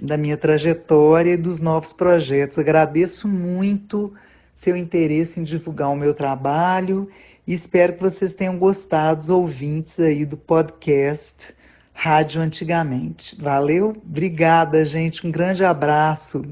da 0.00 0.16
minha 0.16 0.36
trajetória 0.36 1.32
e 1.32 1.36
dos 1.36 1.60
novos 1.60 1.92
projetos. 1.92 2.58
Agradeço 2.58 3.26
muito 3.28 4.12
seu 4.54 4.76
interesse 4.76 5.40
em 5.40 5.44
divulgar 5.44 5.90
o 5.90 5.96
meu 5.96 6.14
trabalho 6.14 7.08
e 7.46 7.54
espero 7.54 7.94
que 7.94 8.02
vocês 8.02 8.34
tenham 8.34 8.58
gostado, 8.58 9.20
os 9.20 9.30
ouvintes 9.30 9.98
aí 10.00 10.24
do 10.24 10.36
podcast 10.36 11.54
rádio 11.92 12.40
antigamente. 12.40 13.40
Valeu? 13.40 13.90
Obrigada, 14.04 14.84
gente. 14.84 15.26
Um 15.26 15.30
grande 15.30 15.64
abraço. 15.64 16.44